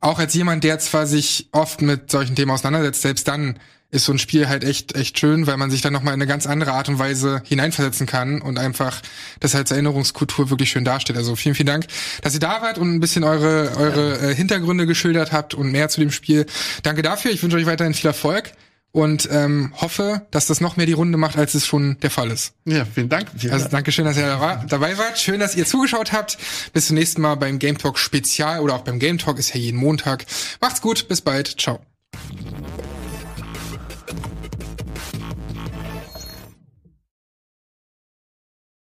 auch 0.00 0.18
als 0.18 0.34
jemand, 0.34 0.64
der 0.64 0.80
zwar 0.80 1.06
sich 1.06 1.48
oft 1.52 1.80
mit 1.80 2.10
solchen 2.10 2.34
Themen 2.34 2.50
auseinandersetzt, 2.50 3.02
selbst 3.02 3.28
dann 3.28 3.60
ist 3.90 4.04
so 4.04 4.12
ein 4.12 4.18
Spiel 4.18 4.48
halt 4.48 4.64
echt, 4.64 4.94
echt 4.94 5.18
schön, 5.18 5.46
weil 5.46 5.56
man 5.56 5.70
sich 5.70 5.80
dann 5.80 5.92
nochmal 5.92 6.14
in 6.14 6.20
eine 6.20 6.26
ganz 6.28 6.46
andere 6.46 6.72
Art 6.72 6.88
und 6.88 6.98
Weise 6.98 7.42
hineinversetzen 7.44 8.06
kann 8.06 8.42
und 8.42 8.58
einfach 8.58 9.00
das 9.40 9.54
als 9.54 9.70
Erinnerungskultur 9.70 10.50
wirklich 10.50 10.70
schön 10.70 10.84
darstellt. 10.84 11.16
Also 11.16 11.36
vielen, 11.36 11.54
vielen 11.54 11.66
Dank, 11.66 11.86
dass 12.22 12.34
ihr 12.34 12.40
da 12.40 12.62
wart 12.62 12.78
und 12.78 12.94
ein 12.94 13.00
bisschen 13.00 13.24
eure, 13.24 13.76
eure 13.76 14.30
äh, 14.30 14.34
Hintergründe 14.34 14.86
geschildert 14.86 15.32
habt 15.32 15.54
und 15.54 15.70
mehr 15.70 15.88
zu 15.88 16.00
dem 16.00 16.10
Spiel. 16.10 16.46
Danke 16.82 17.02
dafür. 17.02 17.30
Ich 17.30 17.42
wünsche 17.42 17.56
euch 17.56 17.66
weiterhin 17.66 17.94
viel 17.94 18.08
Erfolg 18.08 18.52
und 18.96 19.28
ähm, 19.30 19.74
hoffe, 19.76 20.26
dass 20.30 20.46
das 20.46 20.62
noch 20.62 20.76
mehr 20.78 20.86
die 20.86 20.94
Runde 20.94 21.18
macht, 21.18 21.36
als 21.36 21.54
es 21.54 21.66
schon 21.66 21.98
der 22.00 22.10
Fall 22.10 22.30
ist. 22.30 22.54
Ja, 22.64 22.86
vielen 22.86 23.10
Dank. 23.10 23.28
Vielen 23.36 23.52
also 23.52 23.68
danke 23.68 23.92
schön, 23.92 24.06
dass 24.06 24.16
ihr 24.16 24.64
dabei 24.68 24.96
wart. 24.96 25.18
Schön, 25.18 25.38
dass 25.38 25.54
ihr 25.54 25.66
zugeschaut 25.66 26.12
habt. 26.12 26.38
Bis 26.72 26.86
zum 26.86 26.96
nächsten 26.96 27.20
Mal 27.20 27.34
beim 27.34 27.58
Game 27.58 27.76
Talk 27.76 27.98
Spezial 27.98 28.60
oder 28.60 28.74
auch 28.74 28.82
beim 28.82 28.98
Game 28.98 29.18
Talk 29.18 29.38
ist 29.38 29.54
ja 29.54 29.60
jeden 29.60 29.78
Montag. 29.78 30.24
Macht's 30.62 30.80
gut, 30.80 31.08
bis 31.08 31.20
bald. 31.20 31.60
Ciao. 31.60 31.80